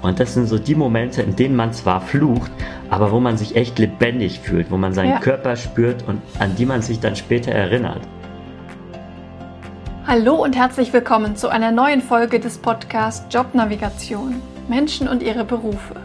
Und 0.00 0.20
das 0.20 0.34
sind 0.34 0.46
so 0.46 0.58
die 0.58 0.74
Momente, 0.74 1.22
in 1.22 1.34
denen 1.34 1.56
man 1.56 1.72
zwar 1.72 2.00
flucht, 2.00 2.50
aber 2.88 3.10
wo 3.10 3.18
man 3.18 3.36
sich 3.36 3.56
echt 3.56 3.78
lebendig 3.78 4.38
fühlt, 4.40 4.70
wo 4.70 4.76
man 4.76 4.92
seinen 4.92 5.10
ja. 5.10 5.18
Körper 5.18 5.56
spürt 5.56 6.06
und 6.06 6.22
an 6.38 6.54
die 6.56 6.66
man 6.66 6.82
sich 6.82 7.00
dann 7.00 7.16
später 7.16 7.50
erinnert. 7.50 8.00
Hallo 10.06 10.36
und 10.36 10.56
herzlich 10.56 10.92
willkommen 10.92 11.36
zu 11.36 11.48
einer 11.48 11.72
neuen 11.72 12.00
Folge 12.00 12.40
des 12.40 12.58
Podcasts 12.58 13.26
Jobnavigation 13.34 14.40
Menschen 14.68 15.08
und 15.08 15.22
ihre 15.22 15.44
Berufe. 15.44 15.96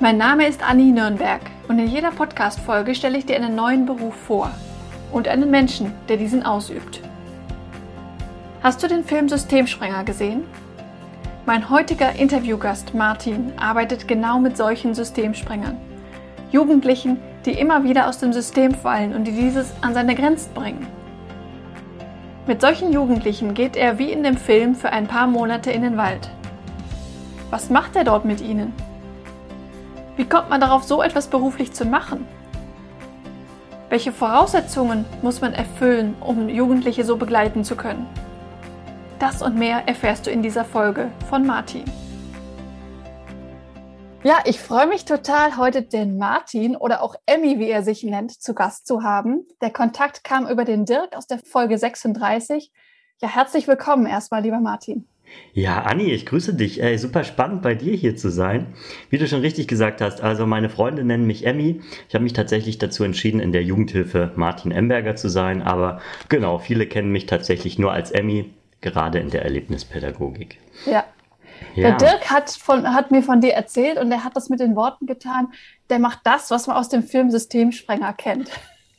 Mein 0.00 0.18
Name 0.18 0.46
ist 0.46 0.62
Anni 0.62 0.92
Nürnberg 0.92 1.40
und 1.66 1.78
in 1.78 1.88
jeder 1.88 2.10
Podcast-Folge 2.10 2.94
stelle 2.94 3.18
ich 3.18 3.26
dir 3.26 3.36
einen 3.36 3.56
neuen 3.56 3.86
Beruf 3.86 4.14
vor 4.14 4.50
und 5.12 5.26
einen 5.26 5.50
Menschen, 5.50 5.92
der 6.08 6.16
diesen 6.18 6.44
ausübt. 6.44 7.00
Hast 8.62 8.82
du 8.82 8.86
den 8.86 9.02
Film 9.02 9.28
Systemsprenger 9.28 10.04
gesehen? 10.04 10.44
Mein 11.48 11.70
heutiger 11.70 12.14
Interviewgast 12.14 12.92
Martin 12.92 13.54
arbeitet 13.56 14.06
genau 14.06 14.38
mit 14.38 14.58
solchen 14.58 14.94
Systemsprengern. 14.94 15.78
Jugendlichen, 16.52 17.16
die 17.46 17.52
immer 17.52 17.84
wieder 17.84 18.06
aus 18.06 18.18
dem 18.18 18.34
System 18.34 18.74
fallen 18.74 19.14
und 19.14 19.24
die 19.24 19.32
dieses 19.32 19.72
an 19.80 19.94
seine 19.94 20.14
Grenzen 20.14 20.52
bringen. 20.52 20.86
Mit 22.46 22.60
solchen 22.60 22.92
Jugendlichen 22.92 23.54
geht 23.54 23.76
er 23.76 23.98
wie 23.98 24.12
in 24.12 24.24
dem 24.24 24.36
Film 24.36 24.74
für 24.74 24.90
ein 24.90 25.06
paar 25.06 25.26
Monate 25.26 25.70
in 25.70 25.80
den 25.80 25.96
Wald. 25.96 26.28
Was 27.48 27.70
macht 27.70 27.96
er 27.96 28.04
dort 28.04 28.26
mit 28.26 28.42
ihnen? 28.42 28.74
Wie 30.16 30.26
kommt 30.26 30.50
man 30.50 30.60
darauf, 30.60 30.84
so 30.84 31.02
etwas 31.02 31.28
beruflich 31.28 31.72
zu 31.72 31.86
machen? 31.86 32.26
Welche 33.88 34.12
Voraussetzungen 34.12 35.06
muss 35.22 35.40
man 35.40 35.54
erfüllen, 35.54 36.14
um 36.20 36.50
Jugendliche 36.50 37.04
so 37.04 37.16
begleiten 37.16 37.64
zu 37.64 37.74
können? 37.74 38.06
Das 39.18 39.42
und 39.42 39.56
mehr 39.56 39.88
erfährst 39.88 40.26
du 40.26 40.30
in 40.30 40.42
dieser 40.42 40.64
Folge 40.64 41.10
von 41.28 41.44
Martin. 41.44 41.82
Ja, 44.22 44.38
ich 44.44 44.60
freue 44.60 44.86
mich 44.86 45.04
total, 45.04 45.56
heute 45.56 45.82
den 45.82 46.18
Martin 46.18 46.76
oder 46.76 47.02
auch 47.02 47.16
Emmy, 47.26 47.58
wie 47.58 47.68
er 47.68 47.82
sich 47.82 48.04
nennt, 48.04 48.30
zu 48.30 48.54
Gast 48.54 48.86
zu 48.86 49.02
haben. 49.02 49.44
Der 49.60 49.70
Kontakt 49.70 50.22
kam 50.22 50.46
über 50.46 50.64
den 50.64 50.84
Dirk 50.84 51.16
aus 51.16 51.26
der 51.26 51.40
Folge 51.40 51.78
36. 51.78 52.70
Ja, 53.20 53.28
herzlich 53.28 53.66
willkommen 53.66 54.06
erstmal, 54.06 54.42
lieber 54.42 54.60
Martin. 54.60 55.08
Ja, 55.52 55.82
Anni, 55.82 56.12
ich 56.12 56.24
grüße 56.24 56.54
dich. 56.54 56.80
Ey, 56.80 56.96
super 56.96 57.24
spannend 57.24 57.62
bei 57.62 57.74
dir 57.74 57.94
hier 57.96 58.14
zu 58.14 58.30
sein. 58.30 58.68
Wie 59.10 59.18
du 59.18 59.26
schon 59.26 59.40
richtig 59.40 59.66
gesagt 59.66 60.00
hast, 60.00 60.20
also 60.20 60.46
meine 60.46 60.68
Freunde 60.68 61.02
nennen 61.02 61.26
mich 61.26 61.44
Emmy. 61.44 61.80
Ich 62.08 62.14
habe 62.14 62.22
mich 62.22 62.34
tatsächlich 62.34 62.78
dazu 62.78 63.02
entschieden, 63.02 63.40
in 63.40 63.50
der 63.50 63.64
Jugendhilfe 63.64 64.30
Martin 64.36 64.70
Emberger 64.70 65.16
zu 65.16 65.28
sein. 65.28 65.60
Aber 65.60 66.00
genau, 66.28 66.58
viele 66.58 66.86
kennen 66.86 67.10
mich 67.10 67.26
tatsächlich 67.26 67.80
nur 67.80 67.92
als 67.92 68.12
Emmy 68.12 68.54
gerade 68.80 69.18
in 69.18 69.30
der 69.30 69.42
Erlebnispädagogik. 69.42 70.58
Ja. 70.86 71.04
ja. 71.74 71.90
Der 71.90 71.96
Dirk 71.96 72.30
hat, 72.30 72.50
von, 72.50 72.94
hat 72.94 73.10
mir 73.10 73.22
von 73.22 73.40
dir 73.40 73.52
erzählt 73.54 73.98
und 73.98 74.10
er 74.12 74.24
hat 74.24 74.36
das 74.36 74.48
mit 74.48 74.60
den 74.60 74.76
Worten 74.76 75.06
getan, 75.06 75.48
der 75.90 75.98
macht 75.98 76.20
das, 76.24 76.50
was 76.50 76.66
man 76.66 76.76
aus 76.76 76.88
dem 76.88 77.02
Film 77.02 77.30
Systemsprenger 77.30 78.12
kennt. 78.12 78.50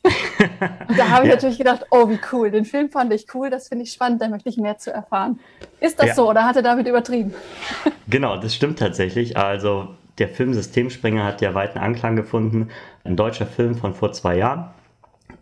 und 0.04 0.98
da 0.98 1.10
habe 1.10 1.26
ich 1.26 1.30
ja. 1.30 1.36
natürlich 1.36 1.58
gedacht, 1.58 1.86
oh, 1.92 2.10
wie 2.10 2.20
cool. 2.32 2.52
Den 2.52 2.66
Film 2.66 2.90
fand 2.90 3.14
ich 3.14 3.28
cool, 3.34 3.50
das 3.50 3.68
finde 3.68 3.84
ich 3.84 3.92
spannend, 3.92 4.22
da 4.22 4.30
möchte 4.30 4.50
ich 4.50 4.58
mehr 4.58 4.78
zu 4.78 4.92
erfahren. 4.92 5.40
Ist 5.80 6.00
das 6.00 6.08
ja. 6.08 6.16
so 6.16 6.30
oder 6.30 6.46
hat 6.46 6.56
er 6.56 6.62
damit 6.62 6.88
übertrieben? 6.88 7.34
genau, 8.10 8.38
das 8.38 8.56
stimmt 8.56 8.80
tatsächlich. 8.80 9.38
Also 9.38 9.90
der 10.18 10.30
Film 10.30 10.54
Systemsprenger 10.54 11.24
hat 11.24 11.42
ja 11.42 11.54
weiten 11.54 11.80
Anklang 11.80 12.16
gefunden. 12.16 12.70
Ein 13.04 13.16
deutscher 13.16 13.46
Film 13.46 13.76
von 13.76 13.94
vor 13.94 14.12
zwei 14.12 14.38
Jahren. 14.38 14.70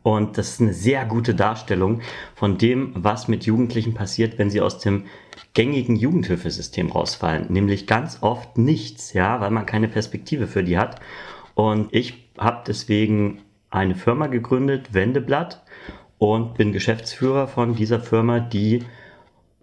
Und 0.04 0.38
das 0.38 0.50
ist 0.50 0.62
eine 0.62 0.74
sehr 0.74 1.06
gute 1.06 1.36
Darstellung 1.36 2.02
von 2.34 2.58
dem, 2.58 2.94
was 2.96 3.28
mit 3.28 3.46
Jugendlichen 3.46 3.94
passiert, 3.94 4.38
wenn 4.38 4.50
sie 4.50 4.62
aus 4.62 4.80
dem 4.80 5.04
gängigen 5.54 5.96
Jugendhilfesystem 5.96 6.92
rausfallen. 6.92 7.48
Nämlich 7.50 7.88
ganz 7.88 8.20
oft 8.22 8.58
nichts, 8.58 9.14
ja, 9.14 9.42
weil 9.42 9.52
man 9.52 9.66
keine 9.66 9.90
Perspektive 9.90 10.48
für 10.48 10.64
die 10.64 10.78
hat. 10.78 11.00
Und 11.56 11.94
ich 11.94 12.30
habe 12.38 12.64
deswegen 12.66 13.42
eine 13.70 13.96
Firma 13.96 14.28
gegründet, 14.28 14.94
Wendeblatt, 14.94 15.64
und 16.20 16.56
bin 16.56 16.72
Geschäftsführer 16.72 17.48
von 17.48 17.76
dieser 17.76 18.00
Firma, 18.00 18.40
die 18.40 18.84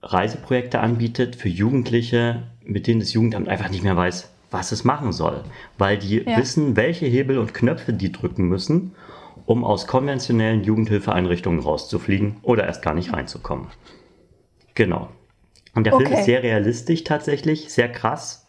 Reiseprojekte 0.03 0.81
anbietet 0.81 1.37
für 1.37 1.49
Jugendliche, 1.49 2.45
mit 2.65 2.87
denen 2.87 3.01
das 3.01 3.13
Jugendamt 3.13 3.49
einfach 3.49 3.71
nicht 3.71 3.83
mehr 3.83 3.97
weiß, 3.97 4.31
was 4.51 4.73
es 4.73 4.85
machen 4.85 5.13
soll, 5.13 5.43
weil 5.79 5.99
die 5.99 6.19
ja. 6.19 6.37
wissen, 6.37 6.77
welche 6.77 7.07
Hebel 7.07 7.39
und 7.39 7.55
Knöpfe 7.55 7.93
die 7.93 8.13
drücken 8.13 8.45
müssen 8.45 8.93
um 9.47 9.65
aus 9.65 9.87
konventionellen 9.87 10.65
Jugendhilfeeinrichtungen 10.65 11.61
rauszufliegen 11.61 12.37
oder 12.43 12.65
erst 12.65 12.83
gar 12.83 12.95
nicht 12.95 13.13
reinzukommen. 13.13 13.69
Genau. 14.75 15.09
Und 15.75 15.85
der 15.85 15.95
okay. 15.95 16.07
Film 16.07 16.19
ist 16.19 16.25
sehr 16.25 16.43
realistisch 16.43 17.05
tatsächlich, 17.05 17.73
sehr 17.73 17.91
krass. 17.91 18.47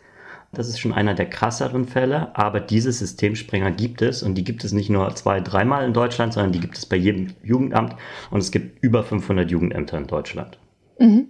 Das 0.51 0.69
ist 0.69 0.79
schon 0.79 0.93
einer 0.93 1.15
der 1.15 1.29
krasseren 1.29 1.85
Fälle, 1.85 2.35
aber 2.35 2.61
diese 2.61 2.91
Systemsprenger 2.91 3.71
gibt 3.71 4.01
es 4.01 4.23
und 4.23 4.35
die 4.35 4.43
gibt 4.43 4.63
es 4.63 4.71
nicht 4.71 4.89
nur 4.89 5.13
zwei, 5.15 5.41
dreimal 5.41 5.85
in 5.85 5.93
Deutschland, 5.93 6.33
sondern 6.33 6.53
die 6.53 6.61
gibt 6.61 6.77
es 6.77 6.85
bei 6.85 6.95
jedem 6.95 7.33
Jugendamt 7.43 7.95
und 8.31 8.39
es 8.39 8.51
gibt 8.51 8.81
über 8.81 9.03
500 9.03 9.51
Jugendämter 9.51 9.97
in 9.97 10.07
Deutschland. 10.07 10.57
Mhm. 10.97 11.29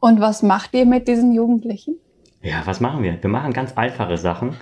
Und 0.00 0.20
was 0.20 0.42
macht 0.42 0.74
ihr 0.74 0.84
mit 0.84 1.06
diesen 1.06 1.32
Jugendlichen? 1.32 1.96
Ja, 2.42 2.62
was 2.64 2.80
machen 2.80 3.02
wir? 3.02 3.22
Wir 3.22 3.30
machen 3.30 3.52
ganz 3.52 3.72
einfache 3.76 4.18
Sachen. 4.18 4.56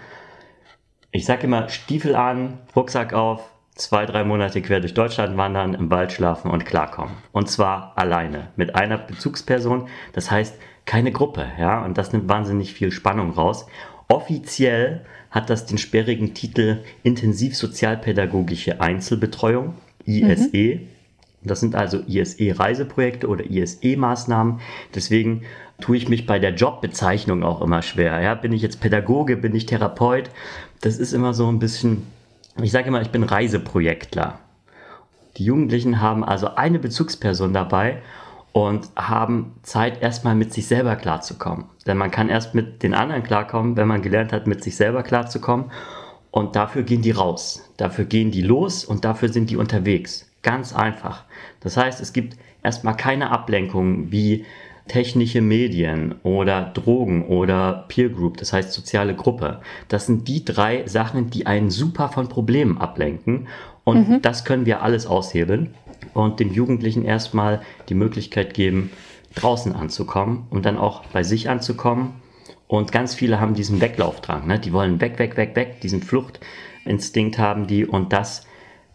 Ich 1.11 1.25
sage 1.25 1.45
immer 1.45 1.69
Stiefel 1.69 2.15
an, 2.15 2.59
Rucksack 2.75 3.15
auf, 3.15 3.54
zwei, 3.75 4.07
drei 4.07 4.25
Monate 4.25 4.63
quer 4.63 4.81
durch 4.81 4.95
Deutschland 4.95 5.37
wandern, 5.37 5.75
im 5.75 5.91
Wald 5.91 6.13
schlafen 6.13 6.51
und 6.51 6.65
klarkommen. 6.65 7.15
Und 7.33 7.49
zwar 7.49 7.93
alleine, 7.97 8.49
mit 8.57 8.75
einer 8.75 8.99
Bezugsperson. 8.99 9.89
Das 10.13 10.31
heißt, 10.31 10.57
keine 10.87 11.13
Gruppe, 11.13 11.47
ja. 11.59 11.85
Und 11.85 11.99
das 11.99 12.13
nimmt 12.13 12.29
wahnsinnig 12.29 12.75
viel 12.75 12.93
Spannung 12.93 13.33
raus. 13.33 13.67
Offiziell 14.09 15.05
hat 15.31 15.51
das 15.51 15.67
den 15.67 15.79
sperrigen 15.79 16.35
Titel 16.35 16.85
Intensivsozialpädagogische 17.03 18.81
Einzelbetreuung, 18.81 19.75
ISE. 20.05 20.77
Mhm. 20.77 20.89
Das 21.43 21.61
sind 21.61 21.75
also 21.75 22.01
ISE-Reiseprojekte 22.07 23.29
oder 23.29 23.45
ISE-Maßnahmen. 23.45 24.61
Deswegen 24.95 25.43
tue 25.81 25.97
ich 25.97 26.09
mich 26.09 26.27
bei 26.27 26.39
der 26.39 26.55
Jobbezeichnung 26.55 27.43
auch 27.43 27.61
immer 27.61 27.83
schwer. 27.83 28.21
Ja, 28.21 28.35
bin 28.35 28.53
ich 28.53 28.63
jetzt 28.63 28.81
Pädagoge, 28.81 29.37
bin 29.37 29.55
ich 29.55 29.67
Therapeut? 29.67 30.31
Das 30.81 30.99
ist 30.99 31.13
immer 31.13 31.35
so 31.35 31.49
ein 31.49 31.59
bisschen 31.59 32.07
ich 32.63 32.71
sage 32.71 32.89
immer, 32.89 33.03
ich 33.03 33.11
bin 33.11 33.25
Reiseprojektler. 33.25 34.39
Die 35.37 35.45
Jugendlichen 35.45 36.01
haben 36.01 36.25
also 36.25 36.55
eine 36.55 36.79
Bezugsperson 36.79 37.53
dabei 37.53 38.03
und 38.53 38.89
haben 38.95 39.55
Zeit, 39.63 40.01
erstmal 40.01 40.37
mit 40.37 40.53
sich 40.53 40.69
selber 40.69 40.95
klarzukommen. 40.95 41.65
Denn 41.87 41.97
man 41.97 42.13
kann 42.13 42.29
erst 42.29 42.55
mit 42.55 42.85
den 42.85 42.95
anderen 42.95 43.25
klarkommen, 43.25 43.77
wenn 43.77 43.89
man 43.89 44.03
gelernt 44.03 44.33
hat, 44.33 44.47
mit 44.47 44.63
sich 44.63 44.77
selber 44.77 45.03
klarzukommen. 45.03 45.73
Und 46.31 46.55
dafür 46.55 46.85
gehen 46.85 47.03
die 47.03 47.11
raus. 47.11 47.69
Dafür 47.77 48.05
gehen 48.05 48.31
die 48.31 48.43
los 48.43 48.85
und 48.85 49.05
dafür 49.05 49.29
sind 49.29 49.51
die 49.51 49.57
unterwegs. 49.57 50.31
Ganz 50.43 50.73
einfach. 50.73 51.25
Das 51.61 51.77
heißt, 51.77 52.01
es 52.01 52.13
gibt 52.13 52.37
erstmal 52.63 52.97
keine 52.97 53.31
Ablenkung 53.31 54.13
wie 54.13 54.45
technische 54.89 55.41
Medien 55.41 56.15
oder 56.23 56.63
Drogen 56.63 57.27
oder 57.27 57.87
Peer 57.89 58.11
Group, 58.11 58.37
das 58.37 58.53
heißt 58.53 58.73
soziale 58.73 59.15
Gruppe. 59.15 59.61
Das 59.89 60.07
sind 60.07 60.29
die 60.29 60.45
drei 60.45 60.87
Sachen, 60.87 61.31
die 61.31 61.47
einen 61.47 61.71
super 61.71 62.11
von 62.11 62.29
Problemen 62.29 62.79
ablenken. 62.79 63.49
Und 63.85 64.09
mhm. 64.09 64.23
das 64.23 64.45
können 64.45 64.67
wir 64.67 64.83
alles 64.83 65.07
aushebeln 65.07 65.75
und 66.13 66.41
dem 66.41 66.53
Jugendlichen 66.53 67.05
erstmal 67.05 67.63
die 67.89 67.95
Möglichkeit 67.95 68.55
geben, 68.55 68.91
draußen 69.35 69.75
anzukommen 69.75 70.47
und 70.51 70.65
dann 70.65 70.79
auch 70.79 71.05
bei 71.07 71.23
sich 71.23 71.49
anzukommen. 71.49 72.15
Und 72.67 72.93
ganz 72.93 73.15
viele 73.15 73.41
haben 73.41 73.55
diesen 73.55 73.81
Weglaufdrang. 73.81 74.47
Ne? 74.47 74.59
Die 74.59 74.73
wollen 74.73 75.01
weg, 75.01 75.19
weg, 75.19 75.37
weg, 75.37 75.55
weg. 75.55 75.81
Diesen 75.83 76.03
Fluchtinstinkt 76.03 77.39
haben 77.39 77.67
die. 77.67 77.85
Und 77.85 78.13
das 78.13 78.47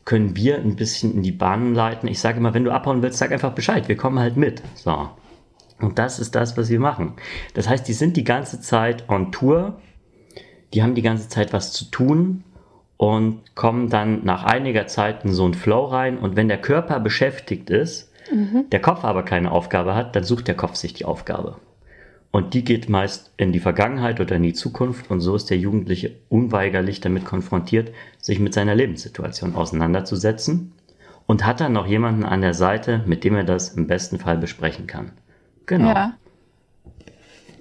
können 0.06 0.36
wir 0.36 0.58
ein 0.58 0.76
bisschen 0.76 1.14
in 1.14 1.24
die 1.24 1.32
Bahnen 1.32 1.76
leiten. 1.76 2.10
Ich 2.10 2.20
sage 2.20 2.38
immer, 2.38 2.54
wenn 2.54 2.64
du 2.64 2.72
abhauen 2.72 3.02
willst, 3.02 3.20
sag 3.20 3.32
einfach 3.32 3.54
Bescheid. 3.54 3.88
Wir 3.88 3.96
kommen 3.96 4.20
halt 4.20 4.38
mit. 4.38 4.64
So. 4.76 5.10
Und 5.80 5.98
das 5.98 6.20
ist 6.20 6.36
das, 6.36 6.58
was 6.58 6.70
wir 6.70 6.80
machen. 6.80 7.14
Das 7.54 7.70
heißt, 7.70 7.88
die 7.88 7.94
sind 7.94 8.18
die 8.18 8.24
ganze 8.24 8.60
Zeit 8.60 9.08
on 9.10 9.32
Tour, 9.32 9.80
die 10.74 10.84
haben 10.84 10.96
die 10.96 11.02
ganze 11.02 11.30
Zeit 11.30 11.54
was 11.54 11.72
zu 11.72 11.86
tun 11.86 12.44
und 12.98 13.56
kommen 13.56 13.90
dann 13.90 14.26
nach 14.26 14.44
einiger 14.44 14.88
Zeit 14.88 15.24
in 15.24 15.32
so 15.32 15.46
einen 15.46 15.54
Flow 15.54 15.86
rein. 15.86 16.18
Und 16.18 16.36
wenn 16.36 16.48
der 16.48 16.62
Körper 16.62 17.00
beschäftigt 17.00 17.70
ist, 17.70 18.12
mhm. 18.32 18.70
der 18.72 18.82
Kopf 18.82 19.04
aber 19.04 19.24
keine 19.24 19.52
Aufgabe 19.52 19.96
hat, 19.96 20.16
dann 20.16 20.24
sucht 20.24 20.48
der 20.48 20.56
Kopf 20.56 20.76
sich 20.76 20.94
die 20.94 21.06
Aufgabe. 21.06 21.58
Und 22.32 22.54
die 22.54 22.64
geht 22.64 22.90
meist 22.90 23.32
in 23.38 23.52
die 23.52 23.60
Vergangenheit 23.60 24.20
oder 24.20 24.36
in 24.36 24.44
die 24.44 24.54
Zukunft. 24.54 25.10
Und 25.10 25.22
so 25.22 25.36
ist 25.36 25.50
der 25.50 25.58
Jugendliche 25.58 26.12
unweigerlich 26.30 27.02
damit 27.02 27.26
konfrontiert, 27.26 27.92
sich 28.20 28.40
mit 28.40 28.54
seiner 28.54 28.76
Lebenssituation 28.76 29.56
auseinanderzusetzen 29.56 30.74
und 31.26 31.46
hat 31.46 31.62
dann 31.62 31.74
noch 31.74 31.88
jemanden 31.88 32.26
an 32.26 32.42
der 32.42 32.54
Seite, 32.54 33.04
mit 33.06 33.24
dem 33.24 33.36
er 33.36 33.44
das 33.44 33.70
im 33.70 33.88
besten 33.88 34.20
Fall 34.20 34.38
besprechen 34.38 34.86
kann. 34.86 35.14
Genau. 35.70 35.90
Ja. 35.90 36.14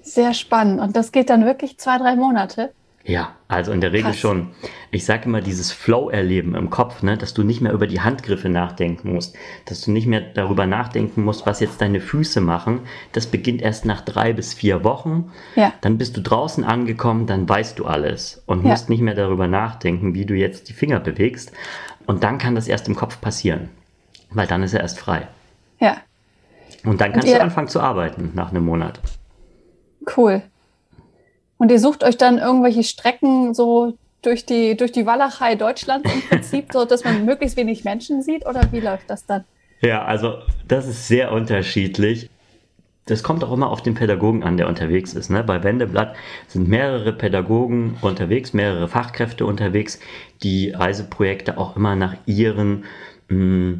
Sehr 0.01 0.33
spannend. 0.33 0.81
Und 0.81 0.95
das 0.95 1.11
geht 1.11 1.29
dann 1.29 1.45
wirklich 1.45 1.77
zwei, 1.77 1.99
drei 1.99 2.15
Monate? 2.15 2.71
Ja, 3.03 3.35
also 3.47 3.71
in 3.71 3.81
der 3.81 3.91
Regel 3.91 4.11
Krass. 4.11 4.19
schon. 4.19 4.49
Ich 4.91 5.05
sage 5.05 5.25
immer 5.25 5.41
dieses 5.41 5.71
Flow-Erleben 5.71 6.55
im 6.55 6.69
Kopf, 6.69 7.01
ne, 7.03 7.17
dass 7.17 7.33
du 7.35 7.43
nicht 7.43 7.61
mehr 7.61 7.71
über 7.71 7.85
die 7.87 8.01
Handgriffe 8.01 8.49
nachdenken 8.49 9.13
musst, 9.13 9.35
dass 9.65 9.81
du 9.81 9.91
nicht 9.91 10.07
mehr 10.07 10.21
darüber 10.21 10.65
nachdenken 10.65 11.23
musst, 11.23 11.45
was 11.45 11.59
jetzt 11.59 11.81
deine 11.81 12.01
Füße 12.01 12.41
machen. 12.41 12.81
Das 13.13 13.27
beginnt 13.27 13.61
erst 13.61 13.85
nach 13.85 14.01
drei 14.01 14.33
bis 14.33 14.53
vier 14.55 14.83
Wochen. 14.83 15.31
Ja. 15.55 15.71
Dann 15.81 15.97
bist 15.99 16.17
du 16.17 16.21
draußen 16.21 16.63
angekommen, 16.63 17.25
dann 17.27 17.47
weißt 17.47 17.77
du 17.79 17.85
alles 17.85 18.41
und 18.47 18.63
Ja. 18.63 18.71
musst 18.71 18.89
nicht 18.89 19.01
mehr 19.01 19.15
darüber 19.15 19.47
nachdenken, 19.47 20.13
wie 20.15 20.25
du 20.25 20.33
jetzt 20.33 20.67
die 20.69 20.73
Finger 20.73 20.99
bewegst. 20.99 21.51
Und 22.07 22.23
dann 22.23 22.39
kann 22.39 22.55
das 22.55 22.67
erst 22.67 22.87
im 22.87 22.95
Kopf 22.95 23.21
passieren, 23.21 23.69
weil 24.31 24.47
dann 24.47 24.63
ist 24.63 24.73
er 24.73 24.81
erst 24.81 24.99
frei. 24.99 25.27
Ja, 25.79 25.97
Und 26.89 26.99
dann 27.01 27.13
kannst 27.13 27.27
ihr- 27.27 27.35
du 27.35 27.41
anfangen 27.41 27.67
zu 27.67 27.79
arbeiten 27.79 28.31
nach 28.33 28.49
einem 28.51 28.65
Monat. 28.65 28.99
cool. 30.17 30.41
Und 31.57 31.71
ihr 31.71 31.79
sucht 31.79 32.03
euch 32.03 32.17
dann 32.17 32.37
irgendwelche 32.37 32.83
Strecken 32.83 33.53
so 33.53 33.93
durch 34.21 34.45
die, 34.45 34.75
durch 34.77 34.91
die 34.91 35.05
Walachei 35.05 35.55
Deutschlands 35.55 36.11
im 36.13 36.21
Prinzip, 36.21 36.71
so 36.73 36.85
dass 36.85 37.03
man 37.03 37.25
möglichst 37.25 37.57
wenig 37.57 37.83
Menschen 37.83 38.21
sieht? 38.23 38.45
Oder 38.47 38.61
wie 38.71 38.79
läuft 38.79 39.09
das 39.09 39.25
dann? 39.25 39.43
Ja, 39.81 40.03
also 40.05 40.35
das 40.67 40.87
ist 40.87 41.07
sehr 41.07 41.31
unterschiedlich. 41.31 42.29
Das 43.05 43.23
kommt 43.23 43.43
auch 43.43 43.51
immer 43.51 43.69
auf 43.69 43.81
den 43.81 43.93
Pädagogen 43.95 44.43
an, 44.43 44.55
der 44.57 44.67
unterwegs 44.67 45.13
ist. 45.13 45.29
Ne? 45.29 45.43
Bei 45.43 45.63
Wendeblatt 45.63 46.15
sind 46.47 46.67
mehrere 46.69 47.11
Pädagogen 47.11 47.97
unterwegs, 48.01 48.53
mehrere 48.53 48.87
Fachkräfte 48.87 49.45
unterwegs, 49.45 49.99
die 50.43 50.71
Reiseprojekte 50.71 51.57
auch 51.57 51.75
immer 51.75 51.95
nach 51.95 52.15
ihren 52.25 52.85
mh, 53.29 53.79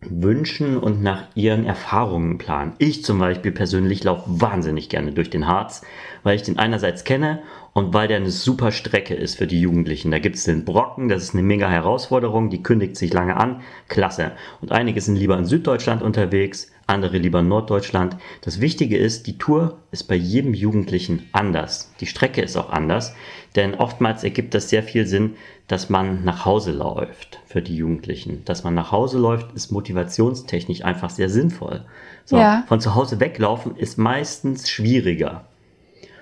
Wünschen 0.00 0.76
und 0.76 1.02
nach 1.02 1.24
ihren 1.34 1.64
Erfahrungen 1.64 2.38
planen. 2.38 2.74
Ich 2.78 3.04
zum 3.04 3.18
Beispiel 3.18 3.50
persönlich 3.50 4.04
laufe 4.04 4.24
wahnsinnig 4.26 4.88
gerne 4.88 5.12
durch 5.12 5.28
den 5.28 5.48
Harz, 5.48 5.82
weil 6.22 6.36
ich 6.36 6.44
den 6.44 6.58
einerseits 6.58 7.02
kenne 7.02 7.42
und 7.72 7.94
weil 7.94 8.06
der 8.06 8.18
eine 8.18 8.30
super 8.30 8.70
Strecke 8.70 9.14
ist 9.14 9.38
für 9.38 9.48
die 9.48 9.60
Jugendlichen. 9.60 10.12
Da 10.12 10.20
gibt 10.20 10.36
es 10.36 10.44
den 10.44 10.64
Brocken, 10.64 11.08
das 11.08 11.24
ist 11.24 11.34
eine 11.34 11.42
mega 11.42 11.68
Herausforderung, 11.68 12.48
die 12.48 12.62
kündigt 12.62 12.96
sich 12.96 13.12
lange 13.12 13.36
an, 13.36 13.62
klasse. 13.88 14.32
Und 14.60 14.70
einige 14.70 15.00
sind 15.00 15.16
lieber 15.16 15.36
in 15.36 15.46
Süddeutschland 15.46 16.02
unterwegs, 16.02 16.70
andere 16.88 17.18
lieber 17.18 17.42
Norddeutschland. 17.42 18.16
Das 18.40 18.60
Wichtige 18.60 18.96
ist, 18.96 19.26
die 19.26 19.38
Tour 19.38 19.78
ist 19.90 20.04
bei 20.04 20.14
jedem 20.14 20.54
Jugendlichen 20.54 21.28
anders. 21.32 21.92
Die 22.00 22.06
Strecke 22.06 22.40
ist 22.40 22.56
auch 22.56 22.70
anders, 22.70 23.14
denn 23.56 23.74
oftmals 23.74 24.24
ergibt 24.24 24.54
das 24.54 24.68
sehr 24.70 24.82
viel 24.82 25.06
Sinn, 25.06 25.36
dass 25.66 25.90
man 25.90 26.24
nach 26.24 26.44
Hause 26.44 26.72
läuft 26.72 27.40
für 27.46 27.60
die 27.60 27.76
Jugendlichen. 27.76 28.44
Dass 28.46 28.64
man 28.64 28.74
nach 28.74 28.90
Hause 28.90 29.18
läuft, 29.18 29.52
ist 29.52 29.70
motivationstechnisch 29.70 30.82
einfach 30.82 31.10
sehr 31.10 31.28
sinnvoll. 31.28 31.84
So, 32.24 32.38
Ja. 32.38 32.64
Von 32.68 32.80
zu 32.80 32.94
Hause 32.94 33.20
weglaufen 33.20 33.76
ist 33.76 33.98
meistens 33.98 34.70
schwieriger. 34.70 35.44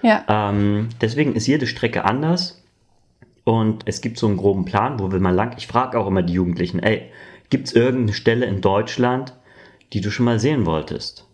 Ja, 0.03 0.25
Ähm, 0.29 0.89
deswegen 1.01 1.35
ist 1.35 1.47
jede 1.47 1.67
Strecke 1.67 2.05
anders 2.05 2.63
und 3.45 3.85
es 3.87 4.01
gibt 4.01 4.19
so 4.19 4.27
einen 4.27 4.37
groben 4.37 4.65
Plan, 4.65 4.99
wo 4.99 5.13
will 5.13 5.21
man 5.21 5.35
lang. 5.35 5.55
Ich 5.57 5.67
frage 5.67 5.99
auch 5.99 6.07
immer 6.07 6.23
die 6.23 6.35
Jugendlichen, 6.35 6.81
ey, 6.81 7.11
gibt 7.51 7.69
es 7.69 7.73
irgendeine 7.75 8.13
Stelle 8.13 8.47
in 8.47 8.61
Deutschland, 8.61 9.33
die 9.93 10.01
du 10.01 10.11
schon 10.11 10.27
mal 10.27 10.39
sehen 10.39 10.67
wolltest? 10.67 11.27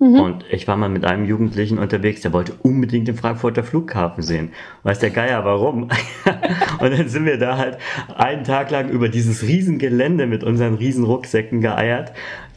Und 0.00 0.46
ich 0.50 0.66
war 0.66 0.78
mal 0.78 0.88
mit 0.88 1.04
einem 1.04 1.26
Jugendlichen 1.26 1.78
unterwegs, 1.78 2.22
der 2.22 2.32
wollte 2.32 2.54
unbedingt 2.62 3.06
den 3.06 3.16
Frankfurter 3.16 3.62
Flughafen 3.62 4.22
sehen. 4.22 4.52
Weiß 4.82 4.98
der 4.98 5.10
Geier 5.10 5.44
warum? 5.44 5.82
und 6.80 6.90
dann 6.98 7.06
sind 7.10 7.26
wir 7.26 7.36
da 7.36 7.58
halt 7.58 7.76
einen 8.16 8.44
Tag 8.44 8.70
lang 8.70 8.88
über 8.88 9.10
dieses 9.10 9.42
Riesengelände 9.42 10.26
mit 10.26 10.42
unseren 10.42 10.72
riesen 10.76 11.04
Rucksäcken 11.04 11.60
geeiert. 11.60 12.12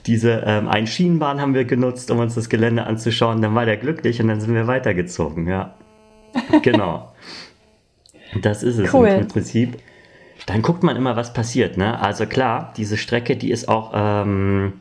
Diese 0.05 0.43
ähm, 0.45 0.69
eine 0.69 0.87
Schienenbahn 0.87 1.41
haben 1.41 1.53
wir 1.53 1.65
genutzt, 1.65 2.09
um 2.11 2.19
uns 2.19 2.33
das 2.35 2.47
Gelände 2.47 2.85
anzuschauen. 2.85 3.41
Dann 3.41 3.55
war 3.55 3.65
der 3.65 3.75
glücklich 3.75 4.21
und 4.21 4.29
dann 4.29 4.39
sind 4.39 4.53
wir 4.53 4.67
weitergezogen, 4.67 5.45
ja. 5.45 5.73
Genau. 6.61 7.11
Das 8.41 8.63
ist 8.63 8.77
es 8.77 8.93
Cool. 8.93 9.09
im 9.09 9.27
Prinzip. 9.27 9.79
Dann 10.45 10.61
guckt 10.61 10.83
man 10.83 10.95
immer, 10.95 11.17
was 11.17 11.33
passiert. 11.33 11.75
Ne? 11.75 11.99
Also 12.01 12.25
klar, 12.25 12.73
diese 12.77 12.95
Strecke, 12.95 13.35
die 13.35 13.51
ist 13.51 13.67
auch, 13.67 13.91
ähm, 13.93 14.79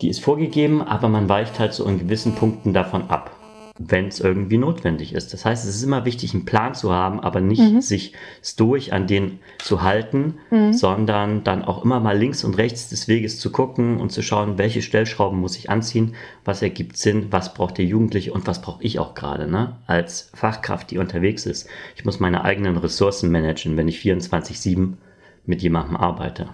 die 0.00 0.08
ist 0.08 0.20
vorgegeben, 0.20 0.82
aber 0.82 1.08
man 1.08 1.28
weicht 1.28 1.58
halt 1.58 1.72
so 1.72 1.84
in 1.84 1.98
gewissen 1.98 2.34
Punkten 2.34 2.72
davon 2.72 3.10
ab, 3.10 3.36
wenn 3.78 4.08
es 4.08 4.20
irgendwie 4.20 4.58
notwendig 4.58 5.14
ist. 5.14 5.32
Das 5.32 5.44
heißt, 5.44 5.66
es 5.66 5.74
ist 5.74 5.82
immer 5.82 6.04
wichtig, 6.04 6.34
einen 6.34 6.44
Plan 6.44 6.74
zu 6.74 6.92
haben, 6.92 7.20
aber 7.20 7.40
nicht 7.40 7.82
sich 7.82 8.12
stoisch 8.42 8.92
an 8.92 9.06
den 9.06 9.40
zu 9.58 9.82
halten, 9.82 10.34
sondern 10.72 11.44
dann 11.44 11.64
auch 11.64 11.84
immer 11.84 12.00
mal 12.00 12.16
links 12.16 12.44
und 12.44 12.58
rechts 12.58 12.88
des 12.90 13.08
Weges 13.08 13.38
zu 13.38 13.50
gucken 13.50 13.98
und 13.98 14.10
zu 14.12 14.22
schauen, 14.22 14.58
welche 14.58 14.82
Stellschrauben 14.82 15.38
muss 15.38 15.56
ich 15.56 15.70
anziehen, 15.70 16.14
was 16.44 16.62
ergibt 16.62 16.96
Sinn, 16.96 17.26
was 17.30 17.54
braucht 17.54 17.78
der 17.78 17.86
Jugendliche 17.86 18.32
und 18.32 18.46
was 18.46 18.60
brauche 18.60 18.82
ich 18.82 18.98
auch 18.98 19.14
gerade, 19.14 19.50
ne? 19.50 19.76
Als 19.86 20.30
Fachkraft, 20.34 20.90
die 20.90 20.98
unterwegs 20.98 21.46
ist. 21.46 21.68
Ich 21.96 22.04
muss 22.04 22.20
meine 22.20 22.44
eigenen 22.44 22.76
Ressourcen 22.76 23.30
managen, 23.30 23.76
wenn 23.76 23.88
ich 23.88 24.00
24-7 24.00 24.94
mit 25.46 25.62
jemandem 25.62 25.96
arbeite. 25.96 26.48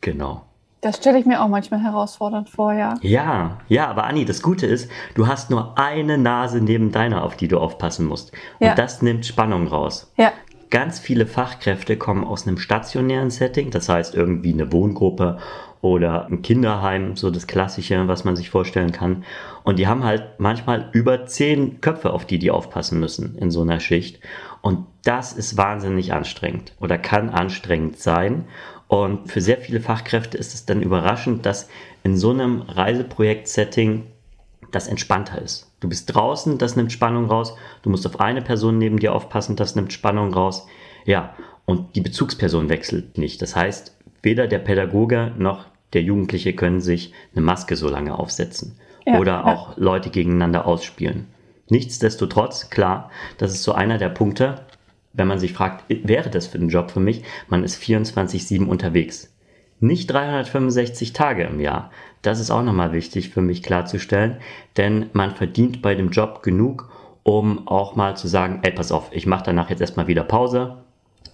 Genau. 0.00 0.45
Das 0.86 0.96
stelle 0.98 1.18
ich 1.18 1.26
mir 1.26 1.42
auch 1.42 1.48
manchmal 1.48 1.80
herausfordernd 1.80 2.48
vor, 2.48 2.72
ja. 2.72 2.94
Ja, 3.02 3.58
ja, 3.68 3.88
aber 3.88 4.04
Anni, 4.04 4.24
das 4.24 4.40
Gute 4.40 4.66
ist, 4.66 4.90
du 5.14 5.26
hast 5.26 5.50
nur 5.50 5.76
eine 5.78 6.16
Nase 6.16 6.60
neben 6.60 6.92
deiner, 6.92 7.24
auf 7.24 7.36
die 7.36 7.48
du 7.48 7.58
aufpassen 7.58 8.06
musst. 8.06 8.32
Und 8.60 8.66
Ja. 8.68 8.74
das 8.74 9.02
nimmt 9.02 9.26
Spannung 9.26 9.66
raus. 9.66 10.12
Ja, 10.16 10.32
Ganz 10.68 10.98
viele 10.98 11.26
Fachkräfte 11.26 11.96
kommen 11.96 12.24
aus 12.24 12.46
einem 12.46 12.58
stationären 12.58 13.30
Setting, 13.30 13.70
das 13.70 13.88
heißt 13.88 14.16
irgendwie 14.16 14.52
eine 14.52 14.72
Wohngruppe 14.72 15.38
oder 15.80 16.26
ein 16.26 16.42
Kinderheim, 16.42 17.14
so 17.14 17.30
das 17.30 17.46
Klassische, 17.46 18.08
was 18.08 18.24
man 18.24 18.34
sich 18.34 18.50
vorstellen 18.50 18.90
kann. 18.90 19.24
Und 19.62 19.78
die 19.78 19.86
haben 19.86 20.02
halt 20.02 20.24
manchmal 20.38 20.88
über 20.92 21.26
zehn 21.26 21.80
Köpfe, 21.80 22.12
auf 22.12 22.24
die 22.24 22.40
die 22.40 22.50
aufpassen 22.50 22.98
müssen 22.98 23.38
in 23.38 23.52
so 23.52 23.62
einer 23.62 23.78
Schicht. 23.78 24.18
Und 24.60 24.86
das 25.04 25.32
ist 25.32 25.56
wahnsinnig 25.56 26.12
anstrengend 26.12 26.72
oder 26.80 26.98
kann 26.98 27.30
anstrengend 27.30 27.98
sein. 28.00 28.46
Und 28.88 29.30
für 29.30 29.40
sehr 29.40 29.58
viele 29.58 29.80
Fachkräfte 29.80 30.38
ist 30.38 30.54
es 30.54 30.64
dann 30.64 30.82
überraschend, 30.82 31.44
dass 31.44 31.68
in 32.04 32.16
so 32.16 32.30
einem 32.30 32.62
Reiseprojekt-Setting 32.62 34.04
das 34.70 34.86
entspannter 34.88 35.40
ist. 35.40 35.72
Du 35.80 35.88
bist 35.88 36.14
draußen, 36.14 36.58
das 36.58 36.76
nimmt 36.76 36.92
Spannung 36.92 37.26
raus. 37.26 37.56
Du 37.82 37.90
musst 37.90 38.06
auf 38.06 38.20
eine 38.20 38.42
Person 38.42 38.78
neben 38.78 38.98
dir 38.98 39.14
aufpassen, 39.14 39.56
das 39.56 39.76
nimmt 39.76 39.92
Spannung 39.92 40.32
raus. 40.32 40.66
Ja, 41.04 41.34
und 41.64 41.96
die 41.96 42.00
Bezugsperson 42.00 42.68
wechselt 42.68 43.18
nicht. 43.18 43.42
Das 43.42 43.56
heißt, 43.56 43.96
weder 44.22 44.46
der 44.46 44.58
Pädagoge 44.58 45.32
noch 45.36 45.66
der 45.92 46.02
Jugendliche 46.02 46.52
können 46.52 46.80
sich 46.80 47.12
eine 47.34 47.44
Maske 47.44 47.76
so 47.76 47.88
lange 47.88 48.18
aufsetzen 48.18 48.78
Ja, 49.06 49.18
oder 49.18 49.32
ja. 49.32 49.44
auch 49.44 49.76
Leute 49.76 50.10
gegeneinander 50.10 50.66
ausspielen. 50.66 51.26
Nichtsdestotrotz, 51.68 52.70
klar, 52.70 53.10
das 53.38 53.52
ist 53.52 53.64
so 53.64 53.72
einer 53.72 53.98
der 53.98 54.08
Punkte, 54.08 54.60
wenn 55.16 55.28
man 55.28 55.38
sich 55.38 55.52
fragt, 55.52 55.84
wäre 55.88 56.30
das 56.30 56.46
für 56.46 56.58
den 56.58 56.68
Job 56.68 56.90
für 56.90 57.00
mich? 57.00 57.22
Man 57.48 57.64
ist 57.64 57.82
24-7 57.82 58.66
unterwegs. 58.66 59.32
Nicht 59.80 60.10
365 60.10 61.12
Tage 61.12 61.44
im 61.44 61.60
Jahr. 61.60 61.90
Das 62.22 62.40
ist 62.40 62.50
auch 62.50 62.62
nochmal 62.62 62.92
wichtig 62.92 63.30
für 63.30 63.42
mich 63.42 63.62
klarzustellen, 63.62 64.36
denn 64.76 65.10
man 65.12 65.32
verdient 65.32 65.82
bei 65.82 65.94
dem 65.94 66.10
Job 66.10 66.42
genug, 66.42 66.90
um 67.22 67.68
auch 67.68 67.96
mal 67.96 68.16
zu 68.16 68.28
sagen, 68.28 68.60
ey, 68.62 68.72
pass 68.72 68.92
auf, 68.92 69.10
ich 69.12 69.26
mache 69.26 69.44
danach 69.44 69.68
jetzt 69.68 69.80
erstmal 69.80 70.06
wieder 70.06 70.24
Pause. 70.24 70.78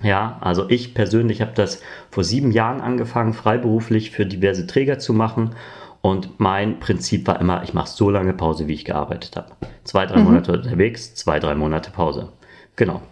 Ja, 0.03 0.39
also 0.41 0.69
ich 0.69 0.95
persönlich 0.95 1.41
habe 1.41 1.53
das 1.55 1.83
vor 2.11 2.25
sieben 2.25 2.51
Jahren 2.51 2.81
angefangen, 2.81 3.33
freiberuflich 3.33 4.11
für 4.11 4.27
diverse 4.27 4.67
Träger 4.67 4.99
zu 4.99 5.13
machen. 5.13 5.55
Und 6.01 6.41
mein 6.41 6.81
Prinzip 6.81 7.29
war 7.29 7.41
immer, 7.41 7.63
ich 7.63 7.75
mache 7.75 7.89
so 7.89 8.11
lange 8.11 8.33
Pause, 8.33 8.67
wie 8.67 8.75
ich 8.75 8.85
gearbeitet 8.85 9.37
habe. 9.37 9.53
Zwei, 9.85 10.07
drei 10.07 10.19
Monate 10.19 10.53
unterwegs, 10.53 11.15
zwei, 11.15 11.39
drei 11.39 11.55
Monate 11.55 11.93
Pause. 11.93 12.33
Genau. 12.75 13.03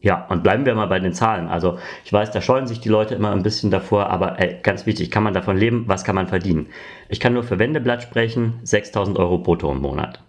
Ja, 0.00 0.26
und 0.28 0.44
bleiben 0.44 0.64
wir 0.64 0.74
mal 0.74 0.86
bei 0.86 1.00
den 1.00 1.12
Zahlen. 1.12 1.48
Also 1.48 1.78
ich 2.04 2.12
weiß, 2.12 2.30
da 2.30 2.40
scheuen 2.40 2.68
sich 2.68 2.80
die 2.80 2.88
Leute 2.88 3.14
immer 3.16 3.32
ein 3.32 3.42
bisschen 3.42 3.70
davor, 3.70 4.10
aber 4.10 4.38
ey, 4.38 4.58
ganz 4.62 4.86
wichtig, 4.86 5.10
kann 5.10 5.24
man 5.24 5.34
davon 5.34 5.56
leben? 5.56 5.84
Was 5.88 6.04
kann 6.04 6.14
man 6.14 6.28
verdienen? 6.28 6.68
Ich 7.08 7.18
kann 7.18 7.34
nur 7.34 7.42
für 7.42 7.58
Wendeblatt 7.58 8.02
sprechen, 8.02 8.60
6000 8.62 9.18
Euro 9.18 9.38
brutto 9.38 9.72
im 9.72 9.80
Monat. 9.80 10.22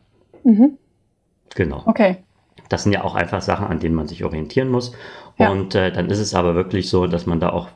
Genau. 1.56 1.84
okay. 1.86 2.18
Das 2.70 2.84
sind 2.84 2.94
ja 2.94 3.04
auch 3.04 3.16
einfach 3.16 3.42
Sachen, 3.42 3.68
an 3.68 3.80
denen 3.80 3.96
man 3.96 4.08
sich 4.08 4.24
orientieren 4.24 4.70
muss. 4.70 4.94
Ja. 5.38 5.50
Und 5.50 5.74
äh, 5.76 5.92
dann 5.92 6.10
ist 6.10 6.20
es 6.20 6.36
aber 6.36 6.54
wirklich 6.56 6.90
so, 6.90 7.08
dass 7.08 7.26
man 7.26 7.40
da 7.40 7.50
auch 7.50 7.70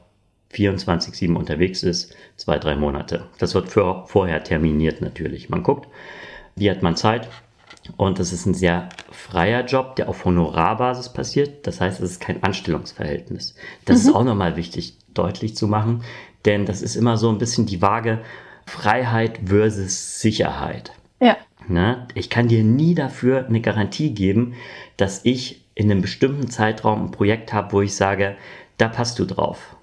24-7 0.54 1.36
unterwegs 1.36 1.84
ist, 1.84 2.16
zwei, 2.38 2.60
drei 2.60 2.76
Monate. 2.76 3.26
Das 3.40 3.56
wird 3.56 3.70
für, 3.70 4.04
vorher 4.06 4.44
terminiert 4.44 5.02
natürlich. 5.02 5.50
Man 5.50 5.64
guckt, 5.64 5.88
wie 6.56 6.70
hat 6.70 6.84
man 6.84 6.96
Zeit. 6.96 7.28
Und 7.98 8.20
das 8.20 8.32
ist 8.32 8.46
ein 8.46 8.54
sehr 8.54 8.90
freier 9.12 9.66
Job, 9.66 9.96
der 9.96 10.10
auf 10.10 10.26
Honorarbasis 10.26 11.10
passiert. 11.10 11.68
Das 11.68 11.82
heißt, 11.82 12.02
es 12.02 12.12
ist 12.12 12.22
kein 12.22 12.42
Anstellungsverhältnis. 12.44 13.56
Das 13.86 14.00
ist 14.00 14.14
auch 14.14 14.24
nochmal 14.24 14.56
wichtig 14.56 14.98
deutlich 15.14 15.56
zu 15.56 15.68
machen, 15.68 16.04
denn 16.46 16.66
das 16.66 16.82
ist 16.82 16.96
immer 16.96 17.18
so 17.18 17.30
ein 17.30 17.38
bisschen 17.38 17.66
die 17.66 17.82
Waage 17.82 18.20
Freiheit 18.66 19.42
versus 19.46 20.20
Sicherheit. 20.22 20.92
Ja, 21.20 21.38
Ne? 21.68 22.08
Ich 22.14 22.30
kann 22.30 22.48
dir 22.48 22.64
nie 22.64 22.96
dafür 22.96 23.46
eine 23.46 23.62
Garantie 23.62 24.14
geben, 24.14 24.56
dass 24.98 25.22
ich 25.24 25.64
in 25.76 25.90
einem 25.90 26.02
bestimmten 26.02 26.50
Zeitraum 26.50 27.06
ein 27.06 27.12
Projekt 27.12 27.54
habe, 27.54 27.72
wo 27.74 27.82
ich 27.82 27.96
sage, 27.96 28.36
da 28.78 28.88
passt 28.88 29.20
du 29.20 29.26
drauf. 29.26 29.76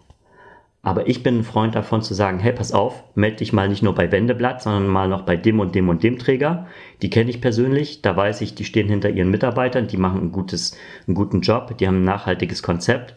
Aber 0.83 1.09
ich 1.09 1.23
bin 1.23 1.39
ein 1.39 1.45
Freund 1.45 1.75
davon 1.75 2.01
zu 2.01 2.15
sagen, 2.15 2.39
hey, 2.39 2.53
pass 2.53 2.73
auf, 2.73 3.05
melde 3.15 3.39
dich 3.39 3.53
mal 3.53 3.69
nicht 3.69 3.83
nur 3.83 3.95
bei 3.95 4.11
Wendeblatt, 4.11 4.63
sondern 4.63 4.89
mal 4.89 5.09
noch 5.09 5.23
bei 5.23 5.37
dem 5.37 5.61
und 5.61 5.75
dem 5.75 5.91
und 5.91 6.03
dem 6.03 6.19
Träger. 6.19 6.67
Die 7.03 7.11
kenne 7.11 7.29
ich 7.29 7.43
persönlich, 7.43 8.01
da 8.01 8.17
weiß 8.17 8.41
ich, 8.41 8.55
die 8.55 8.65
stehen 8.65 8.89
hinter 8.89 9.11
ihren 9.11 9.31
Mitarbeitern, 9.31 9.89
die 9.89 9.99
machen 9.99 10.23
ein 10.23 10.33
gutes, 10.33 10.77
einen 11.07 11.15
guten 11.15 11.43
Job, 11.43 11.77
die 11.77 11.87
haben 11.87 12.01
ein 12.01 12.05
nachhaltiges 12.05 12.63
Konzept. 12.63 13.15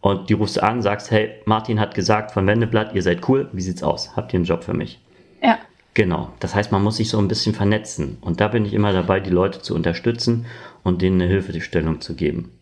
Und 0.00 0.28
die 0.28 0.34
rufst 0.34 0.56
du 0.56 0.62
an, 0.62 0.82
sagst, 0.82 1.12
hey, 1.12 1.30
Martin 1.44 1.78
hat 1.78 1.94
gesagt 1.94 2.32
von 2.32 2.46
Wendeblatt, 2.46 2.94
ihr 2.94 3.02
seid 3.02 3.26
cool, 3.28 3.48
wie 3.52 3.62
sieht's 3.62 3.84
aus? 3.84 4.16
Habt 4.16 4.32
ihr 4.32 4.38
einen 4.38 4.44
Job 4.44 4.64
für 4.64 4.74
mich? 4.74 5.00
Ja. 5.40 5.58
Genau. 5.94 6.30
Das 6.40 6.54
heißt, 6.54 6.72
man 6.72 6.82
muss 6.82 6.96
sich 6.96 7.08
so 7.08 7.18
ein 7.18 7.28
bisschen 7.28 7.54
vernetzen. 7.54 8.18
Und 8.20 8.40
da 8.40 8.48
bin 8.48 8.66
ich 8.66 8.74
immer 8.74 8.92
dabei, 8.92 9.20
die 9.20 9.30
Leute 9.30 9.62
zu 9.62 9.74
unterstützen 9.74 10.46
und 10.82 11.00
denen 11.00 11.22
eine 11.22 11.30
Hilfestellung 11.30 12.00
zu 12.00 12.14
geben. 12.16 12.58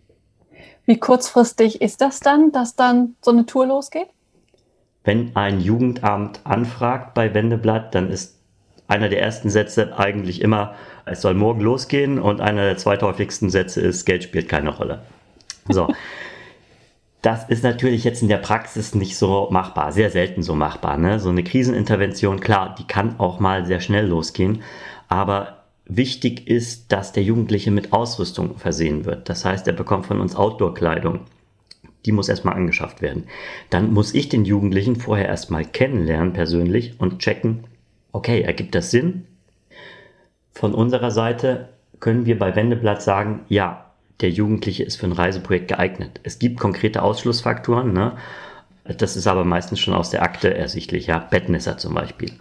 Wie 0.84 0.98
kurzfristig 0.98 1.80
ist 1.80 2.00
das 2.00 2.20
dann, 2.20 2.52
dass 2.52 2.76
dann 2.76 3.16
so 3.22 3.30
eine 3.30 3.46
Tour 3.46 3.66
losgeht? 3.66 4.08
Wenn 5.04 5.34
ein 5.36 5.60
Jugendamt 5.60 6.40
anfragt 6.44 7.14
bei 7.14 7.34
Wendeblatt, 7.34 7.94
dann 7.94 8.10
ist 8.10 8.38
einer 8.88 9.08
der 9.08 9.22
ersten 9.22 9.50
Sätze 9.50 9.98
eigentlich 9.98 10.40
immer, 10.40 10.74
es 11.04 11.22
soll 11.22 11.34
morgen 11.34 11.60
losgehen 11.60 12.18
und 12.18 12.40
einer 12.40 12.64
der 12.64 12.76
zweithäufigsten 12.76 13.50
Sätze 13.50 13.80
ist, 13.80 14.04
Geld 14.04 14.24
spielt 14.24 14.48
keine 14.48 14.70
Rolle. 14.70 15.02
So. 15.68 15.88
Das 17.22 17.48
ist 17.48 17.62
natürlich 17.62 18.02
jetzt 18.02 18.20
in 18.20 18.26
der 18.26 18.38
Praxis 18.38 18.96
nicht 18.96 19.16
so 19.16 19.46
machbar, 19.52 19.92
sehr 19.92 20.10
selten 20.10 20.42
so 20.42 20.56
machbar. 20.56 20.98
Ne? 20.98 21.20
So 21.20 21.28
eine 21.28 21.44
Krisenintervention, 21.44 22.40
klar, 22.40 22.74
die 22.76 22.84
kann 22.84 23.20
auch 23.20 23.38
mal 23.38 23.64
sehr 23.64 23.78
schnell 23.78 24.08
losgehen, 24.08 24.64
aber 25.06 25.62
wichtig 25.84 26.48
ist, 26.48 26.90
dass 26.90 27.12
der 27.12 27.22
Jugendliche 27.22 27.70
mit 27.70 27.92
Ausrüstung 27.92 28.58
versehen 28.58 29.04
wird. 29.04 29.28
Das 29.28 29.44
heißt, 29.44 29.68
er 29.68 29.72
bekommt 29.72 30.06
von 30.06 30.20
uns 30.20 30.34
Outdoor-Kleidung 30.34 31.20
die 32.04 32.12
muss 32.12 32.28
erstmal 32.28 32.54
angeschafft 32.54 33.02
werden. 33.02 33.24
Dann 33.70 33.92
muss 33.92 34.14
ich 34.14 34.28
den 34.28 34.44
Jugendlichen 34.44 34.96
vorher 34.96 35.26
erstmal 35.26 35.64
kennenlernen 35.64 36.32
persönlich 36.32 36.94
und 36.98 37.20
checken, 37.20 37.64
okay, 38.12 38.42
ergibt 38.42 38.74
das 38.74 38.90
Sinn? 38.90 39.26
Von 40.52 40.74
unserer 40.74 41.10
Seite 41.10 41.68
können 42.00 42.26
wir 42.26 42.38
bei 42.38 42.54
Wendeblatt 42.54 43.02
sagen, 43.02 43.40
ja, 43.48 43.86
der 44.20 44.30
Jugendliche 44.30 44.84
ist 44.84 44.96
für 44.96 45.06
ein 45.06 45.12
Reiseprojekt 45.12 45.68
geeignet. 45.68 46.20
Es 46.22 46.38
gibt 46.38 46.60
konkrete 46.60 47.02
Ausschlussfaktoren, 47.02 47.92
ne? 47.92 48.16
Das 48.84 49.16
ist 49.16 49.28
aber 49.28 49.44
meistens 49.44 49.78
schon 49.78 49.94
aus 49.94 50.10
der 50.10 50.22
Akte 50.22 50.52
ersichtlich, 50.54 51.06
ja. 51.06 51.18
Bettnässer 51.18 51.78
zum 51.78 51.94
Beispiel. 51.94 52.32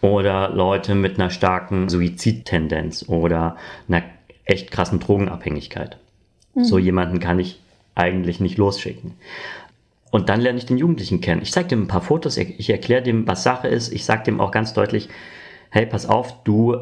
Oder 0.00 0.48
Leute 0.48 0.94
mit 0.94 1.20
einer 1.20 1.30
starken 1.30 1.88
Suizidtendenz 1.88 3.04
oder 3.08 3.56
einer 3.88 4.02
echt 4.44 4.70
krassen 4.70 4.98
Drogenabhängigkeit. 4.98 5.98
Mhm. 6.54 6.64
So 6.64 6.78
jemanden 6.78 7.20
kann 7.20 7.38
ich 7.38 7.59
eigentlich 7.94 8.40
nicht 8.40 8.58
losschicken. 8.58 9.14
Und 10.10 10.28
dann 10.28 10.40
lerne 10.40 10.58
ich 10.58 10.66
den 10.66 10.78
Jugendlichen 10.78 11.20
kennen. 11.20 11.42
Ich 11.42 11.52
zeige 11.52 11.68
dem 11.68 11.82
ein 11.82 11.88
paar 11.88 12.00
Fotos, 12.00 12.36
ich 12.36 12.70
erkläre 12.70 13.02
dem, 13.02 13.26
was 13.28 13.42
Sache 13.42 13.68
ist. 13.68 13.92
Ich 13.92 14.04
sage 14.04 14.24
dem 14.24 14.40
auch 14.40 14.50
ganz 14.50 14.72
deutlich, 14.72 15.08
hey, 15.70 15.86
pass 15.86 16.06
auf, 16.06 16.42
du 16.42 16.76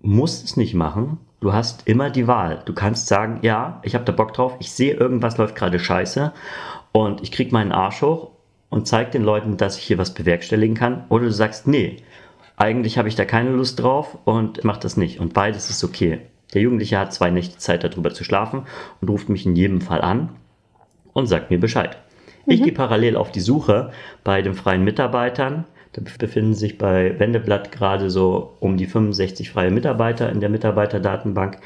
musst 0.00 0.44
es 0.44 0.56
nicht 0.56 0.74
machen. 0.74 1.18
Du 1.40 1.52
hast 1.52 1.86
immer 1.86 2.10
die 2.10 2.26
Wahl. 2.26 2.62
Du 2.66 2.74
kannst 2.74 3.06
sagen, 3.06 3.38
ja, 3.42 3.80
ich 3.84 3.94
habe 3.94 4.04
da 4.04 4.12
Bock 4.12 4.34
drauf, 4.34 4.56
ich 4.58 4.72
sehe, 4.72 4.94
irgendwas 4.94 5.38
läuft 5.38 5.54
gerade 5.54 5.78
scheiße 5.78 6.32
und 6.92 7.22
ich 7.22 7.30
kriege 7.30 7.52
meinen 7.52 7.72
Arsch 7.72 8.02
hoch 8.02 8.32
und 8.70 8.88
zeige 8.88 9.12
den 9.12 9.22
Leuten, 9.22 9.56
dass 9.56 9.78
ich 9.78 9.84
hier 9.84 9.98
was 9.98 10.14
bewerkstelligen 10.14 10.76
kann. 10.76 11.04
Oder 11.08 11.26
du 11.26 11.32
sagst, 11.32 11.66
nee, 11.66 11.96
eigentlich 12.56 12.98
habe 12.98 13.08
ich 13.08 13.14
da 13.14 13.24
keine 13.24 13.50
Lust 13.50 13.80
drauf 13.80 14.18
und 14.24 14.64
mach 14.64 14.78
das 14.78 14.96
nicht. 14.96 15.20
Und 15.20 15.32
beides 15.32 15.70
ist 15.70 15.84
okay. 15.84 16.20
Der 16.54 16.62
Jugendliche 16.62 16.98
hat 16.98 17.12
zwei 17.12 17.30
Nächte 17.30 17.58
Zeit, 17.58 17.84
darüber 17.84 18.12
zu 18.12 18.24
schlafen 18.24 18.62
und 19.00 19.10
ruft 19.10 19.28
mich 19.28 19.46
in 19.46 19.56
jedem 19.56 19.80
Fall 19.80 20.00
an 20.00 20.30
und 21.12 21.26
sagt 21.26 21.50
mir 21.50 21.60
Bescheid. 21.60 21.98
Mhm. 22.46 22.52
Ich 22.52 22.62
gehe 22.62 22.72
parallel 22.72 23.16
auf 23.16 23.30
die 23.30 23.40
Suche 23.40 23.92
bei 24.24 24.42
den 24.42 24.54
freien 24.54 24.84
Mitarbeitern. 24.84 25.64
Da 25.92 26.02
befinden 26.18 26.54
sich 26.54 26.78
bei 26.78 27.18
Wendeblatt 27.18 27.72
gerade 27.72 28.10
so 28.10 28.54
um 28.60 28.76
die 28.76 28.86
65 28.86 29.50
freie 29.50 29.70
Mitarbeiter 29.70 30.30
in 30.30 30.40
der 30.40 30.48
Mitarbeiterdatenbank 30.48 31.58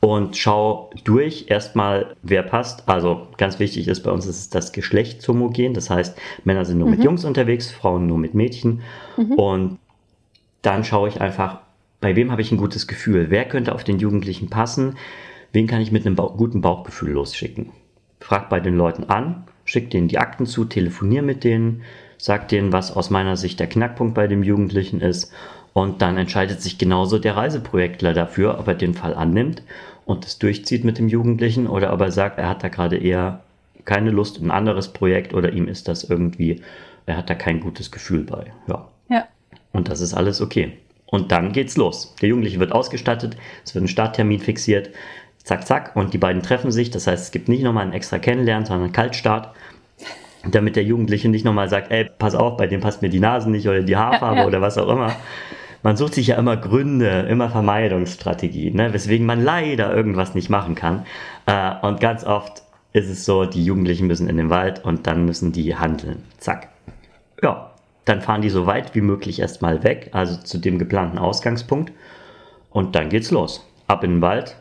und 0.00 0.36
schau 0.36 0.90
durch 1.04 1.46
erstmal, 1.48 2.16
wer 2.22 2.42
passt. 2.42 2.88
Also 2.88 3.28
ganz 3.36 3.58
wichtig 3.58 3.86
ist 3.86 4.02
bei 4.02 4.10
uns 4.10 4.26
ist 4.26 4.54
das 4.54 4.72
Geschlecht 4.72 5.26
homogen. 5.28 5.74
Das 5.74 5.90
heißt, 5.90 6.18
Männer 6.44 6.64
sind 6.64 6.78
nur 6.78 6.88
mhm. 6.88 6.94
mit 6.94 7.04
Jungs 7.04 7.24
unterwegs, 7.24 7.70
Frauen 7.70 8.06
nur 8.06 8.18
mit 8.18 8.34
Mädchen. 8.34 8.80
Mhm. 9.18 9.32
Und 9.34 9.78
dann 10.62 10.84
schaue 10.84 11.08
ich 11.08 11.20
einfach, 11.20 11.60
bei 12.00 12.16
wem 12.16 12.30
habe 12.30 12.42
ich 12.42 12.50
ein 12.50 12.58
gutes 12.58 12.86
Gefühl? 12.86 13.26
Wer 13.30 13.44
könnte 13.44 13.74
auf 13.74 13.84
den 13.84 13.98
Jugendlichen 13.98 14.48
passen? 14.48 14.96
Wen 15.52 15.66
kann 15.66 15.80
ich 15.80 15.92
mit 15.92 16.06
einem 16.06 16.16
guten 16.16 16.60
Bauchgefühl 16.60 17.12
losschicken? 17.12 17.70
Frag 18.20 18.48
bei 18.48 18.60
den 18.60 18.76
Leuten 18.76 19.04
an, 19.04 19.44
schick 19.64 19.90
denen 19.90 20.08
die 20.08 20.18
Akten 20.18 20.46
zu, 20.46 20.64
telefonier 20.64 21.22
mit 21.22 21.44
denen, 21.44 21.82
sag 22.18 22.48
denen, 22.48 22.72
was 22.72 22.94
aus 22.94 23.10
meiner 23.10 23.36
Sicht 23.36 23.60
der 23.60 23.66
Knackpunkt 23.66 24.14
bei 24.14 24.26
dem 24.26 24.42
Jugendlichen 24.42 25.00
ist. 25.00 25.32
Und 25.72 26.02
dann 26.02 26.16
entscheidet 26.16 26.60
sich 26.60 26.78
genauso 26.78 27.18
der 27.18 27.36
Reiseprojektler 27.36 28.12
dafür, 28.12 28.58
ob 28.58 28.68
er 28.68 28.74
den 28.74 28.94
Fall 28.94 29.14
annimmt 29.14 29.62
und 30.04 30.26
es 30.26 30.38
durchzieht 30.38 30.84
mit 30.84 30.98
dem 30.98 31.08
Jugendlichen 31.08 31.66
oder 31.66 31.92
ob 31.92 32.00
er 32.00 32.10
sagt, 32.10 32.38
er 32.38 32.48
hat 32.48 32.64
da 32.64 32.68
gerade 32.68 32.96
eher 32.96 33.40
keine 33.84 34.10
Lust, 34.10 34.40
ein 34.40 34.50
anderes 34.50 34.88
Projekt 34.88 35.32
oder 35.32 35.52
ihm 35.52 35.68
ist 35.68 35.88
das 35.88 36.04
irgendwie, 36.04 36.60
er 37.06 37.16
hat 37.16 37.30
da 37.30 37.34
kein 37.34 37.60
gutes 37.60 37.90
Gefühl 37.90 38.24
bei. 38.24 38.52
Ja. 38.66 38.88
ja. 39.08 39.28
Und 39.72 39.88
das 39.88 40.00
ist 40.00 40.14
alles 40.14 40.40
okay. 40.40 40.72
Und 41.10 41.32
dann 41.32 41.52
geht's 41.52 41.76
los. 41.76 42.14
Der 42.22 42.28
Jugendliche 42.28 42.60
wird 42.60 42.72
ausgestattet, 42.72 43.36
es 43.64 43.74
wird 43.74 43.84
ein 43.84 43.88
Starttermin 43.88 44.40
fixiert, 44.40 44.90
zack, 45.42 45.66
zack, 45.66 45.96
und 45.96 46.14
die 46.14 46.18
beiden 46.18 46.42
treffen 46.42 46.70
sich. 46.70 46.90
Das 46.90 47.06
heißt, 47.06 47.24
es 47.24 47.30
gibt 47.32 47.48
nicht 47.48 47.62
nochmal 47.62 47.82
einen 47.82 47.92
extra 47.92 48.18
Kennenlernen, 48.18 48.66
sondern 48.66 48.84
einen 48.84 48.92
Kaltstart, 48.92 49.54
damit 50.48 50.76
der 50.76 50.84
Jugendliche 50.84 51.28
nicht 51.28 51.44
nochmal 51.44 51.68
sagt, 51.68 51.90
ey, 51.90 52.08
pass 52.18 52.34
auf, 52.34 52.56
bei 52.56 52.66
dem 52.66 52.80
passt 52.80 53.02
mir 53.02 53.10
die 53.10 53.20
Nase 53.20 53.50
nicht 53.50 53.68
oder 53.68 53.82
die 53.82 53.96
Haarfarbe 53.96 54.36
ja, 54.36 54.42
ja. 54.42 54.46
oder 54.46 54.60
was 54.60 54.78
auch 54.78 54.88
immer. 54.88 55.14
Man 55.82 55.96
sucht 55.96 56.14
sich 56.14 56.28
ja 56.28 56.36
immer 56.36 56.56
Gründe, 56.56 57.26
immer 57.28 57.48
Vermeidungsstrategien, 57.48 58.76
ne? 58.76 58.92
weswegen 58.92 59.26
man 59.26 59.42
leider 59.42 59.94
irgendwas 59.94 60.34
nicht 60.34 60.50
machen 60.50 60.74
kann. 60.74 61.06
Äh, 61.46 61.72
und 61.82 62.00
ganz 62.00 62.24
oft 62.24 62.62
ist 62.92 63.08
es 63.08 63.24
so, 63.24 63.46
die 63.46 63.64
Jugendlichen 63.64 64.06
müssen 64.06 64.28
in 64.28 64.36
den 64.36 64.50
Wald 64.50 64.84
und 64.84 65.06
dann 65.06 65.24
müssen 65.24 65.52
die 65.52 65.76
handeln. 65.76 66.24
Zack. 66.38 66.68
Ja, 67.42 67.69
dann 68.10 68.22
fahren 68.22 68.42
die 68.42 68.50
so 68.50 68.66
weit 68.66 68.96
wie 68.96 69.00
möglich 69.00 69.38
erstmal 69.38 69.84
weg, 69.84 70.10
also 70.12 70.36
zu 70.42 70.58
dem 70.58 70.80
geplanten 70.80 71.16
Ausgangspunkt. 71.16 71.92
Und 72.68 72.96
dann 72.96 73.08
geht's 73.08 73.30
los. 73.30 73.64
Ab 73.86 74.02
in 74.02 74.16
den 74.16 74.20
Wald, 74.20 74.56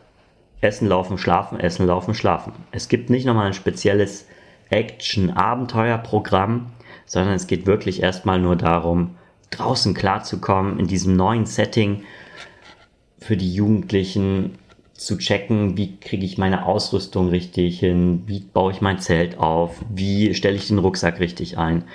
Essen, 0.61 0.87
Laufen, 0.87 1.17
Schlafen, 1.17 1.59
Essen, 1.59 1.87
Laufen, 1.87 2.13
Schlafen. 2.13 2.53
Es 2.71 2.89
gibt 2.89 3.09
nicht 3.09 3.25
nochmal 3.25 3.47
ein 3.47 3.53
spezielles 3.53 4.27
Action-Abenteuer-Programm, 4.69 6.67
sondern 7.07 7.33
es 7.33 7.47
geht 7.47 7.65
wirklich 7.65 8.03
erstmal 8.03 8.39
nur 8.39 8.55
darum, 8.55 9.15
draußen 9.49 9.95
klarzukommen, 9.95 10.79
in 10.79 10.85
diesem 10.85 11.15
neuen 11.15 11.47
Setting 11.47 12.03
für 13.17 13.35
die 13.35 13.51
Jugendlichen 13.51 14.59
zu 14.93 15.17
checken, 15.17 15.75
wie 15.75 15.97
kriege 15.97 16.25
ich 16.25 16.37
meine 16.37 16.67
Ausrüstung 16.67 17.29
richtig 17.29 17.79
hin, 17.79 18.23
wie 18.27 18.41
baue 18.41 18.73
ich 18.73 18.81
mein 18.81 18.99
Zelt 18.99 19.39
auf, 19.39 19.75
wie 19.89 20.35
stelle 20.35 20.55
ich 20.55 20.67
den 20.67 20.77
Rucksack 20.77 21.19
richtig 21.19 21.57
ein. 21.57 21.85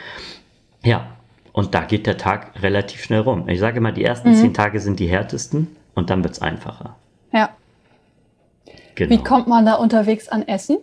Ja, 0.83 1.15
und 1.55 1.73
da 1.73 1.85
geht 1.85 2.07
der 2.07 2.19
Tag 2.19 2.61
relativ 2.63 3.03
schnell 3.05 3.21
rum. 3.21 3.49
Ich 3.49 3.61
sage 3.61 3.79
immer, 3.79 3.93
die 3.93 4.05
ersten 4.05 4.31
mhm. 4.31 4.35
zehn 4.35 4.55
Tage 4.55 4.81
sind 4.81 4.99
die 4.99 5.07
härtesten 5.07 5.69
und 5.95 6.11
dann 6.11 6.25
wird 6.25 6.35
es 6.35 6.43
einfacher. 6.43 6.97
Ja. 7.33 7.51
Genau. 8.97 9.11
Wie 9.11 9.23
kommt 9.23 9.47
man 9.47 9.65
da 9.65 9.75
unterwegs 9.75 10.29
an 10.29 10.47
Essen? 10.49 10.79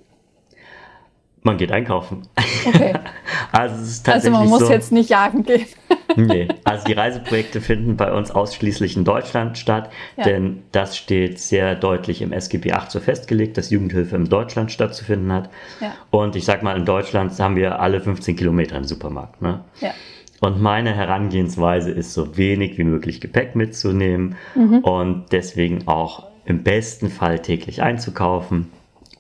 Man 1.44 1.58
geht 1.58 1.74
einkaufen. 1.74 2.22
Okay. 2.66 2.94
also, 3.51 3.75
es 3.75 3.90
ist 3.90 4.06
tatsächlich 4.06 4.34
also 4.34 4.44
man 4.44 4.50
muss 4.50 4.68
so, 4.68 4.72
jetzt 4.72 4.94
nicht 4.94 5.10
jagen 5.10 5.44
gehen. 5.44 5.66
nee, 6.16 6.48
also 6.63 6.86
die 6.86 6.94
Reiseprojekte 6.94 7.60
finden 7.60 7.98
bei 7.98 8.13
uns 8.13 8.32
ausschließlich 8.32 8.96
in 8.96 9.04
Deutschland 9.04 9.58
statt, 9.58 9.90
ja. 10.16 10.24
denn 10.24 10.63
das 10.72 10.96
steht 10.96 11.40
sehr 11.40 11.75
deutlich 11.75 12.22
im 12.22 12.32
SGB 12.32 12.72
8 12.72 12.92
so 12.92 13.01
festgelegt, 13.01 13.58
dass 13.58 13.72
Jugendhilfe 13.72 14.16
in 14.16 14.25
Deutschland 14.25 14.72
stattzufinden 14.72 15.34
hat. 15.34 15.50
Ja. 15.82 15.94
Und 16.12 16.38
ich 16.38 16.46
sag 16.46 16.63
mal, 16.63 16.78
in 16.78 16.86
Deutschland 16.86 17.38
haben 17.40 17.58
wir 17.58 17.80
alle 17.82 18.00
15 18.00 18.38
Kilometer 18.38 18.78
einen 18.78 18.86
Supermarkt. 18.86 19.42
Ne? 19.42 19.62
Ja. 19.82 19.92
Und 20.41 20.60
meine 20.60 20.95
Herangehensweise 20.95 21.91
ist, 21.91 22.15
so 22.15 22.36
wenig 22.36 22.79
wie 22.79 22.83
möglich 22.83 23.21
Gepäck 23.21 23.55
mitzunehmen 23.55 24.36
mhm. 24.55 24.79
und 24.79 25.25
deswegen 25.31 25.88
auch 25.88 26.27
im 26.45 26.63
besten 26.63 27.10
Fall 27.10 27.39
täglich 27.39 27.83
einzukaufen. 27.83 28.71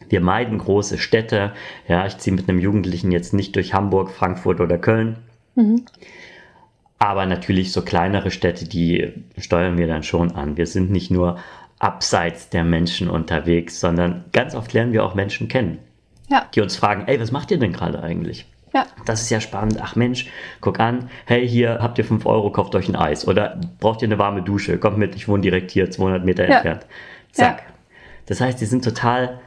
Wir 0.09 0.19
meiden 0.19 0.57
große 0.57 0.97
Städte. 0.97 1.53
Ja, 1.87 2.07
ich 2.07 2.17
ziehe 2.17 2.35
mit 2.35 2.49
einem 2.49 2.59
Jugendlichen 2.59 3.11
jetzt 3.11 3.35
nicht 3.35 3.55
durch 3.55 3.75
Hamburg, 3.75 4.09
Frankfurt 4.09 4.59
oder 4.59 4.79
Köln. 4.79 5.17
Mhm. 5.53 5.85
Aber 6.97 7.27
natürlich 7.27 7.71
so 7.71 7.83
kleinere 7.83 8.31
Städte, 8.31 8.67
die 8.67 9.13
steuern 9.37 9.77
wir 9.77 9.87
dann 9.87 10.01
schon 10.01 10.31
an. 10.31 10.57
Wir 10.57 10.65
sind 10.65 10.89
nicht 10.89 11.11
nur 11.11 11.37
abseits 11.77 12.49
der 12.49 12.63
Menschen 12.63 13.07
unterwegs, 13.07 13.79
sondern 13.79 14.25
ganz 14.31 14.55
oft 14.55 14.73
lernen 14.73 14.91
wir 14.91 15.05
auch 15.05 15.13
Menschen 15.13 15.47
kennen, 15.47 15.77
ja. 16.29 16.47
die 16.55 16.61
uns 16.61 16.75
fragen, 16.75 17.03
ey, 17.05 17.19
was 17.19 17.31
macht 17.31 17.51
ihr 17.51 17.59
denn 17.59 17.73
gerade 17.73 18.01
eigentlich? 18.01 18.47
Ja. 18.73 18.85
Das 19.05 19.21
ist 19.21 19.29
ja 19.29 19.41
spannend. 19.41 19.79
Ach 19.81 19.95
Mensch, 19.95 20.27
guck 20.61 20.79
an, 20.79 21.09
hey, 21.25 21.47
hier 21.47 21.79
habt 21.81 21.97
ihr 21.97 22.05
5 22.05 22.25
Euro, 22.25 22.51
kauft 22.51 22.73
euch 22.75 22.87
ein 22.87 22.95
Eis. 22.95 23.27
Oder 23.27 23.59
braucht 23.79 24.01
ihr 24.01 24.07
eine 24.07 24.17
warme 24.17 24.41
Dusche? 24.41 24.77
Kommt 24.77 24.97
mit, 24.97 25.15
ich 25.15 25.27
wohne 25.27 25.41
direkt 25.41 25.71
hier 25.71 25.91
200 25.91 26.23
Meter 26.23 26.47
ja. 26.47 26.55
entfernt. 26.55 26.85
Zack. 27.31 27.59
Ja. 27.59 27.73
Das 28.27 28.39
heißt, 28.39 28.61
die 28.61 28.65
sind 28.65 28.83
total 28.83 29.39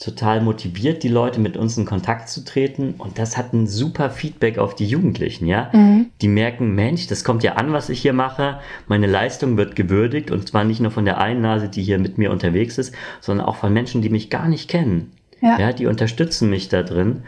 total 0.00 0.40
motiviert, 0.40 1.02
die 1.02 1.08
Leute 1.08 1.40
mit 1.40 1.58
uns 1.58 1.76
in 1.76 1.84
Kontakt 1.84 2.30
zu 2.30 2.42
treten. 2.42 2.94
Und 2.96 3.18
das 3.18 3.36
hat 3.36 3.52
ein 3.52 3.66
super 3.66 4.08
Feedback 4.08 4.58
auf 4.58 4.74
die 4.74 4.86
Jugendlichen, 4.86 5.46
ja. 5.46 5.68
Mhm. 5.72 6.06
Die 6.22 6.28
merken, 6.28 6.74
Mensch, 6.74 7.06
das 7.06 7.22
kommt 7.22 7.42
ja 7.42 7.54
an, 7.54 7.72
was 7.72 7.90
ich 7.90 8.00
hier 8.00 8.14
mache. 8.14 8.60
Meine 8.88 9.06
Leistung 9.06 9.58
wird 9.58 9.76
gewürdigt 9.76 10.30
und 10.30 10.48
zwar 10.48 10.64
nicht 10.64 10.80
nur 10.80 10.90
von 10.90 11.04
der 11.04 11.18
einen 11.18 11.42
Nase, 11.42 11.68
die 11.68 11.82
hier 11.82 11.98
mit 11.98 12.16
mir 12.16 12.30
unterwegs 12.30 12.78
ist, 12.78 12.94
sondern 13.20 13.46
auch 13.46 13.56
von 13.56 13.72
Menschen, 13.72 14.00
die 14.00 14.08
mich 14.08 14.30
gar 14.30 14.48
nicht 14.48 14.70
kennen. 14.70 15.12
Ja. 15.42 15.58
ja 15.58 15.72
die 15.72 15.86
unterstützen 15.86 16.48
mich 16.48 16.70
da 16.70 16.82
drin. 16.82 17.24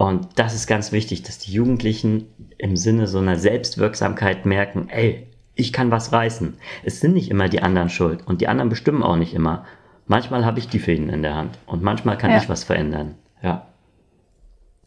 Und 0.00 0.28
das 0.36 0.54
ist 0.54 0.66
ganz 0.66 0.92
wichtig, 0.92 1.22
dass 1.22 1.38
die 1.38 1.52
Jugendlichen 1.52 2.26
im 2.56 2.76
Sinne 2.76 3.06
so 3.06 3.18
einer 3.18 3.36
Selbstwirksamkeit 3.36 4.46
merken, 4.46 4.88
ey, 4.88 5.26
ich 5.54 5.72
kann 5.72 5.90
was 5.90 6.12
reißen. 6.12 6.56
Es 6.84 7.00
sind 7.00 7.12
nicht 7.12 7.30
immer 7.30 7.48
die 7.48 7.62
anderen 7.62 7.90
schuld 7.90 8.26
und 8.26 8.40
die 8.40 8.48
anderen 8.48 8.70
bestimmen 8.70 9.02
auch 9.02 9.16
nicht 9.16 9.34
immer, 9.34 9.64
Manchmal 10.10 10.44
habe 10.44 10.58
ich 10.58 10.66
die 10.66 10.80
Fäden 10.80 11.08
in 11.08 11.22
der 11.22 11.36
Hand 11.36 11.56
und 11.66 11.84
manchmal 11.84 12.18
kann 12.18 12.32
ja. 12.32 12.38
ich 12.38 12.48
was 12.48 12.64
verändern. 12.64 13.14
Ja. 13.42 13.68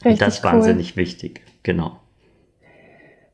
Richtig 0.04 0.12
und 0.12 0.22
das 0.22 0.36
ist 0.36 0.44
wahnsinnig 0.44 0.98
wichtig. 0.98 1.40
Genau. 1.64 1.96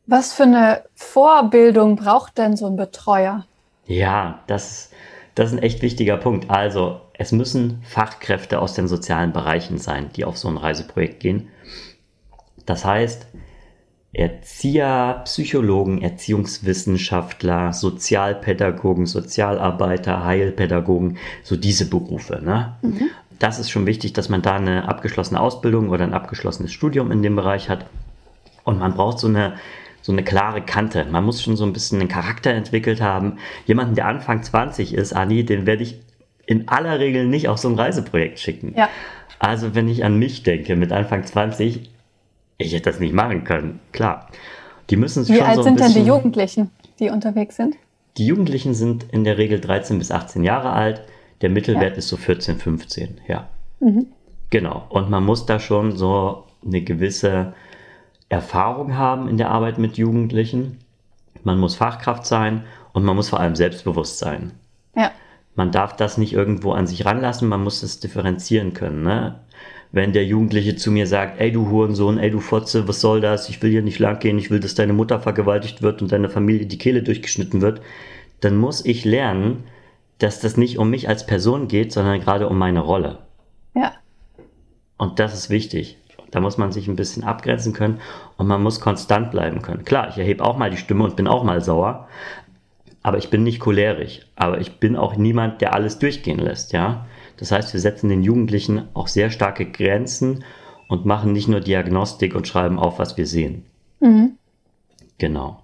Was 0.06 0.32
für 0.32 0.44
eine 0.44 0.84
Vorbildung 0.94 1.96
braucht 1.96 2.38
denn 2.38 2.56
so 2.56 2.68
ein 2.68 2.76
Betreuer? 2.76 3.48
Ja, 3.88 4.44
das, 4.46 4.92
das 5.34 5.48
ist 5.48 5.58
ein 5.58 5.64
echt 5.64 5.82
wichtiger 5.82 6.18
Punkt. 6.18 6.52
Also, 6.52 7.02
es 7.20 7.34
müssen 7.34 7.82
Fachkräfte 7.84 8.60
aus 8.60 8.74
den 8.74 8.88
sozialen 8.88 9.34
Bereichen 9.34 9.78
sein, 9.78 10.10
die 10.16 10.24
auf 10.24 10.38
so 10.38 10.48
ein 10.48 10.56
Reiseprojekt 10.56 11.20
gehen. 11.20 11.50
Das 12.66 12.86
heißt, 12.86 13.28
Erzieher, 14.14 15.22
Psychologen, 15.26 16.02
Erziehungswissenschaftler, 16.02 17.74
Sozialpädagogen, 17.74 19.06
Sozialarbeiter, 19.06 20.24
Heilpädagogen, 20.24 21.18
so 21.44 21.58
diese 21.58 21.90
Berufe. 21.90 22.42
Ne? 22.42 22.78
Mhm. 22.82 23.10
Das 23.38 23.60
ist 23.60 23.70
schon 23.70 23.86
wichtig, 23.86 24.14
dass 24.14 24.30
man 24.30 24.42
da 24.42 24.56
eine 24.56 24.88
abgeschlossene 24.88 25.42
Ausbildung 25.42 25.90
oder 25.90 26.06
ein 26.06 26.14
abgeschlossenes 26.14 26.72
Studium 26.72 27.12
in 27.12 27.22
dem 27.22 27.36
Bereich 27.36 27.68
hat. 27.68 27.86
Und 28.64 28.80
man 28.80 28.94
braucht 28.94 29.20
so 29.20 29.28
eine, 29.28 29.56
so 30.02 30.14
eine 30.14 30.24
klare 30.24 30.62
Kante. 30.62 31.04
Man 31.04 31.26
muss 31.26 31.44
schon 31.44 31.58
so 31.58 31.66
ein 31.66 31.74
bisschen 31.74 32.00
einen 32.00 32.10
Charakter 32.10 32.52
entwickelt 32.52 33.02
haben. 33.02 33.40
Jemanden, 33.66 33.96
der 33.96 34.08
Anfang 34.08 34.42
20 34.42 34.94
ist, 34.94 35.12
Anni, 35.12 35.44
den 35.44 35.66
werde 35.66 35.84
ich 35.84 36.00
in 36.50 36.68
aller 36.68 36.98
Regel 36.98 37.28
nicht 37.28 37.48
auf 37.48 37.60
so 37.60 37.70
ein 37.70 37.76
Reiseprojekt 37.76 38.40
schicken. 38.40 38.74
Ja. 38.76 38.90
Also 39.38 39.76
wenn 39.76 39.88
ich 39.88 40.04
an 40.04 40.18
mich 40.18 40.42
denke 40.42 40.76
mit 40.76 40.92
Anfang 40.92 41.24
20, 41.24 41.92
ich 42.58 42.74
hätte 42.74 42.90
das 42.90 43.00
nicht 43.00 43.14
machen 43.14 43.44
können, 43.44 43.80
klar. 43.92 44.30
Die 44.90 44.96
müssen 44.96 45.28
Wie 45.28 45.36
schon 45.36 45.46
alt 45.46 45.58
so 45.58 45.62
sind 45.62 45.80
denn 45.80 45.94
die 45.94 46.02
Jugendlichen, 46.02 46.72
die 47.00 47.12
unterwegs 47.12 47.56
sind? 47.56 47.76
Die 48.18 48.26
Jugendlichen 48.26 48.74
sind 48.74 49.06
in 49.12 49.26
der 49.26 49.38
Regel 49.38 49.60
13 49.60 50.00
bis 50.00 50.12
18 50.12 50.44
Jahre 50.44 50.72
alt. 50.72 51.04
Der 51.42 51.52
Mittelwert 51.52 51.92
ja. 51.92 51.98
ist 52.00 52.08
so 52.08 52.18
14, 52.18 52.58
15, 52.58 53.22
ja. 53.28 53.48
Mhm. 53.80 54.08
Genau. 54.50 54.88
Und 54.90 55.12
man 55.12 55.24
muss 55.24 55.46
da 55.46 55.60
schon 55.60 55.96
so 55.96 56.46
eine 56.66 56.82
gewisse 56.82 57.54
Erfahrung 58.28 58.98
haben 58.98 59.30
in 59.30 59.38
der 59.38 59.52
Arbeit 59.52 59.78
mit 59.78 59.98
Jugendlichen. 59.98 60.80
Man 61.44 61.60
muss 61.60 61.76
Fachkraft 61.76 62.26
sein 62.26 62.64
und 62.94 63.04
man 63.04 63.16
muss 63.16 63.30
vor 63.30 63.40
allem 63.40 63.56
selbstbewusst 63.56 64.18
sein. 64.18 64.54
Ja. 64.96 65.12
Man 65.56 65.72
darf 65.72 65.96
das 65.96 66.18
nicht 66.18 66.34
irgendwo 66.34 66.72
an 66.72 66.88
sich 66.88 67.06
ranlassen, 67.06 67.50
man 67.50 67.64
muss 67.64 67.84
es 67.84 68.00
differenzieren 68.00 68.74
können. 68.74 69.04
Ne? 69.04 69.40
wenn 69.92 70.14
der 70.14 70.26
Jugendliche 70.26 70.76
zu 70.76 70.92
mir 70.92 71.08
sagt, 71.08 71.40
ey 71.40 71.52
du 71.52 71.70
Hurensohn, 71.70 72.20
ey 72.20 72.30
du 72.30 72.40
Fotze, 72.40 72.88
was 72.88 73.02
soll 73.02 73.22
das? 73.22 73.50
Ich 73.50 73.62
will 73.62 73.72
hier 73.72 73.82
nicht 73.82 74.00
lang 74.00 74.20
gehen, 74.20 74.38
ich 74.38 74.52
will, 74.52 74.60
dass 74.60 74.76
deine 74.76 74.94
Mutter 74.94 75.20
vergewaltigt 75.20 75.82
wird 75.82 76.02
und 76.02 76.12
deine 76.12 76.30
Familie 76.30 76.68
die 76.68 76.78
Kehle 76.78 77.02
durchgeschnitten 77.02 77.62
wird, 77.62 77.82
dann 78.42 78.56
muss 78.58 78.86
ich 78.86 79.04
lernen, 79.04 79.64
dass 80.20 80.40
das 80.40 80.58
nicht 80.58 80.78
um 80.78 80.90
mich 80.90 81.10
als 81.10 81.26
Person 81.26 81.68
geht, 81.68 81.92
sondern 81.92 82.20
gerade 82.20 82.48
um 82.48 82.58
meine 82.58 82.82
Rolle. 82.82 83.20
Ja. 83.74 83.94
Und 84.98 85.20
das 85.20 85.34
ist 85.34 85.50
wichtig. 85.50 85.98
Da 86.30 86.40
muss 86.40 86.60
man 86.60 86.72
sich 86.72 86.88
ein 86.88 86.96
bisschen 86.96 87.24
abgrenzen 87.24 87.74
können 87.74 88.00
und 88.38 88.46
man 88.46 88.62
muss 88.62 88.82
konstant 88.82 89.32
bleiben 89.32 89.64
können. 89.64 89.86
Klar, 89.86 90.10
ich 90.10 90.18
erhebe 90.20 90.46
auch 90.46 90.58
mal 90.58 90.70
die 90.70 90.78
Stimme 90.78 91.04
und 91.04 91.16
bin 91.16 91.28
auch 91.28 91.44
mal 91.44 91.62
sauer, 91.62 92.08
aber 93.02 93.18
ich 93.18 93.30
bin 93.30 93.44
nicht 93.44 93.60
cholerisch. 93.60 94.22
Aber 94.36 94.60
ich 94.60 94.80
bin 94.80 94.96
auch 94.96 95.16
niemand, 95.16 95.62
der 95.62 95.74
alles 95.74 96.00
durchgehen 96.00 96.40
lässt, 96.40 96.74
ja. 96.74 97.06
Das 97.38 97.52
heißt, 97.52 97.74
wir 97.74 97.80
setzen 97.80 98.10
den 98.10 98.24
Jugendlichen 98.24 98.90
auch 98.94 99.08
sehr 99.08 99.30
starke 99.30 99.66
Grenzen 99.66 100.44
und 100.90 101.06
machen 101.06 101.32
nicht 101.32 101.48
nur 101.48 101.62
Diagnostik 101.62 102.36
und 102.36 102.48
schreiben 102.48 102.78
auf, 102.78 103.00
was 103.00 103.16
wir 103.16 103.26
sehen. 103.26 103.64
Mhm. 104.02 104.34
Genau. 105.18 105.64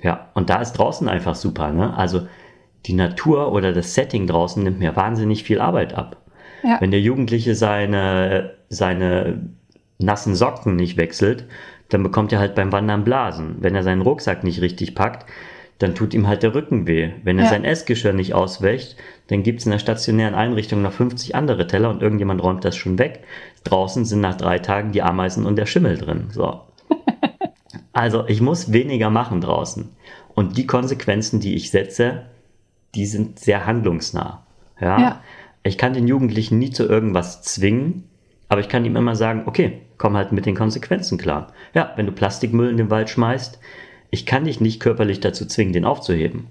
Ja, 0.00 0.28
und 0.34 0.48
da 0.50 0.60
ist 0.60 0.72
draußen 0.72 1.08
einfach 1.08 1.34
super. 1.34 1.72
Ne? 1.72 1.96
Also 1.96 2.26
die 2.86 2.92
Natur 2.92 3.52
oder 3.52 3.72
das 3.72 3.94
Setting 3.94 4.26
draußen 4.26 4.62
nimmt 4.62 4.78
mir 4.78 4.96
wahnsinnig 4.96 5.42
viel 5.42 5.60
Arbeit 5.60 5.94
ab. 5.94 6.16
Ja. 6.62 6.80
Wenn 6.80 6.90
der 6.90 7.00
Jugendliche 7.00 7.54
seine, 7.54 8.54
seine 8.68 9.50
nassen 9.98 10.34
Socken 10.34 10.76
nicht 10.76 10.96
wechselt, 10.96 11.46
dann 11.88 12.02
bekommt 12.02 12.32
er 12.32 12.38
halt 12.38 12.54
beim 12.54 12.72
Wandern 12.72 13.04
Blasen. 13.04 13.56
Wenn 13.60 13.74
er 13.74 13.82
seinen 13.82 14.02
Rucksack 14.02 14.44
nicht 14.44 14.60
richtig 14.60 14.94
packt, 14.94 15.26
dann 15.80 15.94
tut 15.94 16.12
ihm 16.12 16.28
halt 16.28 16.42
der 16.42 16.54
Rücken 16.54 16.86
weh. 16.86 17.10
Wenn 17.24 17.38
er 17.38 17.44
ja. 17.44 17.50
sein 17.50 17.64
Essgeschirr 17.64 18.12
nicht 18.12 18.34
auswächt, 18.34 18.96
dann 19.28 19.42
gibt 19.42 19.60
es 19.60 19.66
in 19.66 19.72
der 19.72 19.78
stationären 19.78 20.34
Einrichtung 20.34 20.82
noch 20.82 20.92
50 20.92 21.34
andere 21.34 21.66
Teller 21.66 21.88
und 21.88 22.02
irgendjemand 22.02 22.42
räumt 22.42 22.66
das 22.66 22.76
schon 22.76 22.98
weg. 22.98 23.24
Draußen 23.64 24.04
sind 24.04 24.20
nach 24.20 24.36
drei 24.36 24.58
Tagen 24.58 24.92
die 24.92 25.00
Ameisen 25.00 25.46
und 25.46 25.56
der 25.56 25.64
Schimmel 25.64 25.96
drin. 25.96 26.28
So. 26.32 26.60
also 27.94 28.28
ich 28.28 28.42
muss 28.42 28.72
weniger 28.72 29.08
machen 29.08 29.40
draußen. 29.40 29.88
Und 30.34 30.58
die 30.58 30.66
Konsequenzen, 30.66 31.40
die 31.40 31.54
ich 31.54 31.70
setze, 31.70 32.26
die 32.94 33.06
sind 33.06 33.38
sehr 33.38 33.64
handlungsnah. 33.64 34.44
Ja? 34.78 35.00
ja. 35.00 35.22
Ich 35.62 35.78
kann 35.78 35.94
den 35.94 36.06
Jugendlichen 36.06 36.58
nie 36.58 36.70
zu 36.70 36.86
irgendwas 36.86 37.40
zwingen, 37.40 38.04
aber 38.50 38.60
ich 38.60 38.68
kann 38.68 38.84
ihm 38.84 38.96
immer 38.96 39.16
sagen, 39.16 39.44
okay, 39.46 39.80
komm 39.96 40.14
halt 40.14 40.32
mit 40.32 40.44
den 40.44 40.56
Konsequenzen 40.56 41.16
klar. 41.16 41.54
Ja, 41.72 41.94
wenn 41.96 42.04
du 42.04 42.12
Plastikmüll 42.12 42.68
in 42.68 42.76
den 42.76 42.90
Wald 42.90 43.08
schmeißt, 43.08 43.58
ich 44.10 44.26
kann 44.26 44.44
dich 44.44 44.60
nicht 44.60 44.80
körperlich 44.80 45.20
dazu 45.20 45.46
zwingen, 45.46 45.72
den 45.72 45.84
aufzuheben. 45.84 46.48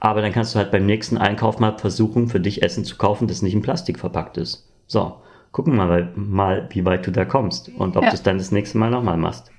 Aber 0.00 0.22
dann 0.22 0.32
kannst 0.32 0.54
du 0.54 0.58
halt 0.58 0.70
beim 0.70 0.86
nächsten 0.86 1.18
Einkauf 1.18 1.58
mal 1.58 1.76
versuchen, 1.76 2.28
für 2.28 2.40
dich 2.40 2.62
Essen 2.62 2.84
zu 2.84 2.96
kaufen, 2.96 3.26
das 3.26 3.42
nicht 3.42 3.54
in 3.54 3.62
Plastik 3.62 3.98
verpackt 3.98 4.36
ist. 4.36 4.68
So, 4.86 5.16
gucken 5.52 5.76
wir 5.76 5.86
mal, 5.86 6.12
mal 6.14 6.68
wie 6.70 6.84
weit 6.84 7.06
du 7.06 7.10
da 7.10 7.24
kommst 7.24 7.68
und 7.68 7.96
ob 7.96 8.04
ja. 8.04 8.10
du 8.10 8.14
es 8.14 8.22
dann 8.22 8.38
das 8.38 8.52
nächste 8.52 8.78
Mal 8.78 8.90
nochmal 8.90 9.16
machst. 9.16 9.50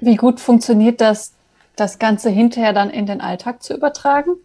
Wie 0.00 0.16
gut 0.16 0.40
funktioniert 0.40 1.00
das, 1.00 1.34
das 1.76 1.98
Ganze 1.98 2.30
hinterher 2.30 2.72
dann 2.72 2.90
in 2.90 3.06
den 3.06 3.20
Alltag 3.20 3.62
zu 3.62 3.74
übertragen? 3.74 4.36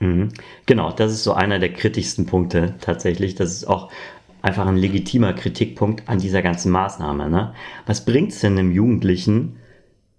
Mhm. 0.00 0.28
Genau, 0.66 0.92
das 0.92 1.12
ist 1.12 1.24
so 1.24 1.32
einer 1.32 1.58
der 1.58 1.72
kritischsten 1.72 2.26
Punkte 2.26 2.74
tatsächlich. 2.80 3.34
Das 3.34 3.52
ist 3.52 3.66
auch 3.66 3.90
einfach 4.42 4.66
ein 4.66 4.76
legitimer 4.76 5.32
Kritikpunkt 5.32 6.08
an 6.08 6.18
dieser 6.18 6.42
ganzen 6.42 6.70
Maßnahme. 6.70 7.28
Ne? 7.28 7.54
Was 7.86 8.04
bringt 8.04 8.32
es 8.32 8.40
denn 8.40 8.58
einem 8.58 8.72
Jugendlichen, 8.72 9.56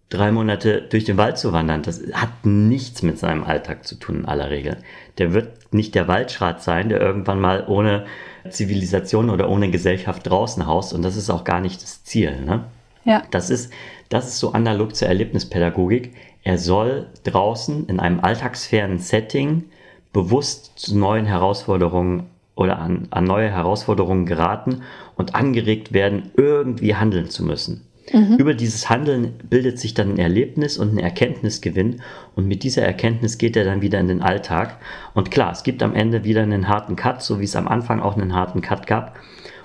drei 0.09 0.31
Monate 0.31 0.81
durch 0.81 1.05
den 1.05 1.17
Wald 1.17 1.37
zu 1.37 1.53
wandern, 1.53 1.83
das 1.83 2.01
hat 2.13 2.45
nichts 2.45 3.03
mit 3.03 3.19
seinem 3.19 3.43
Alltag 3.43 3.85
zu 3.85 3.95
tun 3.95 4.19
in 4.19 4.25
aller 4.25 4.49
Regel. 4.49 4.77
Der 5.17 5.33
wird 5.33 5.71
nicht 5.71 5.93
der 5.95 6.07
Waldschrat 6.07 6.63
sein, 6.63 6.89
der 6.89 6.99
irgendwann 6.99 7.39
mal 7.39 7.65
ohne 7.67 8.05
Zivilisation 8.49 9.29
oder 9.29 9.49
ohne 9.49 9.69
Gesellschaft 9.69 10.27
draußen 10.27 10.65
haust 10.65 10.93
und 10.93 11.03
das 11.03 11.15
ist 11.15 11.29
auch 11.29 11.43
gar 11.43 11.61
nicht 11.61 11.81
das 11.83 12.03
Ziel. 12.03 12.41
Ne? 12.41 12.65
Ja. 13.05 13.23
Das 13.29 13.49
ist, 13.49 13.71
das 14.09 14.27
ist 14.27 14.39
so 14.39 14.53
analog 14.53 14.95
zur 14.95 15.07
Erlebnispädagogik. 15.07 16.15
Er 16.43 16.57
soll 16.57 17.07
draußen 17.23 17.85
in 17.87 17.99
einem 17.99 18.19
alltagsfernen 18.19 18.97
Setting 18.97 19.65
bewusst 20.11 20.79
zu 20.79 20.97
neuen 20.97 21.25
Herausforderungen 21.25 22.27
oder 22.55 22.79
an, 22.79 23.07
an 23.11 23.25
neue 23.25 23.49
Herausforderungen 23.49 24.25
geraten 24.25 24.81
und 25.15 25.35
angeregt 25.35 25.93
werden, 25.93 26.31
irgendwie 26.35 26.95
handeln 26.95 27.29
zu 27.29 27.43
müssen. 27.43 27.85
Mhm. 28.11 28.37
Über 28.37 28.53
dieses 28.53 28.89
Handeln 28.89 29.33
bildet 29.49 29.79
sich 29.79 29.93
dann 29.93 30.13
ein 30.13 30.19
Erlebnis 30.19 30.77
und 30.77 30.93
ein 30.93 30.99
Erkenntnisgewinn 30.99 32.01
und 32.35 32.47
mit 32.47 32.63
dieser 32.63 32.83
Erkenntnis 32.83 33.37
geht 33.37 33.55
er 33.55 33.65
dann 33.65 33.81
wieder 33.81 33.99
in 33.99 34.07
den 34.07 34.21
Alltag. 34.21 34.77
Und 35.13 35.31
klar, 35.31 35.51
es 35.51 35.63
gibt 35.63 35.83
am 35.83 35.93
Ende 35.93 36.23
wieder 36.23 36.43
einen 36.43 36.67
harten 36.67 36.95
Cut, 36.95 37.21
so 37.21 37.39
wie 37.39 37.45
es 37.45 37.55
am 37.55 37.67
Anfang 37.67 37.99
auch 37.99 38.15
einen 38.15 38.33
harten 38.33 38.61
Cut 38.61 38.87
gab. 38.87 39.17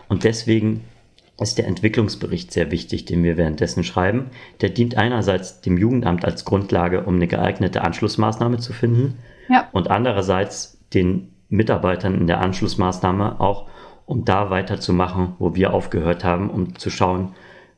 Und 0.09 0.24
deswegen 0.24 0.85
ist 1.40 1.59
der 1.59 1.66
Entwicklungsbericht 1.66 2.52
sehr 2.52 2.70
wichtig, 2.70 3.07
den 3.07 3.24
wir 3.24 3.37
währenddessen 3.37 3.83
schreiben. 3.83 4.30
Der 4.61 4.68
dient 4.68 4.96
einerseits 4.96 5.61
dem 5.61 5.78
Jugendamt 5.78 6.24
als 6.24 6.44
Grundlage, 6.44 7.04
um 7.04 7.16
eine 7.16 7.26
geeignete 7.26 7.83
Anschlussmaßnahme 7.83 8.59
zu 8.59 8.72
finden 8.72 9.18
ja. 9.48 9.68
und 9.72 9.90
andererseits 9.90 10.78
den 10.92 11.33
Mitarbeitern 11.48 12.14
in 12.14 12.26
der 12.26 12.40
Anschlussmaßnahme 12.40 13.40
auch, 13.40 13.68
um 14.07 14.24
da 14.24 14.50
weiterzumachen, 14.50 15.35
wo 15.38 15.54
wir 15.54 15.72
aufgehört 15.72 16.24
haben, 16.24 16.50
um 16.50 16.78
zu 16.78 16.90
schauen, 16.90 17.35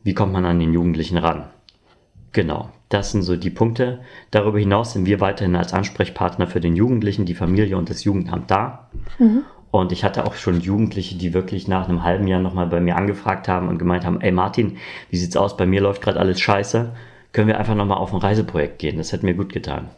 wie 0.07 0.15
kommt 0.15 0.33
man 0.33 0.45
an 0.45 0.61
den 0.61 0.73
Jugendlichen 0.73 1.19
ran? 1.19 1.47
Genau, 2.31 2.71
das 2.91 3.11
sind 3.11 3.23
so 3.23 3.35
die 3.35 3.51
Punkte. 3.51 3.99
Darüber 4.31 4.61
hinaus 4.61 4.93
sind 4.93 5.05
wir 5.05 5.19
weiterhin 5.19 5.57
als 5.57 5.75
Ansprechpartner 5.75 6.47
für 6.47 6.61
den 6.61 6.77
Jugendlichen, 6.77 7.27
die 7.27 7.35
Familie 7.35 7.77
und 7.77 7.91
das 7.91 8.05
Jugendamt 8.05 8.49
da. 8.49 8.89
Mhm. 9.19 9.43
Und 9.73 9.91
ich 9.91 10.05
hatte 10.05 10.25
auch 10.25 10.35
schon 10.35 10.61
Jugendliche, 10.61 11.17
die 11.17 11.35
wirklich 11.35 11.67
nach 11.67 11.89
einem 11.89 12.05
halben 12.05 12.29
Jahr 12.29 12.39
nochmal 12.39 12.69
bei 12.69 12.81
mir 12.81 12.95
angefragt 12.95 13.49
haben 13.49 13.67
und 13.67 13.79
gemeint 13.79 14.05
haben, 14.05 14.21
ey 14.21 14.31
Martin, 14.31 14.77
wie 15.11 15.17
sieht's 15.17 15.37
aus? 15.37 15.57
Bei 15.57 15.67
mir 15.67 15.81
läuft 15.81 16.03
gerade 16.03 16.21
alles 16.21 16.39
scheiße. 16.41 16.93
Können 17.33 17.49
wir 17.49 17.59
einfach 17.59 17.75
nochmal 17.75 17.99
auf 17.99 18.13
ein 18.13 18.21
Reiseprojekt 18.21 18.79
gehen? 18.79 18.99
Das 18.99 19.11
hätte 19.13 19.27
mir 19.27 19.35
gut 19.35 19.53
getan. 19.53 19.89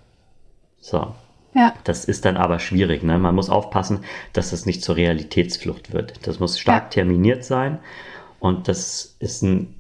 So. 0.80 1.08
Ja. 1.54 1.74
Das 1.84 2.06
ist 2.06 2.24
dann 2.24 2.38
aber 2.38 2.60
schwierig. 2.60 3.02
Ne? 3.02 3.18
Man 3.18 3.34
muss 3.34 3.50
aufpassen, 3.50 4.00
dass 4.32 4.52
das 4.52 4.64
nicht 4.64 4.82
zur 4.82 4.96
Realitätsflucht 4.96 5.92
wird. 5.92 6.26
Das 6.26 6.40
muss 6.40 6.58
stark 6.58 6.84
Ja. 6.84 6.88
terminiert 7.02 7.44
sein 7.44 7.78
und 8.40 8.68
das 8.68 9.16
ist 9.18 9.42
ein 9.42 9.74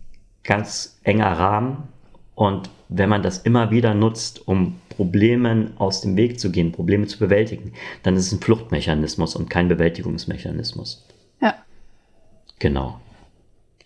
ganz 0.48 0.98
enger 1.04 1.30
Rahmen. 1.32 1.88
Und 2.34 2.70
wenn 2.88 3.10
man 3.10 3.22
das 3.22 3.38
immer 3.38 3.70
wieder 3.70 3.92
nutzt, 3.92 4.48
um 4.48 4.80
Problemen 4.88 5.76
aus 5.78 6.00
dem 6.00 6.16
Weg 6.16 6.40
zu 6.40 6.50
gehen, 6.50 6.72
Probleme 6.72 7.06
zu 7.06 7.18
bewältigen, 7.18 7.74
dann 8.02 8.16
ist 8.16 8.26
es 8.26 8.32
ein 8.32 8.40
Fluchtmechanismus 8.40 9.36
und 9.36 9.50
kein 9.50 9.68
Bewältigungsmechanismus. 9.68 11.06
Ja, 11.40 11.54
Genau. 12.58 12.98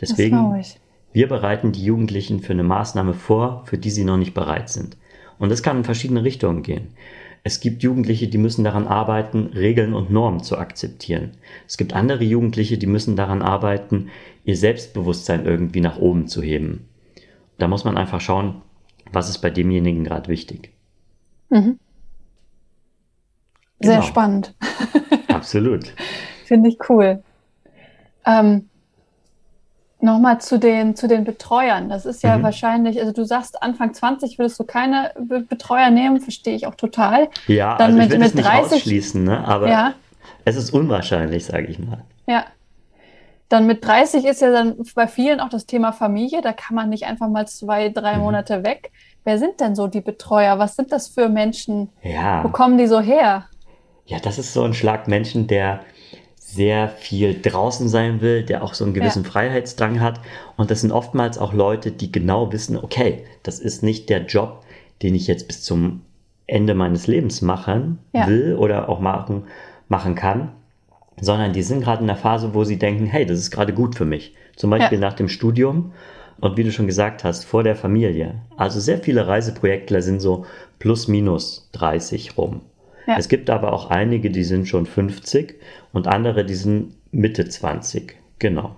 Deswegen 0.01 0.64
wir 1.12 1.29
bereiten 1.29 1.72
die 1.72 1.85
Jugendlichen 1.85 2.40
für 2.40 2.53
eine 2.53 2.62
Maßnahme 2.62 3.12
vor, 3.12 3.64
für 3.66 3.77
die 3.77 3.90
sie 3.90 4.05
noch 4.05 4.16
nicht 4.16 4.33
bereit 4.33 4.70
sind. 4.70 4.96
Und 5.38 5.51
das 5.51 5.62
kann 5.62 5.79
in 5.79 5.85
verschiedene 5.85 6.25
Richtungen 6.25 6.62
gehen. 6.62 6.94
Es 7.44 7.59
gibt 7.61 7.83
Jugendliche, 7.83 8.28
die 8.28 8.38
müssen 8.38 8.62
daran 8.64 8.87
arbeiten, 8.87 9.46
Regeln 9.48 9.94
und 9.94 10.11
Normen 10.11 10.42
zu 10.44 10.59
akzeptieren. 10.59 11.33
Es 11.66 11.76
gibt 11.76 11.92
andere 11.92 12.22
Jugendliche, 12.22 12.78
die 12.78 12.87
müssen 12.87 13.16
daran 13.16 13.42
arbeiten, 13.42 14.11
ihr 14.44 14.57
Selbstbewusstsein 14.57 15.44
irgendwie 15.44 15.81
nach 15.81 15.98
oben 15.98 16.28
zu 16.28 16.40
heben. 16.40 16.88
Da 17.59 17.66
muss 17.66 17.85
man 17.85 17.96
einfach 17.96 18.20
schauen, 18.20 18.62
was 19.12 19.28
ist 19.28 19.38
bei 19.38 19.50
demjenigen 19.50 20.05
gerade 20.05 20.28
wichtig. 20.28 20.72
Sehr 21.50 21.76
Genau. 23.81 24.02
spannend. 24.02 24.55
Absolut. 25.28 25.92
Finde 26.44 26.68
ich 26.68 26.78
cool. 26.88 27.22
Ähm, 28.24 28.68
Nochmal 30.04 30.40
zu 30.40 30.58
den, 30.58 30.96
zu 30.96 31.06
den 31.06 31.22
Betreuern. 31.22 31.88
Das 31.88 32.06
ist 32.06 32.24
ja 32.24 32.36
Mhm. 32.36 32.42
wahrscheinlich, 32.42 33.00
also 33.00 33.12
du 33.12 33.24
sagst, 33.24 33.62
Anfang 33.62 33.94
20 33.94 34.36
würdest 34.36 34.58
du 34.58 34.64
keine 34.64 35.12
Be 35.18 35.40
Betreuer 35.40 35.90
nehmen, 35.90 36.20
verstehe 36.20 36.56
ich 36.56 36.66
auch 36.66 36.74
total. 36.74 37.28
Ja, 37.46 37.76
Dann 37.76 37.92
also 37.92 37.98
ich 37.98 38.04
mit- 38.04 38.10
will 38.12 38.18
mit 38.18 38.28
es 38.28 38.34
nicht 38.34 38.46
30 38.48 38.72
ausschließen, 38.78 39.22
ne? 39.22 39.46
aber 39.46 39.68
Ja, 39.68 39.94
es 40.44 40.56
ist 40.56 40.70
unwahrscheinlich, 40.74 41.44
sage 41.44 41.66
ich 41.68 41.78
mal. 41.78 42.02
ja. 42.26 42.44
Dann 43.48 43.66
mit 43.66 43.84
30 43.86 44.24
ist 44.24 44.40
ja 44.40 44.50
dann 44.50 44.76
bei 44.94 45.06
vielen 45.06 45.38
auch 45.38 45.50
das 45.50 45.66
Thema 45.66 45.92
Familie. 45.92 46.40
Da 46.40 46.54
kann 46.54 46.74
man 46.74 46.88
nicht 46.88 47.04
einfach 47.04 47.28
mal 47.28 47.46
zwei, 47.46 47.90
drei 47.90 48.14
Mhm. 48.16 48.22
Monate 48.22 48.64
weg. 48.64 48.90
Wer 49.24 49.38
sind 49.38 49.60
denn 49.60 49.76
so 49.76 49.86
die 49.88 50.00
Betreuer? 50.00 50.58
Was 50.58 50.74
sind 50.74 50.90
das 50.90 51.06
für 51.08 51.28
Menschen? 51.28 51.90
Ja. 52.02 52.42
Wo 52.42 52.48
kommen 52.48 52.78
die 52.78 52.86
so 52.86 52.98
her? 53.00 53.44
Ja, 54.06 54.18
das 54.20 54.38
ist 54.38 54.52
so 54.54 54.62
ein 54.64 54.72
Schlag 54.74 55.06
Menschen, 55.06 55.46
der 55.48 55.80
sehr 56.54 56.88
viel 56.88 57.40
draußen 57.40 57.88
sein 57.88 58.20
will, 58.20 58.42
der 58.42 58.62
auch 58.62 58.74
so 58.74 58.84
einen 58.84 58.92
gewissen 58.92 59.24
Freiheitsdrang 59.24 60.00
hat. 60.00 60.20
Und 60.56 60.70
das 60.70 60.82
sind 60.82 60.92
oftmals 60.92 61.38
auch 61.38 61.54
Leute, 61.54 61.90
die 61.92 62.12
genau 62.12 62.52
wissen, 62.52 62.76
okay, 62.76 63.24
das 63.42 63.58
ist 63.58 63.82
nicht 63.82 64.10
der 64.10 64.26
Job, 64.26 64.62
den 65.02 65.14
ich 65.14 65.26
jetzt 65.26 65.46
bis 65.48 65.62
zum 65.62 66.02
Ende 66.46 66.74
meines 66.74 67.06
Lebens 67.06 67.40
machen 67.40 67.98
Ja. 68.12 68.26
will 68.26 68.54
oder 68.56 68.88
auch 68.90 69.00
machen, 69.00 69.44
machen 69.88 70.14
kann, 70.14 70.50
sondern 71.20 71.54
die 71.54 71.62
sind 71.62 71.82
gerade 71.82 72.02
in 72.02 72.06
der 72.06 72.16
Phase, 72.16 72.52
wo 72.52 72.64
sie 72.64 72.78
denken, 72.78 73.06
hey, 73.06 73.24
das 73.24 73.38
ist 73.38 73.50
gerade 73.50 73.72
gut 73.72 73.94
für 73.94 74.04
mich. 74.04 74.34
Zum 74.56 74.68
Beispiel 74.68 74.98
nach 74.98 75.14
dem 75.14 75.28
Studium 75.28 75.92
und 76.40 76.56
wie 76.58 76.64
du 76.64 76.72
schon 76.72 76.86
gesagt 76.86 77.24
hast, 77.24 77.44
vor 77.44 77.62
der 77.62 77.76
Familie. 77.76 78.34
Also 78.56 78.78
sehr 78.80 78.98
viele 78.98 79.26
Reiseprojektler 79.26 80.02
sind 80.02 80.20
so 80.20 80.44
plus 80.78 81.08
minus 81.08 81.70
30 81.72 82.36
rum. 82.36 82.60
Ja. 83.06 83.16
Es 83.18 83.28
gibt 83.28 83.50
aber 83.50 83.72
auch 83.72 83.90
einige, 83.90 84.30
die 84.30 84.44
sind 84.44 84.68
schon 84.68 84.86
50 84.86 85.54
und 85.92 86.06
andere, 86.06 86.44
die 86.44 86.54
sind 86.54 86.94
Mitte 87.10 87.48
20. 87.48 88.16
Genau. 88.38 88.76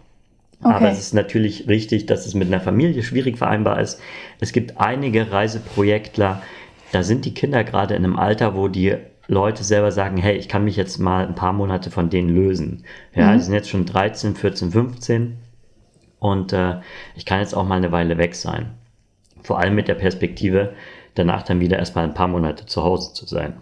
Aber 0.63 0.77
Okay. 0.77 0.89
es 0.93 0.99
ist 0.99 1.13
natürlich 1.15 1.69
richtig, 1.69 2.07
dass 2.07 2.25
es 2.27 2.35
mit 2.35 2.49
einer 2.49 2.61
Familie 2.61 3.03
schwierig 3.03 3.37
vereinbar 3.37 3.81
ist. 3.81 4.01
Es 4.41 4.53
gibt 4.53 4.81
einige 4.81 5.31
Reiseprojektler, 5.31 6.43
da 6.93 7.03
sind 7.03 7.25
die 7.27 7.35
Kinder 7.35 7.65
gerade 7.65 7.95
in 7.95 8.05
einem 8.05 8.17
Alter, 8.19 8.57
wo 8.57 8.69
die 8.69 8.95
Leute 9.27 9.65
selber 9.65 9.91
sagen, 9.91 10.17
hey, 10.17 10.37
ich 10.37 10.49
kann 10.49 10.65
mich 10.65 10.77
jetzt 10.77 10.99
mal 10.99 11.27
ein 11.27 11.35
paar 11.35 11.53
Monate 11.53 11.91
von 11.91 12.09
denen 12.09 12.29
lösen. 12.29 12.85
Ja, 13.15 13.31
Mhm. 13.33 13.39
die 13.39 13.45
sind 13.45 13.55
jetzt 13.55 13.69
schon 13.69 13.85
13, 13.85 14.37
14, 14.37 14.71
15 14.71 15.37
und 16.19 16.53
äh, 16.53 16.77
ich 17.17 17.27
kann 17.27 17.41
jetzt 17.41 17.55
auch 17.55 17.67
mal 17.67 17.77
eine 17.77 17.93
Weile 17.93 18.17
weg 18.17 18.35
sein. 18.35 18.71
Vor 19.43 19.59
allem 19.59 19.75
mit 19.75 19.89
der 19.89 19.95
Perspektive, 19.95 20.73
danach 21.15 21.43
dann 21.43 21.61
wieder 21.61 21.79
erstmal 21.79 22.05
ein 22.05 22.15
paar 22.15 22.29
Monate 22.29 22.65
zu 22.67 22.83
Hause 22.83 23.13
zu 23.13 23.27
sein. 23.27 23.55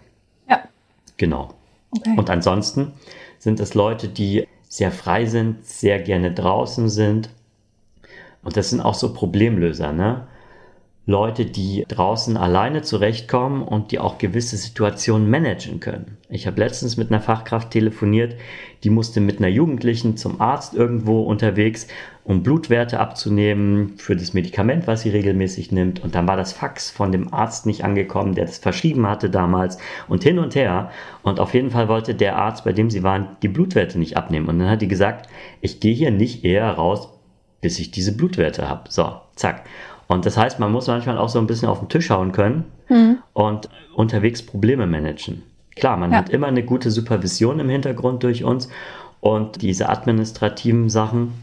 Genau. 1.17 1.53
okay. 1.91 2.15
Und 2.17 2.29
ansonsten 2.29 2.93
sind 3.39 3.59
es 3.59 3.73
Leute, 3.73 4.07
die 4.07 4.47
sehr 4.67 4.91
frei 4.91 5.25
sind, 5.25 5.65
sehr 5.65 5.99
gerne 5.99 6.31
draußen 6.33 6.89
sind. 6.89 7.29
Und 8.43 8.57
das 8.57 8.71
sind 8.71 8.81
auch 8.81 8.95
so 8.95 9.13
Problemlöser, 9.13 9.93
ne? 9.93 10.27
Leute, 11.05 11.45
die 11.45 11.83
draußen 11.85 12.37
alleine 12.37 12.81
zurechtkommen 12.81 13.61
und 13.61 13.91
die 13.91 13.99
auch 13.99 14.17
gewisse 14.19 14.55
Situationen 14.55 15.29
managen 15.29 15.81
können. 15.81 16.17
Ich 16.29 16.47
habe 16.47 16.61
letztens 16.61 16.95
mit 16.95 17.11
einer 17.11 17.19
Fachkraft 17.19 17.71
telefoniert, 17.71 18.37
die 18.85 18.89
musste 18.89 19.19
mit 19.19 19.39
einer 19.39 19.49
Jugendlichen 19.49 20.15
zum 20.15 20.39
Arzt 20.39 20.73
irgendwo 20.73 21.23
unterwegs, 21.23 21.87
um 22.25 22.41
Blutwerte 22.41 22.99
abzunehmen 22.99 23.93
für 23.97 24.15
das 24.15 24.33
Medikament, 24.33 24.87
was 24.87 25.01
sie 25.01 25.09
regelmäßig 25.09 25.71
nimmt. 25.71 26.01
Und 26.03 26.15
dann 26.15 26.27
war 26.27 26.37
das 26.37 26.53
Fax 26.53 26.89
von 26.89 27.11
dem 27.11 27.33
Arzt 27.33 27.65
nicht 27.65 27.83
angekommen, 27.83 28.33
der 28.33 28.45
das 28.45 28.57
verschrieben 28.59 29.07
hatte 29.07 29.29
damals 29.29 29.77
und 30.07 30.23
hin 30.23 30.39
und 30.39 30.55
her. 30.55 30.89
Und 31.21 31.39
auf 31.41 31.53
jeden 31.53 31.71
Fall 31.71 31.89
wollte 31.89 32.15
der 32.15 32.37
Arzt, 32.37 32.63
bei 32.63 32.71
dem 32.71 32.89
sie 32.89 33.03
waren, 33.03 33.27
die 33.41 33.49
Blutwerte 33.49 33.99
nicht 33.99 34.15
abnehmen. 34.15 34.47
Und 34.47 34.59
dann 34.59 34.69
hat 34.69 34.81
die 34.81 34.87
gesagt, 34.87 35.27
ich 35.59 35.81
gehe 35.81 35.93
hier 35.93 36.11
nicht 36.11 36.45
eher 36.45 36.69
raus, 36.71 37.09
bis 37.59 37.77
ich 37.79 37.91
diese 37.91 38.15
Blutwerte 38.15 38.69
habe. 38.69 38.83
So, 38.89 39.13
zack. 39.35 39.63
Und 40.07 40.25
das 40.25 40.37
heißt, 40.37 40.59
man 40.59 40.71
muss 40.71 40.87
manchmal 40.87 41.17
auch 41.17 41.29
so 41.29 41.39
ein 41.39 41.47
bisschen 41.47 41.67
auf 41.69 41.79
den 41.79 41.89
Tisch 41.89 42.09
hauen 42.09 42.31
können 42.31 42.65
und 43.33 43.69
unterwegs 43.95 44.41
Probleme 44.45 44.85
managen. 44.85 45.43
Klar, 45.75 45.97
man 45.97 46.11
Ja. 46.11 46.17
hat 46.19 46.29
immer 46.29 46.47
eine 46.47 46.63
gute 46.63 46.91
Supervision 46.91 47.59
im 47.59 47.67
Hintergrund 47.69 48.23
durch 48.23 48.43
uns 48.43 48.69
und 49.21 49.61
diese 49.61 49.89
administrativen 49.89 50.89
Sachen, 50.89 51.33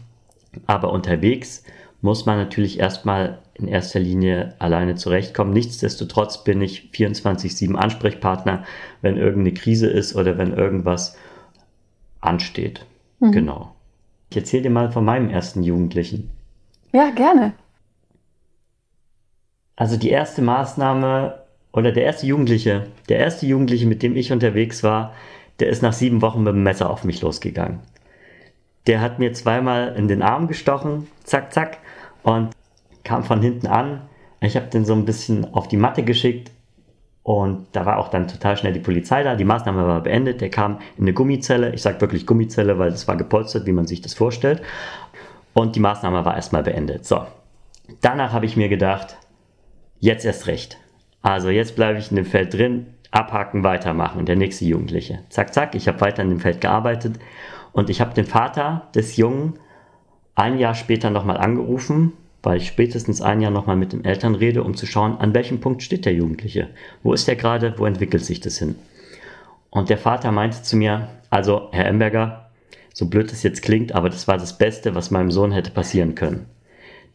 aber 0.67 0.91
unterwegs 0.91 1.63
muss 2.01 2.25
man 2.25 2.37
natürlich 2.37 2.79
erstmal 2.79 3.39
in 3.53 3.67
erster 3.67 3.99
Linie 3.99 4.55
alleine 4.59 4.95
zurechtkommen. 4.95 5.53
Nichtsdestotrotz 5.53 6.43
bin 6.43 6.61
ich 6.61 6.89
24-7 6.93 7.75
Ansprechpartner, 7.75 8.63
wenn 9.01 9.17
irgendeine 9.17 9.53
Krise 9.53 9.87
ist 9.87 10.15
oder 10.15 10.37
wenn 10.37 10.53
irgendwas 10.53 11.15
ansteht. 12.19 12.85
Genau. 13.19 13.75
Ich 14.31 14.37
erzähle 14.37 14.63
dir 14.63 14.69
mal 14.71 14.91
von 14.91 15.05
meinem 15.05 15.29
ersten 15.29 15.61
Jugendlichen. 15.61 16.31
Ja, 16.91 17.11
gerne. 17.11 17.53
Also 19.75 19.97
die 19.97 20.09
erste 20.09 20.41
Maßnahme 20.41 21.39
oder 21.71 21.91
der 21.91 22.03
erste 22.03 22.25
Jugendliche, 22.25 22.87
der 23.09 23.19
erste 23.19 23.45
Jugendliche, 23.45 23.85
mit 23.85 24.03
dem 24.03 24.15
ich 24.15 24.31
unterwegs 24.31 24.83
war, 24.83 25.13
der 25.59 25.69
ist 25.69 25.83
nach 25.83 25.93
sieben 25.93 26.21
Wochen 26.21 26.43
mit 26.43 26.53
dem 26.53 26.63
Messer 26.63 26.89
auf 26.89 27.03
mich 27.03 27.21
losgegangen. 27.21 27.79
Der 28.87 29.01
hat 29.01 29.19
mir 29.19 29.33
zweimal 29.33 29.95
in 29.95 30.07
den 30.07 30.21
Arm 30.21 30.47
gestochen, 30.47 31.07
zack, 31.23 31.53
zack, 31.53 31.77
und 32.23 32.49
kam 33.03 33.23
von 33.23 33.41
hinten 33.41 33.67
an. 33.67 34.01
Ich 34.41 34.55
habe 34.55 34.67
den 34.67 34.85
so 34.85 34.93
ein 34.93 35.05
bisschen 35.05 35.53
auf 35.53 35.67
die 35.67 35.77
Matte 35.77 36.03
geschickt 36.03 36.51
und 37.23 37.67
da 37.73 37.85
war 37.85 37.97
auch 37.97 38.07
dann 38.07 38.27
total 38.27 38.57
schnell 38.57 38.73
die 38.73 38.79
Polizei 38.79 39.21
da. 39.23 39.35
Die 39.35 39.45
Maßnahme 39.45 39.85
war 39.85 40.01
beendet. 40.01 40.41
Der 40.41 40.49
kam 40.49 40.79
in 40.97 41.03
eine 41.03 41.13
Gummizelle. 41.13 41.73
Ich 41.73 41.83
sage 41.83 42.01
wirklich 42.01 42.25
Gummizelle, 42.25 42.79
weil 42.79 42.91
es 42.91 43.07
war 43.07 43.15
gepolstert, 43.15 43.67
wie 43.67 43.71
man 43.71 43.85
sich 43.85 44.01
das 44.01 44.15
vorstellt. 44.15 44.61
Und 45.53 45.75
die 45.75 45.79
Maßnahme 45.79 46.25
war 46.25 46.35
erstmal 46.35 46.63
beendet. 46.63 47.05
So, 47.05 47.21
danach 48.01 48.33
habe 48.33 48.45
ich 48.45 48.57
mir 48.57 48.69
gedacht, 48.69 49.17
jetzt 49.99 50.25
erst 50.25 50.47
recht. 50.47 50.77
Also 51.21 51.49
jetzt 51.49 51.75
bleibe 51.75 51.99
ich 51.99 52.09
in 52.09 52.15
dem 52.15 52.25
Feld 52.25 52.55
drin, 52.55 52.87
abhaken, 53.11 53.63
weitermachen. 53.63 54.25
Der 54.25 54.35
nächste 54.35 54.65
Jugendliche. 54.65 55.19
Zack, 55.29 55.53
zack, 55.53 55.75
ich 55.75 55.87
habe 55.87 56.01
weiter 56.01 56.23
in 56.23 56.29
dem 56.29 56.39
Feld 56.39 56.61
gearbeitet 56.61 57.19
und 57.73 57.89
ich 57.89 58.01
habe 58.01 58.13
den 58.13 58.25
Vater 58.25 58.87
des 58.95 59.17
Jungen 59.17 59.53
ein 60.35 60.57
Jahr 60.57 60.75
später 60.75 61.09
nochmal 61.09 61.37
angerufen, 61.37 62.13
weil 62.43 62.57
ich 62.57 62.67
spätestens 62.67 63.21
ein 63.21 63.41
Jahr 63.41 63.51
nochmal 63.51 63.75
mit 63.75 63.93
den 63.93 64.05
Eltern 64.05 64.35
rede, 64.35 64.63
um 64.63 64.75
zu 64.75 64.85
schauen, 64.85 65.17
an 65.17 65.33
welchem 65.33 65.59
Punkt 65.59 65.83
steht 65.83 66.05
der 66.05 66.13
Jugendliche. 66.13 66.69
Wo 67.03 67.13
ist 67.13 67.27
der 67.27 67.35
gerade? 67.35 67.75
Wo 67.77 67.85
entwickelt 67.85 68.25
sich 68.25 68.39
das 68.39 68.57
hin? 68.57 68.75
Und 69.69 69.89
der 69.89 69.97
Vater 69.97 70.31
meinte 70.31 70.63
zu 70.63 70.75
mir, 70.75 71.09
also 71.29 71.69
Herr 71.71 71.85
Emberger, 71.85 72.49
so 72.93 73.07
blöd 73.07 73.31
es 73.31 73.43
jetzt 73.43 73.61
klingt, 73.61 73.93
aber 73.93 74.09
das 74.09 74.27
war 74.27 74.37
das 74.37 74.57
Beste, 74.57 74.95
was 74.95 75.11
meinem 75.11 75.31
Sohn 75.31 75.51
hätte 75.51 75.71
passieren 75.71 76.15
können 76.15 76.47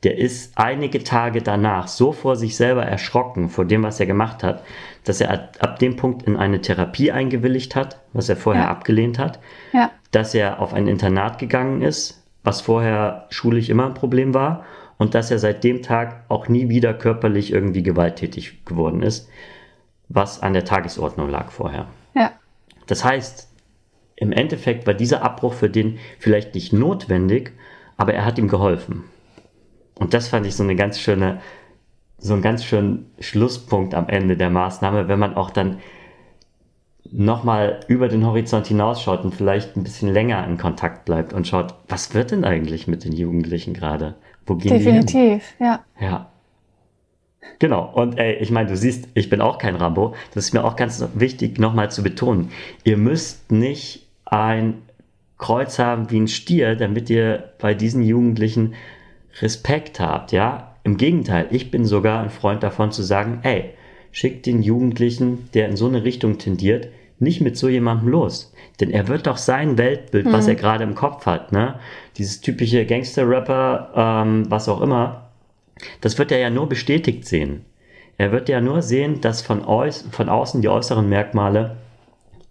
der 0.03 0.19
ist 0.19 0.53
einige 0.57 1.03
Tage 1.03 1.43
danach 1.43 1.89
so 1.89 2.13
vor 2.13 2.37
sich 2.37 2.57
selber 2.57 2.85
erschrocken 2.85 3.49
vor 3.49 3.65
dem, 3.65 3.83
was 3.83 3.99
er 3.99 4.07
gemacht 4.07 4.43
hat, 4.43 4.63
dass 5.05 5.21
er 5.21 5.51
ab, 5.61 5.79
dem 5.79 5.97
Punkt 5.97 6.23
in 6.25 6.37
eine 6.37 6.61
Therapie 6.61 7.11
eingewilligt 7.13 7.75
hat, 7.75 8.01
was 8.13 8.29
er 8.29 8.37
vorher 8.37 8.65
Ja. 8.65 8.71
abgelehnt 8.71 9.19
hat, 9.19 9.39
Ja, 9.73 9.91
dass 10.13 10.35
er 10.35 10.61
auf 10.61 10.75
ein 10.75 10.87
Internat 10.87 11.39
gegangen 11.39 11.83
ist, 11.83 12.23
was 12.45 12.61
vorher 12.61 13.27
schulisch 13.31 13.69
immer 13.69 13.87
ein 13.87 13.95
Problem 13.95 14.35
war, 14.35 14.65
und 14.99 15.15
dass 15.15 15.31
er 15.31 15.39
seit 15.39 15.63
dem 15.65 15.83
Tag 15.83 16.25
auch 16.29 16.49
nie 16.49 16.69
wieder 16.71 16.95
körperlich 16.95 17.53
irgendwie 17.53 17.83
gewalttätig 17.83 18.65
geworden 18.65 19.03
ist, 19.03 19.29
was 20.09 20.41
an 20.43 20.53
der 20.55 20.65
Tagesordnung 20.65 21.29
lag 21.29 21.51
vorher. 21.51 21.87
ja, 22.15 22.33
Das 22.87 23.05
heißt, 23.05 23.49
im 24.15 24.33
Endeffekt 24.33 24.87
war 24.87 24.95
dieser 24.95 25.23
Abbruch 25.23 25.53
für 25.53 25.69
den 25.69 25.99
vielleicht 26.19 26.55
nicht 26.55 26.73
notwendig, 26.73 27.53
aber 27.99 28.15
er 28.15 28.25
hat 28.25 28.39
ihm 28.39 28.49
geholfen. 28.49 29.05
Und 29.99 30.15
das 30.15 30.29
fand 30.29 30.47
ich 30.47 30.55
so 30.55 30.63
eine 30.63 30.77
ganz 30.77 31.01
schöne, 31.01 31.41
so 32.19 32.33
einen 32.35 32.43
ganz 32.43 32.65
schönen 32.65 33.11
Schlusspunkt 33.19 33.95
am 33.95 34.09
Ende 34.09 34.37
der 34.37 34.51
Maßnahme, 34.51 35.09
wenn 35.09 35.19
man 35.19 35.35
auch 35.35 35.51
dann 35.51 35.79
nochmal 37.13 37.81
über 37.89 38.09
den 38.09 38.27
Horizont 38.27 38.67
hinausschaut 38.67 39.25
und 39.25 39.35
vielleicht 39.35 39.77
ein 39.77 39.85
bisschen 39.85 40.13
länger 40.13 40.45
in 40.47 40.59
Kontakt 40.59 41.05
bleibt 41.05 41.33
und 41.33 41.47
schaut, 41.47 41.75
was 41.89 42.15
wird 42.15 42.31
denn 42.31 42.45
eigentlich 42.45 42.89
mit 42.89 43.05
den 43.05 43.13
Jugendlichen 43.13 43.75
gerade? 43.75 44.15
Wo 44.45 44.55
gehen 44.55 44.79
Definitiv, 44.79 45.55
die 45.59 45.65
ja. 45.65 45.85
Ja. 46.01 46.31
Genau. 47.59 47.91
Und 47.95 48.19
ey, 48.19 48.35
ich 48.35 48.51
meine, 48.51 48.69
du 48.69 48.77
siehst, 48.77 49.09
ich 49.15 49.31
bin 49.31 49.41
auch 49.41 49.59
kein 49.59 49.77
Rambo. 49.77 50.15
Das 50.35 50.47
ist 50.47 50.53
mir 50.53 50.65
auch 50.65 50.77
ganz 50.77 51.05
wichtig, 51.15 51.59
nochmal 51.59 51.91
zu 51.91 52.03
betonen. 52.03 52.51
Ihr 52.85 52.97
müsst 52.97 53.51
nicht 53.51 54.07
ein 54.25 54.83
Kreuz 55.39 55.79
haben 55.79 56.11
wie 56.11 56.21
ein 56.21 56.29
Stier, 56.29 56.77
damit 56.77 57.11
ihr 57.11 57.53
bei 57.59 57.75
diesen 57.75 58.03
Jugendlichen 58.03 58.75
Respekt 59.41 60.01
habt, 60.01 60.33
ja? 60.33 60.75
Im 60.83 60.97
Gegenteil, 60.97 61.47
ich 61.51 61.71
bin 61.71 61.85
sogar 61.85 62.23
ein 62.23 62.31
Freund 62.31 62.63
davon 62.63 62.93
zu 62.93 63.03
sagen, 63.03 63.41
ey, 63.43 63.71
schickt 64.13 64.47
den 64.47 64.63
Jugendlichen, 64.63 65.49
der 65.53 65.69
in 65.69 65.77
so 65.77 65.87
eine 65.87 66.05
Richtung 66.05 66.39
tendiert, 66.39 66.89
nicht 67.19 67.41
mit 67.41 67.57
so 67.57 67.69
jemandem 67.69 68.09
los. 68.09 68.53
Denn 68.81 68.91
er 68.91 69.09
wird 69.09 69.27
doch 69.27 69.37
sein 69.37 69.79
Weltbild, 69.79 70.27
mhm. 70.27 70.33
was 70.33 70.47
er 70.47 70.55
gerade 70.55 70.85
im 70.85 70.95
Kopf 70.95 71.27
hat, 71.27 71.53
ne? 71.53 71.81
Dieses 72.17 72.41
typische 72.41 72.87
Gangster-Rapper, 72.87 73.93
ähm, 73.95 74.51
was 74.51 74.69
auch 74.69 74.81
immer, 74.81 75.31
das 76.01 76.19
wird 76.19 76.31
er 76.31 76.39
ja 76.39 76.51
nur 76.51 76.69
bestätigt 76.69 77.27
sehen. 77.27 77.65
Er 78.19 78.33
wird 78.33 78.49
ja 78.49 78.61
nur 78.61 78.83
sehen, 78.83 79.21
dass 79.21 79.43
von, 79.43 79.63
aus, 79.63 80.05
von 80.11 80.29
außen 80.29 80.63
die 80.63 80.69
äußeren 80.69 81.09
Merkmale 81.09 81.77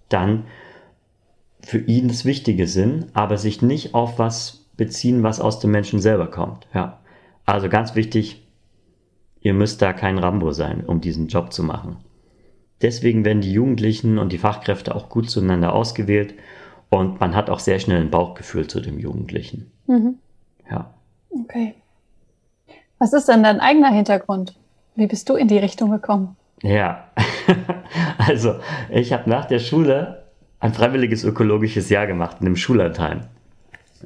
dann 0.09 0.43
für 1.61 1.79
ihn 1.79 2.07
das 2.07 2.25
Wichtige 2.25 2.67
sind, 2.67 3.07
aber 3.13 3.37
sich 3.37 3.61
nicht 3.63 3.95
auf 3.95 4.19
was 4.19 4.64
beziehen, 4.77 5.23
was 5.23 5.39
aus 5.39 5.59
dem 5.59 5.71
Menschen 5.71 5.99
selber 5.99 6.27
kommt. 6.27 6.67
Ja. 6.73 6.99
Also 7.45 7.69
ganz 7.69 7.95
wichtig, 7.95 8.47
ihr 9.39 9.53
müsst 9.53 9.81
da 9.81 9.93
kein 9.93 10.17
Rambo 10.17 10.51
sein, 10.51 10.83
um 10.85 11.01
diesen 11.01 11.27
Job 11.27 11.53
zu 11.53 11.63
machen. 11.63 11.97
Deswegen 12.81 13.23
werden 13.23 13.41
die 13.41 13.53
Jugendlichen 13.53 14.17
und 14.17 14.31
die 14.31 14.37
Fachkräfte 14.37 14.95
auch 14.95 15.09
gut 15.09 15.29
zueinander 15.29 15.73
ausgewählt 15.73 16.33
und 16.89 17.19
man 17.19 17.35
hat 17.35 17.49
auch 17.49 17.59
sehr 17.59 17.79
schnell 17.79 18.01
ein 18.01 18.11
Bauchgefühl 18.11 18.67
zu 18.67 18.81
dem 18.81 18.99
Jugendlichen. 18.99 19.71
Mhm. 19.87 20.15
Ja. 20.69 20.93
Okay. 21.29 21.75
Was 22.99 23.13
ist 23.13 23.27
denn 23.27 23.43
dein 23.43 23.59
eigener 23.59 23.91
Hintergrund? 23.91 24.55
Wie 24.95 25.07
bist 25.07 25.29
du 25.29 25.35
in 25.35 25.47
die 25.47 25.57
Richtung 25.57 25.91
gekommen? 25.91 26.35
Ja, 26.61 27.09
also 28.17 28.55
ich 28.89 29.13
habe 29.13 29.29
nach 29.29 29.45
der 29.45 29.59
Schule 29.59 30.23
ein 30.59 30.73
freiwilliges 30.73 31.23
ökologisches 31.23 31.89
Jahr 31.89 32.07
gemacht 32.07 32.37
in 32.39 32.47
einem 32.47 32.55
Schullandheim, 32.55 33.21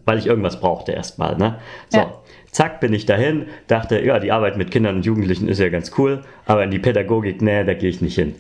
weil 0.06 0.17
ich 0.17 0.28
irgendwas 0.28 0.60
brauchte 0.60 0.91
erstmal. 0.91 1.38
Ne? 1.38 1.60
So, 1.89 1.99
ja. 1.99 2.13
zack, 2.52 2.80
bin 2.80 2.93
ich 2.93 3.06
dahin, 3.06 3.47
dachte, 3.67 4.04
ja, 4.04 4.19
die 4.19 4.32
Arbeit 4.32 4.58
mit 4.58 4.71
Kindern 4.71 4.97
und 4.97 5.06
Jugendlichen 5.06 5.47
ist 5.47 5.60
ja 5.60 5.69
ganz 5.69 5.91
cool, 5.97 6.21
aber 6.45 6.63
in 6.63 6.71
die 6.71 6.80
Pädagogik, 6.80 7.41
nee, 7.41 7.63
da 7.63 7.73
gehe 7.73 7.89
ich 7.89 8.02
nicht 8.02 8.15
hin. 8.15 8.36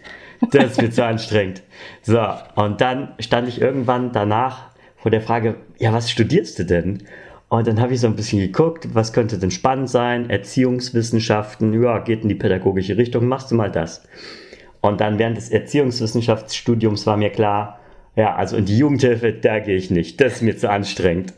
Das 0.51 0.71
ist 0.71 0.81
mir 0.81 0.89
zu 0.89 1.05
anstrengend. 1.05 1.63
So, 2.01 2.21
und 2.55 2.79
dann 2.81 3.13
stand 3.19 3.47
ich 3.49 3.59
irgendwann 3.61 4.11
danach 4.11 4.69
vor 4.97 5.11
der 5.11 5.21
Frage, 5.21 5.55
ja, 5.77 5.93
was 5.93 6.09
studierst 6.09 6.59
du 6.59 6.65
denn? 6.65 7.03
Und 7.49 7.67
dann 7.67 7.81
habe 7.81 7.93
ich 7.93 7.99
so 7.99 8.07
ein 8.07 8.15
bisschen 8.15 8.39
geguckt, 8.39 8.89
was 8.93 9.11
könnte 9.11 9.39
denn 9.39 9.51
spannend 9.51 9.89
sein? 9.89 10.29
Erziehungswissenschaften, 10.29 11.81
ja, 11.81 11.97
geht 11.99 12.21
in 12.21 12.29
die 12.29 12.35
pädagogische 12.35 12.95
Richtung, 12.95 13.27
machst 13.27 13.49
du 13.51 13.55
mal 13.55 13.71
das. 13.71 14.03
Und 14.81 15.01
dann 15.01 15.19
während 15.19 15.35
des 15.35 15.49
Erziehungswissenschaftsstudiums 15.49 17.07
war 17.07 17.17
mir 17.17 17.31
klar, 17.31 17.78
ja, 18.19 18.35
also 18.35 18.57
in 18.57 18.65
die 18.65 18.77
Jugendhilfe, 18.77 19.31
da 19.31 19.59
gehe 19.59 19.77
ich 19.77 19.91
nicht, 19.91 20.19
das 20.19 20.33
ist 20.33 20.41
mir 20.41 20.57
zu 20.57 20.69
anstrengend. 20.69 21.33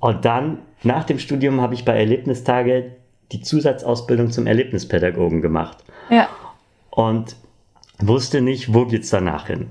Und 0.00 0.24
dann, 0.24 0.58
nach 0.82 1.04
dem 1.04 1.20
Studium, 1.20 1.60
habe 1.60 1.74
ich 1.74 1.84
bei 1.84 1.96
Erlebnistage 1.96 2.96
die 3.30 3.42
Zusatzausbildung 3.42 4.32
zum 4.32 4.48
Erlebnispädagogen 4.48 5.42
gemacht. 5.42 5.78
Ja. 6.10 6.28
Und 6.90 7.36
wusste 8.00 8.40
nicht, 8.40 8.74
wo 8.74 8.86
geht's 8.86 9.10
danach 9.10 9.46
hin. 9.46 9.68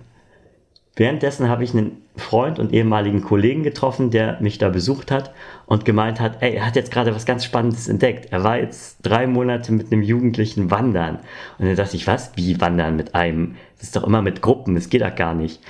Währenddessen 0.95 1.49
habe 1.49 1.63
ich 1.63 1.73
einen 1.73 2.01
Freund 2.15 2.57
und 2.57 2.71
ehemaligen 2.71 3.21
Kollegen 3.21 3.63
getroffen, 3.63 4.11
der 4.11 4.39
mich 4.39 4.57
da 4.57 4.69
besucht 4.69 5.11
hat 5.11 5.33
und 5.65 5.83
gemeint 5.83 6.21
hat, 6.21 6.41
ey, 6.41 6.55
er 6.55 6.65
hat 6.65 6.77
jetzt 6.77 6.91
gerade 6.91 7.13
was 7.13 7.25
ganz 7.25 7.43
Spannendes 7.43 7.89
entdeckt. 7.89 8.31
Er 8.31 8.43
war 8.43 8.57
jetzt 8.57 8.99
drei 9.03 9.27
Monate 9.27 9.73
mit 9.73 9.91
einem 9.91 10.01
Jugendlichen 10.01 10.71
wandern. 10.71 11.19
Und 11.57 11.65
dann 11.65 11.75
dachte 11.75 11.97
ich, 11.97 12.07
was? 12.07 12.31
Wie 12.35 12.61
wandern 12.61 12.95
mit 12.95 13.13
einem? 13.13 13.55
Das 13.77 13.87
ist 13.87 13.95
doch 13.95 14.05
immer 14.05 14.21
mit 14.21 14.41
Gruppen, 14.41 14.75
das 14.75 14.89
geht 14.89 15.01
doch 15.01 15.13
gar 15.15 15.33
nicht. 15.33 15.61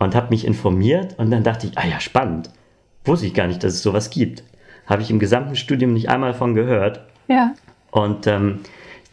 Und 0.00 0.16
habe 0.16 0.30
mich 0.30 0.44
informiert 0.44 1.16
und 1.18 1.30
dann 1.30 1.44
dachte 1.44 1.68
ich, 1.68 1.78
ah 1.78 1.86
ja, 1.86 2.00
spannend. 2.00 2.50
Wusste 3.04 3.26
ich 3.26 3.34
gar 3.34 3.46
nicht, 3.46 3.62
dass 3.62 3.74
es 3.74 3.82
sowas 3.82 4.10
gibt. 4.10 4.42
Habe 4.86 5.02
ich 5.02 5.10
im 5.10 5.20
gesamten 5.20 5.54
Studium 5.54 5.92
nicht 5.92 6.08
einmal 6.08 6.34
von 6.34 6.54
gehört. 6.54 7.04
Ja. 7.28 7.54
Und 7.92 8.26
ähm, 8.26 8.60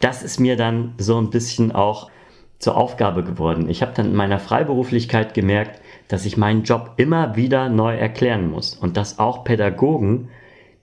das 0.00 0.24
ist 0.24 0.40
mir 0.40 0.56
dann 0.56 0.94
so 0.98 1.20
ein 1.20 1.30
bisschen 1.30 1.70
auch 1.70 2.10
zur 2.60 2.76
Aufgabe 2.76 3.24
geworden. 3.24 3.68
Ich 3.68 3.82
habe 3.82 3.92
dann 3.94 4.06
in 4.06 4.14
meiner 4.14 4.38
Freiberuflichkeit 4.38 5.34
gemerkt, 5.34 5.80
dass 6.08 6.26
ich 6.26 6.36
meinen 6.36 6.62
Job 6.62 6.92
immer 6.98 7.34
wieder 7.34 7.68
neu 7.68 7.96
erklären 7.96 8.50
muss 8.50 8.74
und 8.74 8.96
dass 8.96 9.18
auch 9.18 9.44
Pädagogen 9.44 10.28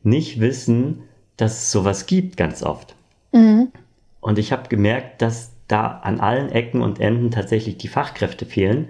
nicht 0.03 0.39
wissen, 0.39 1.03
dass 1.37 1.63
es 1.63 1.71
sowas 1.71 2.07
gibt 2.07 2.35
ganz 2.35 2.63
oft. 2.63 2.95
Mhm. 3.31 3.69
Und 4.19 4.39
ich 4.39 4.51
habe 4.51 4.69
gemerkt, 4.69 5.21
dass 5.21 5.51
da 5.67 5.87
an 5.87 6.19
allen 6.19 6.49
Ecken 6.49 6.81
und 6.81 6.99
Enden 6.99 7.29
tatsächlich 7.29 7.77
die 7.77 7.89
Fachkräfte 7.89 8.45
fehlen. 8.45 8.87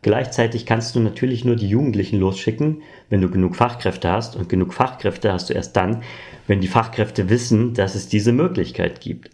Gleichzeitig 0.00 0.66
kannst 0.66 0.96
du 0.96 1.00
natürlich 1.00 1.44
nur 1.44 1.56
die 1.56 1.68
Jugendlichen 1.68 2.18
losschicken, 2.18 2.82
wenn 3.10 3.20
du 3.20 3.28
genug 3.28 3.56
Fachkräfte 3.56 4.10
hast. 4.10 4.36
Und 4.36 4.48
genug 4.48 4.72
Fachkräfte 4.72 5.32
hast 5.32 5.50
du 5.50 5.54
erst 5.54 5.76
dann, 5.76 6.02
wenn 6.46 6.60
die 6.60 6.68
Fachkräfte 6.68 7.28
wissen, 7.28 7.74
dass 7.74 7.94
es 7.94 8.08
diese 8.08 8.32
Möglichkeit 8.32 9.00
gibt. 9.00 9.30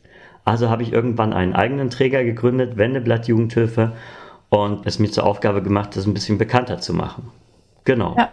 Also 0.49 0.71
habe 0.71 0.83
ich 0.83 0.95
irgendwann 0.95 1.35
einen 1.35 1.55
eigenen 1.55 1.91
Träger 1.91 2.25
gegründet, 2.25 2.79
Wendeblatt 2.79 3.29
Jugendhilfe, 3.29 3.93
und 4.49 4.87
es 4.87 4.99
mir 4.99 5.11
zur 5.11 5.27
Aufgabe 5.27 5.63
gemacht, 5.63 5.95
das 5.95 6.07
ein 6.07 6.15
bisschen 6.15 6.39
bekannter 6.39 6.79
zu 6.79 6.95
machen. 6.95 7.31
Genau. 7.85 8.15
Ja. 8.17 8.31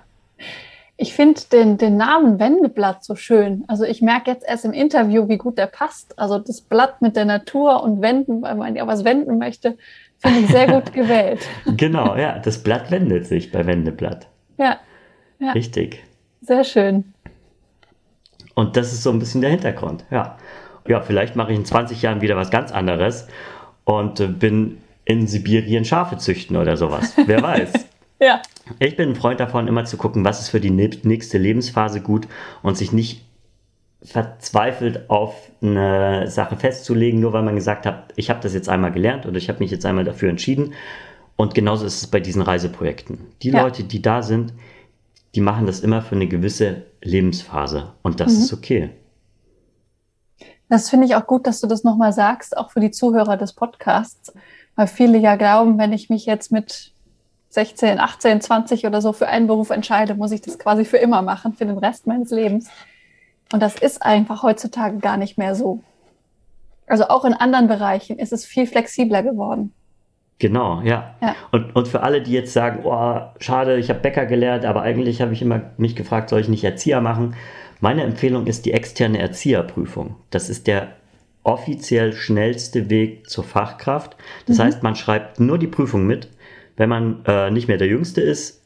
Ich 0.96 1.14
finde 1.14 1.42
den, 1.52 1.78
den 1.78 1.98
Namen 1.98 2.40
Wendeblatt 2.40 3.04
so 3.04 3.16
schön. 3.16 3.66
Also 3.68 3.84
ich 3.84 4.02
merke 4.02 4.32
jetzt 4.32 4.46
erst 4.48 4.64
im 4.64 4.72
Interview, 4.72 5.28
wie 5.28 5.38
gut 5.38 5.58
der 5.58 5.68
passt. 5.68 6.18
Also 6.18 6.40
das 6.40 6.62
Blatt 6.62 7.02
mit 7.02 7.18
der 7.18 7.26
Natur 7.26 7.84
und 7.84 8.02
Wenden, 8.02 8.42
weil 8.42 8.56
man 8.56 8.78
ja 8.78 8.88
was 8.88 9.04
wenden 9.04 9.38
möchte, 9.38 9.78
finde 10.20 10.40
ich 10.40 10.48
sehr 10.48 10.68
gut 10.72 10.94
gewählt. 10.94 11.42
genau, 11.76 12.16
ja, 12.16 12.40
das 12.40 12.64
Blatt 12.64 12.92
wendet 12.92 13.28
sich 13.28 13.52
bei 13.52 13.66
Wendeblatt. 13.66 14.28
Ja, 14.58 14.80
ja. 15.40 15.52
Richtig. 15.52 16.02
Sehr 16.40 16.64
schön. 16.64 17.14
Und 18.54 18.78
das 18.78 18.94
ist 18.94 19.04
so 19.04 19.10
ein 19.10 19.20
bisschen 19.20 19.42
der 19.42 19.50
Hintergrund, 19.50 20.06
ja 20.12 20.38
ja, 20.88 21.02
vielleicht 21.02 21.36
mache 21.36 21.52
ich 21.52 21.58
in 21.58 21.66
20 21.66 22.02
Jahren 22.02 22.22
wieder 22.22 22.36
was 22.36 22.52
ganz 22.52 22.72
anderes 22.72 23.28
und 23.84 24.20
äh, 24.20 24.28
bin 24.28 24.78
in 25.06 25.28
Sibirien 25.28 25.86
Schafe 25.86 26.18
züchten 26.18 26.58
oder 26.58 26.78
sowas. 26.78 27.14
Wer 27.26 27.42
weiß. 27.44 27.74
ja. 28.20 28.42
Ich 28.80 28.96
bin 28.96 29.10
ein 29.10 29.16
Freund 29.16 29.40
davon, 29.40 29.68
immer 29.68 29.86
zu 29.86 29.98
gucken, 29.98 30.26
was 30.26 30.42
ist 30.42 30.50
für 30.50 30.60
die 30.60 30.72
nächste 30.72 31.38
Lebensphase 31.38 32.02
gut 32.02 32.28
und 32.64 32.78
sich 32.78 32.92
nicht 32.92 33.22
verzweifelt 34.02 35.10
auf 35.10 35.52
eine 35.62 36.30
Sache 36.30 36.56
festzulegen, 36.56 37.20
nur 37.20 37.34
weil 37.34 37.44
man 37.44 37.56
gesagt 37.56 37.86
hat, 37.86 38.14
ich 38.16 38.30
habe 38.30 38.40
das 38.42 38.54
jetzt 38.54 38.70
einmal 38.70 38.92
gelernt 38.92 39.26
oder 39.26 39.38
ich 39.38 39.50
habe 39.50 39.60
mich 39.60 39.72
jetzt 39.72 39.86
einmal 39.86 40.04
dafür 40.04 40.30
entschieden. 40.30 40.74
Und 41.36 41.54
genauso 41.54 41.86
ist 41.86 42.02
es 42.02 42.08
bei 42.08 42.20
diesen 42.20 42.42
Reiseprojekten. 42.42 43.20
Die 43.42 43.50
ja. 43.50 43.62
Leute, 43.62 43.84
die 43.84 44.02
da 44.02 44.22
sind, 44.22 44.54
die 45.34 45.42
machen 45.42 45.66
das 45.66 45.82
immer 45.82 46.02
für 46.02 46.16
eine 46.16 46.28
gewisse 46.28 46.84
Lebensphase 47.02 47.94
und 48.04 48.20
das 48.20 48.34
mhm. 48.34 48.40
ist 48.40 48.54
okay. 48.54 48.90
Das 50.70 50.90
finde 50.90 51.06
ich 51.06 51.16
auch 51.16 51.28
gut, 51.28 51.46
dass 51.46 51.62
du 51.62 51.68
das 51.68 51.84
nochmal 51.84 52.12
sagst, 52.12 52.58
auch 52.58 52.72
für 52.72 52.80
die 52.80 52.92
Zuhörer 52.92 53.38
des 53.38 53.54
Podcasts, 53.54 54.34
weil 54.76 54.88
viele 54.88 55.18
ja 55.18 55.36
glauben, 55.36 55.78
wenn 55.78 55.94
ich 55.94 56.10
mich 56.10 56.26
jetzt 56.26 56.52
mit 56.52 56.92
16, 57.50 58.00
18, 58.00 58.42
20 58.42 58.86
oder 58.86 59.02
so 59.02 59.14
für 59.14 59.28
einen 59.28 59.48
Beruf 59.48 59.70
entscheide, 59.70 60.16
muss 60.16 60.32
ich 60.32 60.42
das 60.42 60.60
quasi 60.60 60.84
für 60.86 60.98
immer 60.98 61.22
machen, 61.22 61.54
für 61.54 61.66
den 61.66 61.78
Rest 61.78 62.08
meines 62.08 62.32
Lebens. 62.32 62.70
Und 63.54 63.62
das 63.62 63.76
ist 63.76 64.02
einfach 64.02 64.44
heutzutage 64.44 64.98
gar 64.98 65.18
nicht 65.18 65.38
mehr 65.38 65.56
so. 65.56 65.82
Also 66.88 67.08
auch 67.08 67.26
in 67.26 67.34
anderen 67.34 67.68
Bereichen 67.68 68.20
ist 68.20 68.34
es 68.34 68.46
viel 68.46 68.68
flexibler 68.68 69.24
geworden. 69.24 69.74
Genau, 70.38 70.82
ja. 70.82 71.16
ja. 71.22 71.36
Und, 71.52 71.76
und 71.76 71.88
für 71.88 72.04
alle, 72.04 72.22
die 72.22 72.34
jetzt 72.34 72.52
sagen, 72.52 72.82
oh, 72.84 73.22
schade, 73.40 73.78
ich 73.78 73.90
habe 73.90 74.00
Bäcker 74.02 74.26
gelernt, 74.26 74.66
aber 74.66 74.82
eigentlich 74.82 75.22
habe 75.22 75.32
ich 75.32 75.42
immer 75.42 75.62
mich 75.78 75.96
gefragt, 75.96 76.30
soll 76.30 76.42
ich 76.42 76.50
nicht 76.50 76.64
Erzieher 76.64 77.00
machen? 77.00 77.36
Meine 77.82 78.04
Empfehlung 78.04 78.48
ist 78.48 78.66
die 78.66 78.74
externe 78.74 79.20
Erzieherprüfung. 79.20 80.16
Das 80.30 80.50
ist 80.50 80.68
der 80.68 80.96
offiziell 81.44 82.14
schnellste 82.14 82.90
Weg 82.90 83.30
zur 83.30 83.44
Fachkraft. 83.44 84.16
Das 84.48 84.58
mhm. 84.58 84.64
heißt, 84.64 84.84
man 84.84 84.96
schreibt 84.96 85.40
nur 85.40 85.58
die 85.58 85.68
Prüfung 85.68 86.06
mit, 86.06 86.30
wenn 86.76 86.90
man 86.90 87.24
äh, 87.26 87.52
nicht 87.52 87.68
mehr 87.68 87.78
der 87.78 87.88
Jüngste 87.88 88.22
ist, 88.22 88.62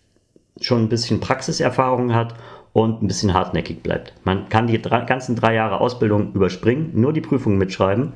schon 0.62 0.84
ein 0.84 0.90
bisschen 0.90 1.20
Praxiserfahrung 1.20 2.14
hat 2.14 2.36
und 2.74 3.02
ein 3.02 3.08
bisschen 3.08 3.34
hartnäckig 3.34 3.84
bleibt. 3.84 4.14
Man 4.24 4.50
kann 4.50 4.68
die 4.68 4.82
drei, 4.82 5.02
ganzen 5.02 5.36
drei 5.36 5.56
Jahre 5.56 5.82
Ausbildung 5.82 6.34
überspringen, 6.34 6.92
nur 6.94 7.14
die 7.14 7.22
Prüfung 7.22 7.58
mitschreiben, 7.58 8.14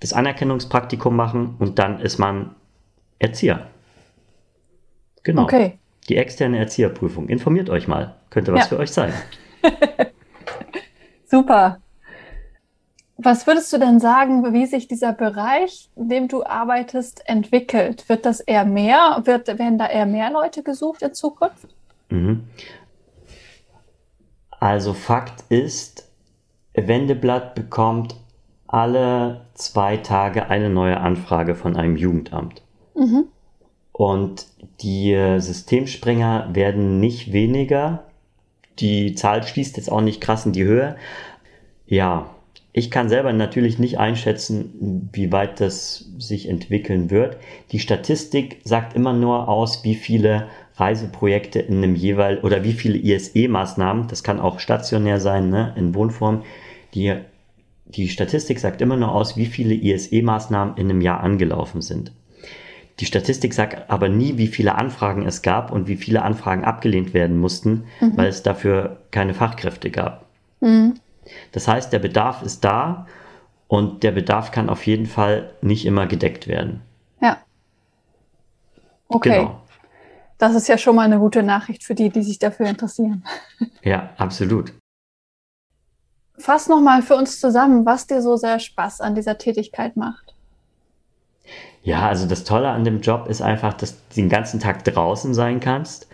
das 0.00 0.12
Anerkennungspraktikum 0.12 1.14
machen 1.14 1.54
und 1.58 1.78
dann 1.78 2.00
ist 2.00 2.18
man 2.18 2.54
Erzieher. 3.18 3.68
Genau. 5.22 5.42
Okay. 5.42 5.78
Die 6.08 6.16
externe 6.16 6.58
Erzieherprüfung. 6.58 7.28
Informiert 7.28 7.68
euch 7.68 7.86
mal. 7.86 8.16
Könnte 8.30 8.52
was 8.52 8.62
ja. 8.62 8.66
für 8.68 8.78
euch 8.78 8.90
sein. 8.90 9.12
Super. 11.30 11.78
Was 13.16 13.46
würdest 13.46 13.72
du 13.72 13.78
denn 13.78 14.00
sagen, 14.00 14.52
wie 14.52 14.66
sich 14.66 14.88
dieser 14.88 15.12
Bereich, 15.12 15.88
in 15.94 16.08
dem 16.08 16.26
du 16.26 16.42
arbeitest, 16.42 17.22
entwickelt? 17.28 18.08
Wird 18.08 18.26
das 18.26 18.40
eher 18.40 18.64
mehr? 18.64 19.22
Wird, 19.24 19.46
werden 19.46 19.78
da 19.78 19.86
eher 19.86 20.06
mehr 20.06 20.30
Leute 20.32 20.62
gesucht 20.62 21.02
in 21.02 21.14
Zukunft? 21.14 21.68
Mhm. 22.08 22.48
Also 24.58 24.92
Fakt 24.92 25.44
ist, 25.50 26.10
Wendeblatt 26.74 27.54
bekommt 27.54 28.16
alle 28.66 29.42
zwei 29.54 29.98
Tage 29.98 30.48
eine 30.48 30.68
neue 30.68 30.98
Anfrage 30.98 31.54
von 31.54 31.76
einem 31.76 31.96
Jugendamt. 31.96 32.62
Mhm. 32.94 33.26
Und 33.92 34.46
die 34.80 35.14
Systemspringer 35.38 36.48
werden 36.54 36.98
nicht 36.98 37.32
weniger. 37.32 38.04
Die 38.80 39.14
Zahl 39.14 39.42
schließt 39.42 39.76
jetzt 39.76 39.90
auch 39.90 40.00
nicht 40.00 40.20
krass 40.20 40.46
in 40.46 40.52
die 40.52 40.64
Höhe. 40.64 40.96
Ja, 41.86 42.30
ich 42.72 42.90
kann 42.90 43.08
selber 43.08 43.32
natürlich 43.32 43.78
nicht 43.78 43.98
einschätzen, 43.98 45.08
wie 45.12 45.32
weit 45.32 45.60
das 45.60 46.08
sich 46.18 46.48
entwickeln 46.48 47.10
wird. 47.10 47.36
Die 47.72 47.80
Statistik 47.80 48.60
sagt 48.64 48.94
immer 48.94 49.12
nur 49.12 49.48
aus, 49.48 49.82
wie 49.82 49.96
viele 49.96 50.48
Reiseprojekte 50.76 51.58
in 51.58 51.78
einem 51.78 51.96
jeweil 51.96 52.38
oder 52.38 52.62
wie 52.62 52.72
viele 52.72 52.96
ISE-Maßnahmen, 52.96 54.06
das 54.06 54.22
kann 54.22 54.38
auch 54.38 54.60
stationär 54.60 55.18
sein, 55.18 55.50
ne, 55.50 55.74
in 55.76 55.94
Wohnform, 55.94 56.42
die, 56.94 57.16
die 57.86 58.08
Statistik 58.08 58.60
sagt 58.60 58.80
immer 58.80 58.96
nur 58.96 59.12
aus, 59.12 59.36
wie 59.36 59.46
viele 59.46 59.74
ISE-Maßnahmen 59.74 60.76
in 60.76 60.90
einem 60.90 61.00
Jahr 61.00 61.20
angelaufen 61.20 61.82
sind. 61.82 62.12
Die 63.00 63.06
Statistik 63.06 63.54
sagt 63.54 63.88
aber 63.90 64.10
nie, 64.10 64.36
wie 64.36 64.46
viele 64.46 64.74
Anfragen 64.74 65.26
es 65.26 65.40
gab 65.40 65.72
und 65.72 65.88
wie 65.88 65.96
viele 65.96 66.20
Anfragen 66.22 66.64
abgelehnt 66.64 67.14
werden 67.14 67.38
mussten, 67.38 67.84
mhm. 68.00 68.16
weil 68.16 68.28
es 68.28 68.42
dafür 68.42 68.98
keine 69.10 69.32
Fachkräfte 69.32 69.90
gab. 69.90 70.26
Mhm. 70.60 71.00
Das 71.52 71.66
heißt, 71.66 71.92
der 71.92 71.98
Bedarf 71.98 72.42
ist 72.42 72.62
da 72.62 73.06
und 73.68 74.02
der 74.02 74.10
Bedarf 74.10 74.50
kann 74.50 74.68
auf 74.68 74.86
jeden 74.86 75.06
Fall 75.06 75.50
nicht 75.62 75.86
immer 75.86 76.06
gedeckt 76.06 76.46
werden. 76.46 76.82
Ja. 77.22 77.38
Okay. 79.08 79.38
Genau. 79.38 79.62
Das 80.36 80.54
ist 80.54 80.68
ja 80.68 80.76
schon 80.76 80.96
mal 80.96 81.04
eine 81.04 81.18
gute 81.18 81.42
Nachricht 81.42 81.84
für 81.84 81.94
die, 81.94 82.10
die 82.10 82.22
sich 82.22 82.38
dafür 82.38 82.66
interessieren. 82.66 83.24
Ja, 83.82 84.10
absolut. 84.18 84.74
Fass 86.36 86.68
nochmal 86.68 87.00
für 87.00 87.16
uns 87.16 87.40
zusammen, 87.40 87.86
was 87.86 88.06
dir 88.06 88.20
so 88.20 88.36
sehr 88.36 88.58
Spaß 88.58 89.00
an 89.00 89.14
dieser 89.14 89.38
Tätigkeit 89.38 89.96
macht. 89.96 90.29
Ja, 91.82 92.08
also 92.08 92.26
das 92.26 92.44
Tolle 92.44 92.68
an 92.68 92.84
dem 92.84 93.00
Job 93.00 93.26
ist 93.28 93.40
einfach, 93.40 93.74
dass 93.74 93.96
du 93.96 94.14
den 94.16 94.28
ganzen 94.28 94.60
Tag 94.60 94.84
draußen 94.84 95.34
sein 95.34 95.60
kannst 95.60 96.10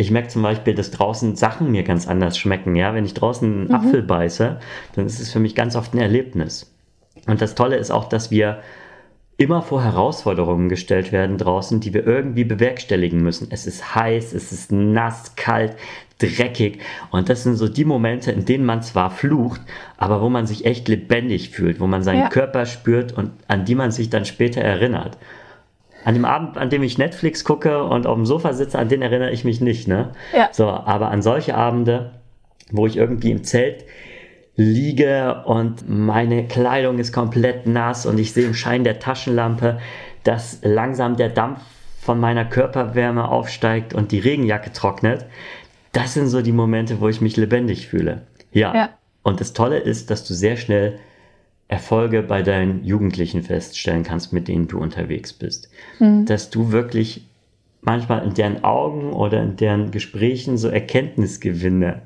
ich 0.00 0.12
merke 0.12 0.28
zum 0.28 0.42
Beispiel, 0.42 0.74
dass 0.74 0.92
draußen 0.92 1.34
Sachen 1.34 1.72
mir 1.72 1.82
ganz 1.82 2.06
anders 2.06 2.38
schmecken. 2.38 2.76
Ja, 2.76 2.94
wenn 2.94 3.04
ich 3.04 3.14
draußen 3.14 3.52
einen 3.52 3.64
mhm. 3.64 3.74
Apfel 3.74 4.02
beiße, 4.02 4.60
dann 4.94 5.06
ist 5.06 5.18
es 5.18 5.32
für 5.32 5.40
mich 5.40 5.56
ganz 5.56 5.74
oft 5.74 5.92
ein 5.92 5.98
Erlebnis. 5.98 6.72
Und 7.26 7.42
das 7.42 7.56
Tolle 7.56 7.76
ist 7.76 7.90
auch, 7.90 8.08
dass 8.08 8.30
wir 8.30 8.62
immer 9.38 9.60
vor 9.60 9.82
Herausforderungen 9.82 10.68
gestellt 10.68 11.10
werden 11.10 11.36
draußen, 11.36 11.80
die 11.80 11.94
wir 11.94 12.06
irgendwie 12.06 12.44
bewerkstelligen 12.44 13.20
müssen. 13.20 13.48
Es 13.50 13.66
ist 13.66 13.96
heiß, 13.96 14.34
es 14.34 14.52
ist 14.52 14.70
nass, 14.70 15.34
kalt, 15.34 15.74
dreckig. 16.18 16.80
Und 17.10 17.28
das 17.28 17.44
sind 17.44 17.56
so 17.56 17.68
die 17.68 17.84
Momente, 17.84 18.32
in 18.32 18.44
denen 18.44 18.64
man 18.64 18.82
zwar 18.82 19.10
flucht, 19.10 19.60
aber 19.96 20.20
wo 20.20 20.28
man 20.28 20.46
sich 20.46 20.66
echt 20.66 20.88
lebendig 20.88 21.50
fühlt, 21.50 21.80
wo 21.80 21.86
man 21.86 22.02
seinen 22.02 22.22
ja. 22.22 22.28
Körper 22.28 22.66
spürt 22.66 23.12
und 23.12 23.30
an 23.46 23.64
die 23.64 23.74
man 23.74 23.90
sich 23.90 24.10
dann 24.10 24.24
später 24.24 24.60
erinnert 24.60 25.16
an 26.04 26.14
dem 26.14 26.24
Abend, 26.24 26.56
an 26.56 26.70
dem 26.70 26.82
ich 26.82 26.96
Netflix 26.96 27.44
gucke 27.44 27.82
und 27.84 28.06
auf 28.06 28.14
dem 28.14 28.24
Sofa 28.24 28.52
sitze, 28.52 28.78
an 28.78 28.88
den 28.88 29.02
erinnere 29.02 29.30
ich 29.30 29.44
mich 29.44 29.60
nicht, 29.60 29.88
ne? 29.88 30.12
Ja. 30.34 30.48
So, 30.52 30.66
aber 30.68 31.10
an 31.10 31.20
solche 31.22 31.54
Abende, 31.54 32.12
wo 32.70 32.86
ich 32.86 32.96
irgendwie 32.96 33.30
im 33.30 33.44
Zelt 33.44 33.84
liege 34.56 35.42
und 35.44 35.88
meine 35.88 36.46
Kleidung 36.46 36.98
ist 36.98 37.12
komplett 37.12 37.66
nass 37.66 38.06
und 38.06 38.18
ich 38.18 38.32
sehe 38.32 38.46
im 38.46 38.54
Schein 38.54 38.84
der 38.84 38.98
Taschenlampe, 38.98 39.80
dass 40.24 40.60
langsam 40.62 41.16
der 41.16 41.28
Dampf 41.28 41.60
von 42.00 42.18
meiner 42.18 42.44
Körperwärme 42.44 43.28
aufsteigt 43.28 43.92
und 43.92 44.10
die 44.10 44.18
Regenjacke 44.18 44.72
trocknet. 44.72 45.26
Das 45.92 46.14
sind 46.14 46.28
so 46.28 46.42
die 46.42 46.52
Momente, 46.52 47.00
wo 47.00 47.08
ich 47.08 47.20
mich 47.20 47.36
lebendig 47.36 47.88
fühle. 47.88 48.22
Ja. 48.52 48.74
ja. 48.74 48.90
Und 49.22 49.40
das 49.40 49.52
Tolle 49.52 49.78
ist, 49.78 50.10
dass 50.10 50.24
du 50.24 50.34
sehr 50.34 50.56
schnell 50.56 50.98
Erfolge 51.68 52.22
bei 52.22 52.42
deinen 52.42 52.84
Jugendlichen 52.84 53.42
feststellen 53.42 54.02
kannst, 54.02 54.32
mit 54.32 54.48
denen 54.48 54.68
du 54.68 54.78
unterwegs 54.78 55.32
bist. 55.32 55.70
Mhm. 55.98 56.24
Dass 56.24 56.50
du 56.50 56.72
wirklich 56.72 57.26
manchmal 57.82 58.24
in 58.24 58.34
deren 58.34 58.64
Augen 58.64 59.12
oder 59.12 59.42
in 59.42 59.56
deren 59.56 59.90
Gesprächen 59.90 60.56
so 60.56 60.68
Erkenntnisgewinne 60.68 62.02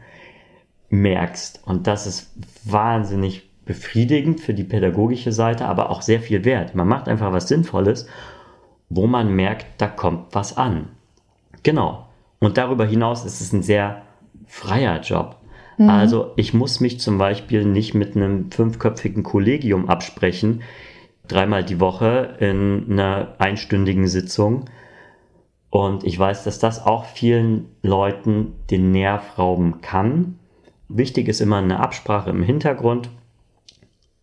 merkst. 0.91 1.63
Und 1.65 1.87
das 1.87 2.07
ist 2.07 2.33
wahnsinnig 2.65 3.49
befriedigend 3.65 4.41
für 4.41 4.55
die 4.55 4.65
pädagogische 4.65 5.33
Seite, 5.33 5.67
aber 5.67 5.91
auch 5.91 6.03
sehr 6.03 6.21
viel 6.21 6.45
wert. 6.45 6.75
Man 6.75 6.89
macht 6.89 7.09
einfach 7.09 7.33
was 7.33 7.49
Sinnvolles, 7.49 8.07
wo 8.91 9.07
man 9.07 9.35
merkt, 9.35 9.67
da 9.79 9.87
kommt 9.87 10.35
was 10.35 10.57
an. 10.57 10.89
Genau. 11.63 12.07
Und 12.43 12.59
darüber 12.59 12.85
hinaus 12.85 13.25
ist 13.25 13.41
es 13.41 13.53
ein 13.53 13.63
sehr 13.63 14.03
freier 14.49 15.01
Job. 15.01 15.37
Mhm. 15.79 15.89
Also 15.89 16.33
ich 16.35 16.53
muss 16.53 16.81
mich 16.81 16.99
zum 16.99 17.17
Beispiel 17.17 17.65
nicht 17.65 17.95
mit 17.95 18.17
einem 18.17 18.51
fünfköpfigen 18.51 19.23
Kollegium 19.23 19.89
absprechen, 19.89 20.63
dreimal 21.29 21.63
die 21.63 21.79
Woche 21.79 22.37
in 22.41 22.87
einer 22.91 23.37
einstündigen 23.39 24.09
Sitzung. 24.09 24.65
Und 25.71 26.03
ich 26.03 26.19
weiß, 26.19 26.43
dass 26.43 26.59
das 26.59 26.85
auch 26.85 27.05
vielen 27.05 27.69
Leuten 27.81 28.55
den 28.73 28.91
Nerv 28.91 29.39
rauben 29.39 29.81
kann. 29.81 30.41
Wichtig 30.89 31.29
ist 31.29 31.41
immer 31.41 31.59
eine 31.59 31.79
Absprache 31.79 32.31
im 32.31 32.43
Hintergrund, 32.43 33.09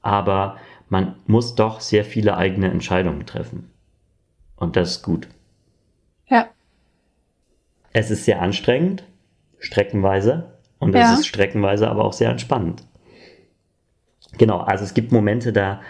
aber 0.02 0.58
man 0.90 1.16
muss 1.26 1.56
doch 1.56 1.80
sehr 1.80 2.04
viele 2.04 2.36
eigene 2.36 2.70
Entscheidungen 2.70 3.26
treffen. 3.26 3.72
Und 4.58 4.76
das 4.76 4.98
ist 4.98 5.04
gut. 5.04 5.30
Es 7.94 8.12
ist 8.12 8.26
sehr 8.26 8.42
anstrengend, 8.42 9.04
streckenweise, 9.60 10.54
und 10.80 10.96
ja. 10.96 11.14
ist 11.14 11.28
streckenweise 11.28 11.90
aber 11.90 12.06
auch 12.06 12.14
sehr 12.14 12.30
entspannend. 12.30 12.84
Genau, 14.38 14.60
also 14.60 14.84
es 14.84 14.94
gibt 14.94 15.12
Momente, 15.12 15.52
da 15.52 15.82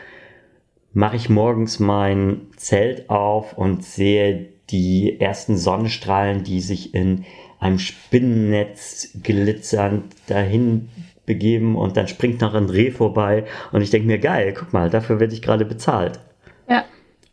mache 0.93 1.15
ich 1.15 1.29
morgens 1.29 1.79
mein 1.79 2.47
Zelt 2.57 3.09
auf 3.09 3.57
und 3.57 3.83
sehe 3.83 4.49
die 4.69 5.19
ersten 5.19 5.57
Sonnenstrahlen, 5.57 6.43
die 6.43 6.61
sich 6.61 6.93
in 6.93 7.25
einem 7.59 7.79
Spinnennetz 7.79 9.09
glitzernd 9.21 10.15
dahin 10.27 10.89
begeben 11.25 11.75
und 11.75 11.97
dann 11.97 12.07
springt 12.07 12.41
noch 12.41 12.55
ein 12.55 12.69
Reh 12.69 12.89
vorbei 12.89 13.45
und 13.71 13.81
ich 13.81 13.91
denke 13.91 14.07
mir, 14.07 14.17
geil, 14.17 14.53
guck 14.57 14.73
mal, 14.73 14.89
dafür 14.89 15.19
werde 15.19 15.33
ich 15.33 15.41
gerade 15.41 15.65
bezahlt. 15.65 16.19
Ja. 16.67 16.85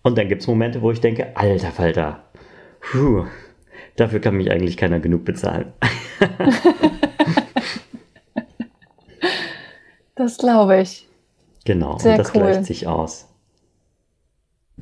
Und 0.03 0.19
dann 0.19 0.29
gibt 0.29 0.43
es 0.43 0.49
Momente, 0.49 0.83
wo 0.83 0.91
ich 0.91 1.01
denke, 1.01 1.37
alter 1.37 1.71
Falter, 1.71 2.25
puh, 2.81 3.25
dafür 3.97 4.21
kann 4.21 4.37
mich 4.37 4.51
eigentlich 4.51 4.77
keiner 4.77 5.01
genug 5.01 5.25
bezahlen. 5.25 5.73
Das 10.17 10.39
glaube 10.39 10.81
ich. 10.81 11.07
Genau, 11.65 11.99
Sehr 11.99 12.13
und 12.13 12.19
das 12.19 12.35
cool. 12.35 12.41
gleicht 12.43 12.65
sich 12.65 12.87
aus. 12.87 13.29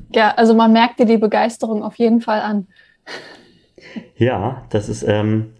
Ja, 0.09 0.31
also 0.31 0.53
man 0.55 0.71
merkt 0.71 0.99
dir 0.99 1.05
die 1.05 1.17
Begeisterung 1.17 1.83
auf 1.83 1.95
jeden 1.97 2.21
Fall 2.21 2.41
an. 2.41 2.67
Ja, 4.17 4.65
das 4.69 4.87
ist, 4.87 5.03
ähm, 5.03 5.53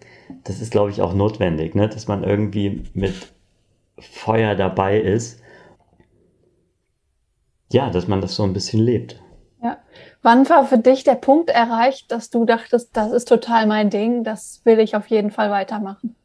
das 0.44 0.60
ist, 0.60 0.72
glaube 0.72 0.90
ich, 0.90 1.02
auch 1.02 1.14
notwendig, 1.14 1.74
ne? 1.74 1.88
dass 1.88 2.08
man 2.08 2.24
irgendwie 2.24 2.84
mit 2.94 3.32
Feuer 3.98 4.54
dabei 4.54 4.98
ist. 4.98 5.42
Ja, 7.70 7.90
dass 7.90 8.08
man 8.08 8.20
das 8.20 8.34
so 8.34 8.44
ein 8.44 8.52
bisschen 8.52 8.80
lebt. 8.80 9.20
Ja. 9.62 9.78
Wann 10.26 10.48
war 10.48 10.64
für 10.64 10.78
dich 10.78 11.04
der 11.04 11.14
Punkt 11.14 11.50
erreicht, 11.50 12.10
dass 12.10 12.30
du 12.30 12.44
dachtest, 12.44 12.96
das 12.96 13.12
ist 13.12 13.28
total 13.28 13.68
mein 13.68 13.90
Ding, 13.90 14.24
das 14.24 14.60
will 14.64 14.80
ich 14.80 14.96
auf 14.96 15.06
jeden 15.06 15.30
Fall 15.30 15.52
weitermachen? 15.52 16.16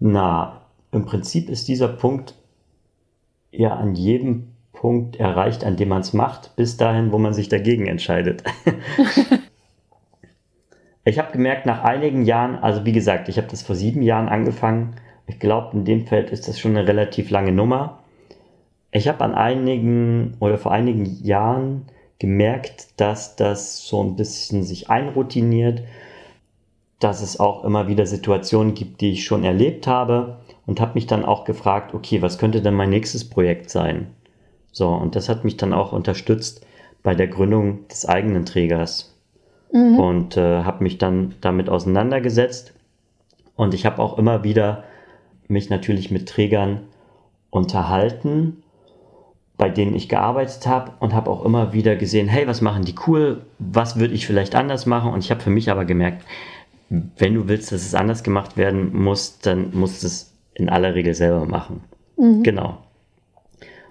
Na, 0.00 0.62
im 0.90 1.06
Prinzip 1.06 1.48
ist 1.48 1.68
dieser 1.68 1.86
Punkt 1.86 2.34
ja 3.52 3.76
an 3.76 3.94
jedem 3.94 4.56
Punkt 4.72 5.20
erreicht, 5.20 5.62
an 5.62 5.76
dem 5.76 5.90
man 5.90 6.00
es 6.00 6.12
macht, 6.12 6.56
bis 6.56 6.76
dahin, 6.76 7.12
wo 7.12 7.18
man 7.18 7.32
sich 7.32 7.48
dagegen 7.48 7.86
entscheidet. 7.86 8.42
ich 11.04 11.20
habe 11.20 11.30
gemerkt, 11.30 11.64
nach 11.64 11.84
einigen 11.84 12.24
Jahren, 12.24 12.56
also 12.56 12.84
wie 12.84 12.92
gesagt, 12.92 13.28
ich 13.28 13.36
habe 13.36 13.46
das 13.46 13.62
vor 13.62 13.76
sieben 13.76 14.02
Jahren 14.02 14.28
angefangen. 14.28 14.96
Ich 15.28 15.38
glaube, 15.38 15.76
in 15.76 15.84
dem 15.84 16.08
Feld 16.08 16.30
ist 16.30 16.48
das 16.48 16.58
schon 16.58 16.76
eine 16.76 16.88
relativ 16.88 17.30
lange 17.30 17.52
Nummer. 17.52 18.00
Ich 18.96 19.08
habe 19.08 19.24
an 19.24 19.34
einigen 19.34 20.36
oder 20.38 20.56
vor 20.56 20.70
einigen 20.70 21.04
Jahren 21.24 21.86
gemerkt, 22.20 23.00
dass 23.00 23.34
das 23.34 23.84
so 23.84 24.00
ein 24.00 24.14
bisschen 24.14 24.62
sich 24.62 24.88
einroutiniert, 24.88 25.82
dass 27.00 27.20
es 27.20 27.40
auch 27.40 27.64
immer 27.64 27.88
wieder 27.88 28.06
Situationen 28.06 28.74
gibt, 28.74 29.00
die 29.00 29.10
ich 29.10 29.24
schon 29.24 29.42
erlebt 29.42 29.88
habe 29.88 30.38
und 30.64 30.80
habe 30.80 30.94
mich 30.94 31.08
dann 31.08 31.24
auch 31.24 31.44
gefragt, 31.44 31.92
okay, 31.92 32.22
was 32.22 32.38
könnte 32.38 32.62
denn 32.62 32.74
mein 32.74 32.88
nächstes 32.88 33.28
Projekt 33.28 33.68
sein? 33.68 34.12
So, 34.70 34.88
und 34.90 35.16
das 35.16 35.28
hat 35.28 35.44
mich 35.44 35.56
dann 35.56 35.72
auch 35.72 35.92
unterstützt 35.92 36.64
bei 37.02 37.16
der 37.16 37.26
Gründung 37.26 37.88
des 37.88 38.06
eigenen 38.06 38.46
Trägers 38.46 39.12
mhm. 39.72 39.98
und 39.98 40.36
äh, 40.36 40.62
habe 40.62 40.84
mich 40.84 40.98
dann 40.98 41.34
damit 41.40 41.68
auseinandergesetzt 41.68 42.74
und 43.56 43.74
ich 43.74 43.86
habe 43.86 44.00
auch 44.00 44.18
immer 44.18 44.44
wieder 44.44 44.84
mich 45.48 45.68
natürlich 45.68 46.12
mit 46.12 46.28
Trägern 46.28 46.82
unterhalten, 47.50 48.63
bei 49.56 49.68
denen 49.68 49.94
ich 49.94 50.08
gearbeitet 50.08 50.66
habe 50.66 50.92
und 50.98 51.14
habe 51.14 51.30
auch 51.30 51.44
immer 51.44 51.72
wieder 51.72 51.96
gesehen, 51.96 52.28
hey, 52.28 52.46
was 52.46 52.60
machen 52.60 52.84
die 52.84 52.94
cool, 53.06 53.42
was 53.58 53.98
würde 53.98 54.14
ich 54.14 54.26
vielleicht 54.26 54.54
anders 54.54 54.86
machen 54.86 55.12
und 55.12 55.22
ich 55.22 55.30
habe 55.30 55.40
für 55.40 55.50
mich 55.50 55.70
aber 55.70 55.84
gemerkt, 55.84 56.24
wenn 56.90 57.34
du 57.34 57.48
willst, 57.48 57.72
dass 57.72 57.82
es 57.82 57.94
anders 57.94 58.22
gemacht 58.22 58.56
werden 58.56 58.96
muss, 58.96 59.38
dann 59.38 59.70
musst 59.72 60.02
du 60.02 60.06
es 60.08 60.34
in 60.54 60.68
aller 60.68 60.94
Regel 60.94 61.14
selber 61.14 61.46
machen. 61.46 61.82
Mhm. 62.16 62.42
Genau. 62.42 62.78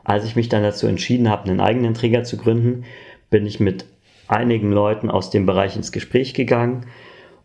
Als 0.03 0.25
ich 0.25 0.35
mich 0.35 0.49
dann 0.49 0.63
dazu 0.63 0.87
entschieden 0.87 1.29
habe, 1.29 1.49
einen 1.49 1.61
eigenen 1.61 1.93
Träger 1.93 2.23
zu 2.23 2.37
gründen, 2.37 2.83
bin 3.29 3.45
ich 3.45 3.59
mit 3.59 3.85
einigen 4.27 4.71
Leuten 4.71 5.09
aus 5.09 5.29
dem 5.29 5.45
Bereich 5.45 5.75
ins 5.75 5.91
Gespräch 5.91 6.33
gegangen 6.33 6.85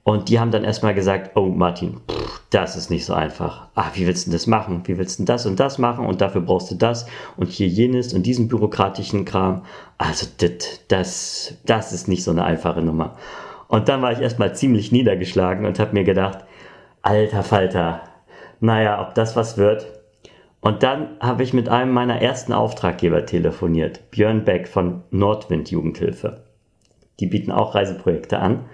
und 0.09 0.31
die 0.31 0.41
haben 0.41 0.51
dann 0.51 0.65
erstmal 0.65 0.95
gesagt, 0.95 1.37
oh 1.37 1.49
Martin, 1.49 2.01
pff, 2.11 2.41
das 2.49 2.77
ist 2.77 2.89
nicht 2.89 3.05
so 3.05 3.13
einfach. 3.13 3.69
Ah, 3.75 3.91
wie 3.93 4.07
willst 4.07 4.27
du 4.27 4.31
das 4.31 4.47
machen? 4.47 4.81
Wie 4.87 4.97
willst 4.97 5.19
du 5.19 5.25
das 5.25 5.45
und 5.45 5.61
das 5.61 5.77
machen? 5.77 6.07
Und 6.07 6.23
dafür 6.23 6.41
brauchst 6.41 6.71
du 6.71 6.77
das 6.77 7.05
und 7.37 7.51
hier 7.51 7.69
jenes 7.69 8.15
und 8.15 8.23
diesen 8.23 8.49
bürokratischen 8.49 9.27
Kram. 9.27 9.67
Also 9.99 10.27
das, 10.39 10.81
das, 10.89 11.55
das 11.67 11.93
ist 11.93 12.09
nicht 12.09 12.25
so 12.25 12.31
eine 12.31 12.45
einfache 12.45 12.81
Nummer. 12.81 13.17
Und 13.67 13.91
dann 13.91 14.01
war 14.01 14.13
ich 14.13 14.21
erstmal 14.21 14.55
ziemlich 14.55 14.93
niedergeschlagen 14.93 15.67
und 15.67 15.79
habe 15.79 15.93
mir 15.93 16.05
gedacht, 16.05 16.39
alter 17.03 17.43
Falter, 17.43 18.01
naja, 18.61 19.07
ob 19.07 19.15
das 19.15 19.37
was 19.37 19.59
wird. 19.59 19.89
Und 20.63 20.83
dann 20.83 21.19
habe 21.21 21.43
ich 21.43 21.53
mit 21.53 21.69
einem 21.69 21.93
meiner 21.93 22.23
ersten 22.23 22.55
Auftraggeber 22.55 23.27
telefoniert, 23.27 24.11
Björn 24.11 24.47
Beck 24.47 24.69
von 24.69 25.03
Nordwind 25.11 25.71
Jugendhilfe. 25.71 26.45
Die 27.21 27.27
bieten 27.27 27.53
auch 27.53 27.75
Reiseprojekte 27.75 28.39
an. 28.39 28.65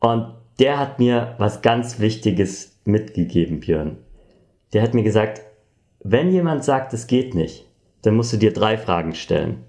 Und 0.00 0.34
der 0.58 0.78
hat 0.78 0.98
mir 0.98 1.34
was 1.38 1.62
ganz 1.62 2.00
Wichtiges 2.00 2.78
mitgegeben, 2.84 3.60
Björn. 3.60 3.98
Der 4.72 4.82
hat 4.82 4.94
mir 4.94 5.02
gesagt, 5.02 5.42
wenn 6.02 6.32
jemand 6.32 6.64
sagt, 6.64 6.92
es 6.92 7.06
geht 7.06 7.34
nicht, 7.34 7.66
dann 8.02 8.16
musst 8.16 8.32
du 8.32 8.36
dir 8.36 8.52
drei 8.52 8.76
Fragen 8.76 9.14
stellen. 9.14 9.64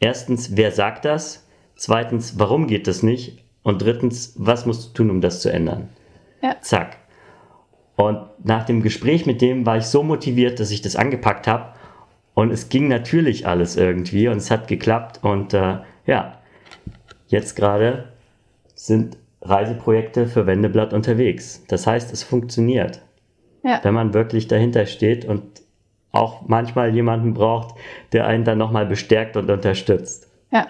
Erstens, 0.00 0.56
wer 0.56 0.72
sagt 0.72 1.04
das? 1.04 1.46
Zweitens, 1.76 2.38
warum 2.38 2.66
geht 2.66 2.86
das 2.86 3.02
nicht? 3.02 3.42
Und 3.62 3.80
drittens, 3.80 4.34
was 4.36 4.66
musst 4.66 4.88
du 4.88 4.92
tun, 4.92 5.10
um 5.10 5.20
das 5.20 5.40
zu 5.40 5.50
ändern? 5.50 5.88
Ja. 6.42 6.56
Zack. 6.60 6.98
Und 7.96 8.18
nach 8.42 8.64
dem 8.64 8.82
Gespräch 8.82 9.24
mit 9.24 9.40
dem 9.40 9.64
war 9.64 9.76
ich 9.76 9.84
so 9.84 10.02
motiviert, 10.02 10.60
dass 10.60 10.70
ich 10.70 10.82
das 10.82 10.96
angepackt 10.96 11.46
habe. 11.46 11.72
Und 12.34 12.50
es 12.50 12.68
ging 12.68 12.88
natürlich 12.88 13.46
alles 13.46 13.76
irgendwie 13.76 14.28
und 14.28 14.38
es 14.38 14.50
hat 14.50 14.66
geklappt. 14.66 15.20
Und 15.22 15.54
äh, 15.54 15.78
ja, 16.06 16.38
jetzt 17.28 17.54
gerade 17.54 18.12
sind 18.84 19.16
Reiseprojekte 19.40 20.26
für 20.26 20.46
Wendeblatt 20.46 20.92
unterwegs. 20.92 21.64
Das 21.68 21.86
heißt, 21.86 22.12
es 22.12 22.22
funktioniert. 22.22 23.00
Ja. 23.62 23.80
Wenn 23.82 23.94
man 23.94 24.12
wirklich 24.12 24.46
dahinter 24.46 24.84
steht 24.84 25.24
und 25.24 25.62
auch 26.12 26.42
manchmal 26.48 26.94
jemanden 26.94 27.32
braucht, 27.32 27.76
der 28.12 28.26
einen 28.26 28.44
dann 28.44 28.58
nochmal 28.58 28.84
bestärkt 28.84 29.38
und 29.38 29.50
unterstützt. 29.50 30.28
Ja. 30.52 30.66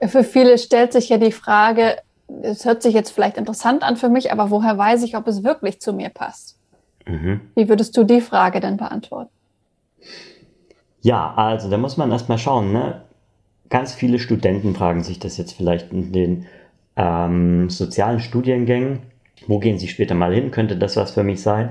Für 0.00 0.22
viele 0.22 0.56
stellt 0.58 0.92
sich 0.92 1.08
ja 1.08 1.18
die 1.18 1.32
Frage, 1.32 1.96
es 2.42 2.64
hört 2.64 2.82
sich 2.82 2.94
jetzt 2.94 3.10
vielleicht 3.10 3.36
interessant 3.36 3.82
an 3.82 3.96
für 3.96 4.08
mich, 4.08 4.30
aber 4.30 4.50
woher 4.50 4.78
weiß 4.78 5.02
ich, 5.02 5.16
ob 5.16 5.26
es 5.26 5.42
wirklich 5.42 5.80
zu 5.80 5.92
mir 5.92 6.08
passt? 6.08 6.60
Mhm. 7.04 7.40
Wie 7.56 7.68
würdest 7.68 7.96
du 7.96 8.04
die 8.04 8.20
Frage 8.20 8.60
denn 8.60 8.76
beantworten? 8.76 9.30
Ja, 11.00 11.34
also 11.34 11.68
da 11.68 11.78
muss 11.78 11.96
man 11.96 12.12
erstmal 12.12 12.38
schauen. 12.38 12.72
Ne? 12.72 13.02
Ganz 13.74 13.92
viele 13.92 14.20
Studenten 14.20 14.76
fragen 14.76 15.02
sich 15.02 15.18
das 15.18 15.36
jetzt 15.36 15.54
vielleicht 15.54 15.92
in 15.92 16.12
den 16.12 16.46
ähm, 16.94 17.68
sozialen 17.68 18.20
Studiengängen. 18.20 19.00
Wo 19.48 19.58
gehen 19.58 19.80
sie 19.80 19.88
später 19.88 20.14
mal 20.14 20.32
hin? 20.32 20.52
Könnte 20.52 20.76
das 20.76 20.96
was 20.96 21.10
für 21.10 21.24
mich 21.24 21.42
sein? 21.42 21.70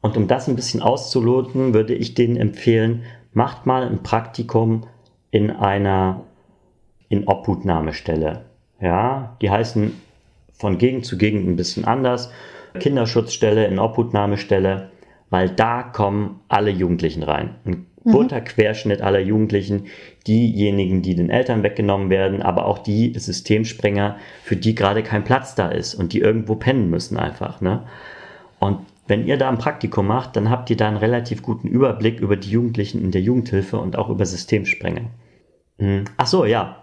Und 0.00 0.16
um 0.16 0.28
das 0.28 0.46
ein 0.46 0.54
bisschen 0.54 0.80
auszuloten, 0.80 1.74
würde 1.74 1.92
ich 1.92 2.14
denen 2.14 2.36
empfehlen, 2.36 3.02
macht 3.32 3.66
mal 3.66 3.84
ein 3.84 4.04
Praktikum 4.04 4.86
in 5.32 5.50
einer 5.50 6.20
in 7.08 7.26
Obhutnahmestelle. 7.26 8.44
Ja, 8.80 9.36
die 9.42 9.50
heißen 9.50 10.00
von 10.52 10.78
Gegend 10.78 11.04
zu 11.04 11.18
Gegend 11.18 11.48
ein 11.48 11.56
bisschen 11.56 11.84
anders. 11.84 12.30
Kinderschutzstelle, 12.78 13.66
in 13.66 13.80
Obhutnahmestelle, 13.80 14.92
weil 15.30 15.48
da 15.48 15.82
kommen 15.82 16.42
alle 16.46 16.70
Jugendlichen 16.70 17.24
rein. 17.24 17.56
Ein 17.64 17.86
mhm. 18.04 18.12
bunter 18.12 18.40
Querschnitt 18.40 19.02
aller 19.02 19.20
Jugendlichen, 19.20 19.86
diejenigen, 20.26 21.02
die 21.02 21.14
den 21.14 21.30
Eltern 21.30 21.62
weggenommen 21.62 22.10
werden, 22.10 22.42
aber 22.42 22.66
auch 22.66 22.78
die 22.78 23.12
Systemsprenger, 23.16 24.16
für 24.42 24.56
die 24.56 24.74
gerade 24.74 25.02
kein 25.02 25.24
Platz 25.24 25.54
da 25.54 25.68
ist 25.68 25.94
und 25.94 26.12
die 26.12 26.20
irgendwo 26.20 26.54
pennen 26.54 26.90
müssen 26.90 27.16
einfach. 27.16 27.60
Ne? 27.60 27.82
Und 28.58 28.78
wenn 29.06 29.26
ihr 29.26 29.36
da 29.36 29.48
ein 29.48 29.58
Praktikum 29.58 30.06
macht, 30.06 30.36
dann 30.36 30.50
habt 30.50 30.70
ihr 30.70 30.76
da 30.76 30.86
einen 30.86 30.96
relativ 30.96 31.42
guten 31.42 31.66
Überblick 31.66 32.20
über 32.20 32.36
die 32.36 32.50
Jugendlichen 32.50 33.02
in 33.02 33.10
der 33.10 33.20
Jugendhilfe 33.20 33.76
und 33.78 33.96
auch 33.98 34.08
über 34.08 34.24
Systemsprenger. 34.24 35.02
Mhm. 35.78 36.04
Ach 36.16 36.26
so, 36.26 36.44
ja. 36.44 36.76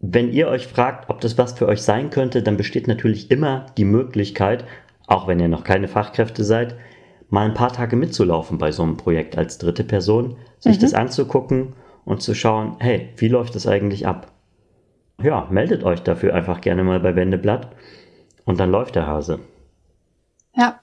Wenn 0.00 0.32
ihr 0.32 0.48
euch 0.48 0.66
fragt, 0.66 1.10
ob 1.10 1.20
das 1.20 1.38
was 1.38 1.52
für 1.52 1.68
euch 1.68 1.82
sein 1.82 2.10
könnte, 2.10 2.42
dann 2.42 2.56
besteht 2.56 2.88
natürlich 2.88 3.30
immer 3.30 3.66
die 3.76 3.84
Möglichkeit, 3.84 4.64
auch 5.06 5.28
wenn 5.28 5.38
ihr 5.38 5.48
noch 5.48 5.62
keine 5.62 5.86
Fachkräfte 5.86 6.42
seid, 6.42 6.74
mal 7.32 7.46
ein 7.46 7.54
paar 7.54 7.72
Tage 7.72 7.96
mitzulaufen 7.96 8.58
bei 8.58 8.72
so 8.72 8.82
einem 8.82 8.96
Projekt 8.96 9.36
als 9.36 9.58
dritte 9.58 9.84
Person, 9.84 10.36
sich 10.58 10.76
mhm. 10.76 10.82
das 10.82 10.94
anzugucken 10.94 11.74
und 12.04 12.22
zu 12.22 12.34
schauen, 12.34 12.76
hey, 12.78 13.08
wie 13.16 13.28
läuft 13.28 13.54
das 13.54 13.66
eigentlich 13.66 14.06
ab? 14.06 14.30
Ja, 15.22 15.46
meldet 15.50 15.84
euch 15.84 16.02
dafür 16.02 16.34
einfach 16.34 16.60
gerne 16.60 16.84
mal 16.84 17.00
bei 17.00 17.16
Wendeblatt 17.16 17.68
und 18.44 18.60
dann 18.60 18.70
läuft 18.70 18.94
der 18.96 19.06
Hase. 19.06 19.40
Ja. 20.54 20.80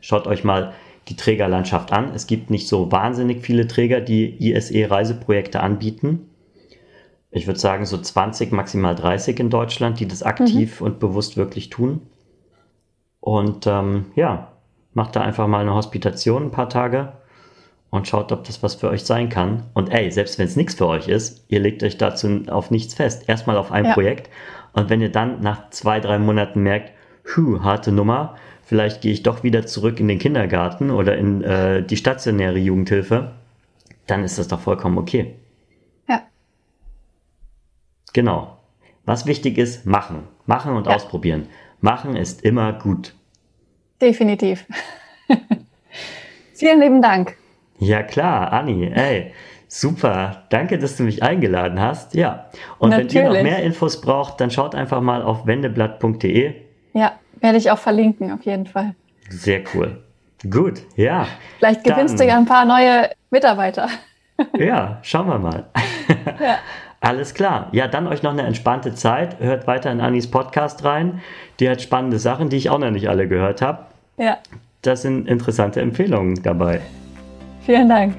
Schaut 0.00 0.26
euch 0.26 0.44
mal 0.44 0.72
die 1.08 1.16
Trägerlandschaft 1.16 1.92
an. 1.92 2.12
Es 2.14 2.26
gibt 2.26 2.50
nicht 2.50 2.68
so 2.68 2.92
wahnsinnig 2.92 3.42
viele 3.42 3.66
Träger, 3.66 4.00
die 4.00 4.36
ISE-Reiseprojekte 4.50 5.60
anbieten 5.60 6.28
ich 7.34 7.46
würde 7.46 7.58
sagen, 7.58 7.86
so 7.86 7.96
20, 7.96 8.52
maximal 8.52 8.94
30 8.94 9.40
in 9.40 9.48
Deutschland, 9.48 9.98
die 9.98 10.06
das 10.06 10.22
aktiv 10.22 10.80
mhm. 10.80 10.86
und 10.86 11.00
bewusst 11.00 11.38
wirklich 11.38 11.70
tun. 11.70 12.02
Und 13.20 13.66
ähm, 13.66 14.12
ja, 14.14 14.51
macht 14.94 15.16
da 15.16 15.20
einfach 15.20 15.46
mal 15.46 15.60
eine 15.60 15.74
Hospitation 15.74 16.44
ein 16.44 16.50
paar 16.50 16.68
Tage 16.68 17.12
und 17.90 18.08
schaut, 18.08 18.32
ob 18.32 18.44
das 18.44 18.62
was 18.62 18.74
für 18.74 18.88
euch 18.88 19.04
sein 19.04 19.28
kann. 19.28 19.64
Und 19.74 19.90
ey, 19.90 20.10
selbst 20.10 20.38
wenn 20.38 20.46
es 20.46 20.56
nichts 20.56 20.74
für 20.74 20.86
euch 20.86 21.08
ist, 21.08 21.44
ihr 21.48 21.60
legt 21.60 21.82
euch 21.82 21.98
dazu 21.98 22.42
auf 22.48 22.70
nichts 22.70 22.94
fest. 22.94 23.28
Erstmal 23.28 23.56
auf 23.56 23.72
ein 23.72 23.86
ja. 23.86 23.92
Projekt. 23.92 24.30
Und 24.72 24.88
wenn 24.88 25.00
ihr 25.00 25.12
dann 25.12 25.40
nach 25.40 25.70
zwei, 25.70 26.00
drei 26.00 26.18
Monaten 26.18 26.62
merkt, 26.62 26.92
hu, 27.36 27.62
harte 27.62 27.92
Nummer, 27.92 28.36
vielleicht 28.64 29.02
gehe 29.02 29.12
ich 29.12 29.22
doch 29.22 29.42
wieder 29.42 29.66
zurück 29.66 30.00
in 30.00 30.08
den 30.08 30.18
Kindergarten 30.18 30.90
oder 30.90 31.16
in 31.16 31.42
äh, 31.42 31.82
die 31.82 31.96
stationäre 31.96 32.58
Jugendhilfe, 32.58 33.32
dann 34.06 34.24
ist 34.24 34.38
das 34.38 34.48
doch 34.48 34.60
vollkommen 34.60 34.98
okay. 34.98 35.34
Genau. 38.12 38.58
Was 39.04 39.26
wichtig 39.26 39.58
ist, 39.58 39.86
machen. 39.86 40.28
Machen 40.46 40.74
und 40.74 40.86
ja. 40.86 40.94
ausprobieren. 40.94 41.48
Machen 41.80 42.16
ist 42.16 42.42
immer 42.42 42.72
gut. 42.72 43.14
Definitiv. 44.02 44.66
Vielen 46.54 46.80
lieben 46.80 47.00
Dank. 47.00 47.36
Ja 47.78 48.02
klar, 48.02 48.52
Anni, 48.52 48.90
ey, 48.92 49.32
super. 49.68 50.42
Danke, 50.50 50.78
dass 50.78 50.96
du 50.96 51.04
mich 51.04 51.22
eingeladen 51.22 51.80
hast. 51.80 52.14
Ja. 52.14 52.46
Und 52.78 52.90
Natürlich. 52.90 53.14
wenn 53.14 53.22
ihr 53.22 53.28
noch 53.28 53.42
mehr 53.42 53.62
Infos 53.62 54.00
braucht, 54.00 54.40
dann 54.40 54.50
schaut 54.50 54.74
einfach 54.74 55.00
mal 55.00 55.22
auf 55.22 55.46
wendeblatt.de. 55.46 56.54
Ja, 56.94 57.12
werde 57.40 57.58
ich 57.58 57.70
auch 57.70 57.78
verlinken, 57.78 58.32
auf 58.32 58.42
jeden 58.42 58.66
Fall. 58.66 58.96
Sehr 59.30 59.62
cool. 59.72 60.02
Gut, 60.50 60.82
ja. 60.96 61.26
Vielleicht 61.58 61.84
gewinnst 61.84 62.18
dann, 62.18 62.26
du 62.26 62.32
ja 62.32 62.38
ein 62.38 62.46
paar 62.46 62.64
neue 62.64 63.08
Mitarbeiter. 63.30 63.88
ja, 64.58 64.98
schauen 65.02 65.28
wir 65.28 65.38
mal. 65.38 65.66
Ja. 66.40 66.58
Alles 67.00 67.34
klar. 67.34 67.68
Ja, 67.72 67.88
dann 67.88 68.06
euch 68.06 68.22
noch 68.22 68.30
eine 68.30 68.42
entspannte 68.42 68.94
Zeit. 68.94 69.40
Hört 69.40 69.66
weiter 69.66 69.90
in 69.90 70.00
Anis 70.00 70.30
Podcast 70.30 70.84
rein. 70.84 71.20
Die 71.58 71.68
hat 71.68 71.82
spannende 71.82 72.20
Sachen, 72.20 72.48
die 72.48 72.56
ich 72.56 72.70
auch 72.70 72.78
noch 72.78 72.92
nicht 72.92 73.08
alle 73.08 73.26
gehört 73.26 73.60
habe. 73.60 73.86
Ja. 74.16 74.38
Das 74.82 75.02
sind 75.02 75.28
interessante 75.28 75.80
Empfehlungen 75.80 76.42
dabei. 76.42 76.80
Vielen 77.64 77.88
Dank. 77.88 78.16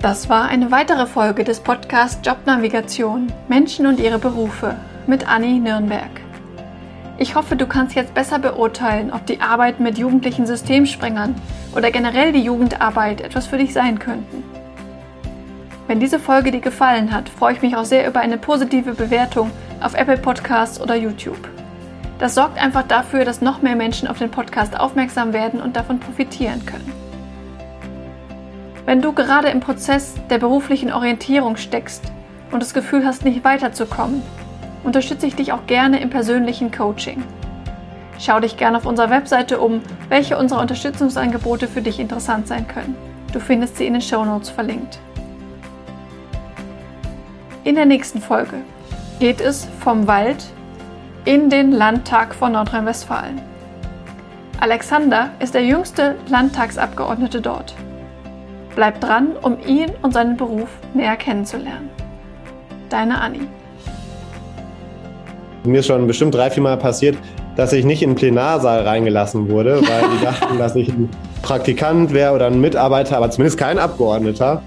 Das 0.00 0.28
war 0.28 0.48
eine 0.48 0.70
weitere 0.70 1.06
Folge 1.06 1.44
des 1.44 1.60
Podcasts 1.60 2.26
Jobnavigation 2.26 3.32
Menschen 3.48 3.86
und 3.86 4.00
ihre 4.00 4.18
Berufe 4.18 4.76
mit 5.06 5.28
Anni 5.28 5.58
Nürnberg. 5.58 6.10
Ich 7.18 7.36
hoffe, 7.36 7.54
du 7.54 7.66
kannst 7.66 7.94
jetzt 7.94 8.14
besser 8.14 8.38
beurteilen, 8.38 9.12
ob 9.12 9.26
die 9.26 9.40
Arbeit 9.40 9.78
mit 9.78 9.98
jugendlichen 9.98 10.46
Systemsprengern 10.46 11.34
oder 11.76 11.90
generell 11.90 12.32
die 12.32 12.42
Jugendarbeit 12.42 13.20
etwas 13.20 13.46
für 13.46 13.58
dich 13.58 13.72
sein 13.72 13.98
könnten. 13.98 14.42
Wenn 15.86 16.00
diese 16.00 16.18
Folge 16.18 16.50
dir 16.50 16.60
gefallen 16.60 17.12
hat, 17.12 17.28
freue 17.28 17.54
ich 17.54 17.62
mich 17.62 17.76
auch 17.76 17.84
sehr 17.84 18.08
über 18.08 18.20
eine 18.20 18.38
positive 18.38 18.94
Bewertung 18.94 19.50
auf 19.80 19.94
Apple 19.94 20.18
Podcasts 20.18 20.80
oder 20.80 20.96
YouTube. 20.96 21.48
Das 22.22 22.36
sorgt 22.36 22.56
einfach 22.56 22.84
dafür, 22.84 23.24
dass 23.24 23.40
noch 23.40 23.62
mehr 23.62 23.74
Menschen 23.74 24.06
auf 24.06 24.20
den 24.20 24.30
Podcast 24.30 24.78
aufmerksam 24.78 25.32
werden 25.32 25.60
und 25.60 25.74
davon 25.74 25.98
profitieren 25.98 26.64
können. 26.64 26.92
Wenn 28.86 29.02
du 29.02 29.12
gerade 29.12 29.48
im 29.48 29.58
Prozess 29.58 30.14
der 30.30 30.38
beruflichen 30.38 30.92
Orientierung 30.92 31.56
steckst 31.56 32.12
und 32.52 32.62
das 32.62 32.74
Gefühl 32.74 33.04
hast, 33.04 33.24
nicht 33.24 33.42
weiterzukommen, 33.42 34.22
unterstütze 34.84 35.26
ich 35.26 35.34
dich 35.34 35.52
auch 35.52 35.66
gerne 35.66 36.00
im 36.00 36.10
persönlichen 36.10 36.70
Coaching. 36.70 37.24
Schau 38.20 38.38
dich 38.38 38.56
gerne 38.56 38.76
auf 38.76 38.86
unserer 38.86 39.10
Webseite 39.10 39.58
um, 39.58 39.80
welche 40.08 40.38
unserer 40.38 40.60
Unterstützungsangebote 40.60 41.66
für 41.66 41.82
dich 41.82 41.98
interessant 41.98 42.46
sein 42.46 42.68
können. 42.68 42.94
Du 43.32 43.40
findest 43.40 43.78
sie 43.78 43.86
in 43.88 43.94
den 43.94 44.00
Shownotes 44.00 44.48
verlinkt. 44.48 45.00
In 47.64 47.74
der 47.74 47.86
nächsten 47.86 48.20
Folge 48.20 48.58
geht 49.18 49.40
es 49.40 49.66
vom 49.80 50.06
Wald 50.06 50.46
in 51.24 51.50
den 51.50 51.70
Landtag 51.70 52.34
von 52.34 52.52
Nordrhein-Westfalen. 52.52 53.40
Alexander 54.60 55.30
ist 55.38 55.54
der 55.54 55.64
jüngste 55.64 56.16
Landtagsabgeordnete 56.28 57.40
dort. 57.40 57.74
Bleib 58.74 59.00
dran, 59.00 59.36
um 59.40 59.58
ihn 59.64 59.90
und 60.02 60.12
seinen 60.12 60.36
Beruf 60.36 60.68
näher 60.94 61.16
kennenzulernen. 61.16 61.90
Deine 62.88 63.20
Anni. 63.20 63.40
Mir 65.64 65.80
ist 65.80 65.86
schon 65.86 66.06
bestimmt 66.08 66.34
drei, 66.34 66.50
vier 66.50 66.62
Mal 66.62 66.76
passiert, 66.76 67.16
dass 67.54 67.72
ich 67.72 67.84
nicht 67.84 68.02
in 68.02 68.10
den 68.10 68.16
Plenarsaal 68.16 68.82
reingelassen 68.82 69.48
wurde, 69.48 69.76
weil 69.76 70.02
die 70.18 70.24
dachten, 70.24 70.58
dass 70.58 70.74
ich 70.74 70.88
ein 70.88 71.08
Praktikant 71.42 72.12
wäre 72.12 72.34
oder 72.34 72.46
ein 72.46 72.60
Mitarbeiter, 72.60 73.16
aber 73.16 73.30
zumindest 73.30 73.58
kein 73.58 73.78
Abgeordneter. 73.78 74.62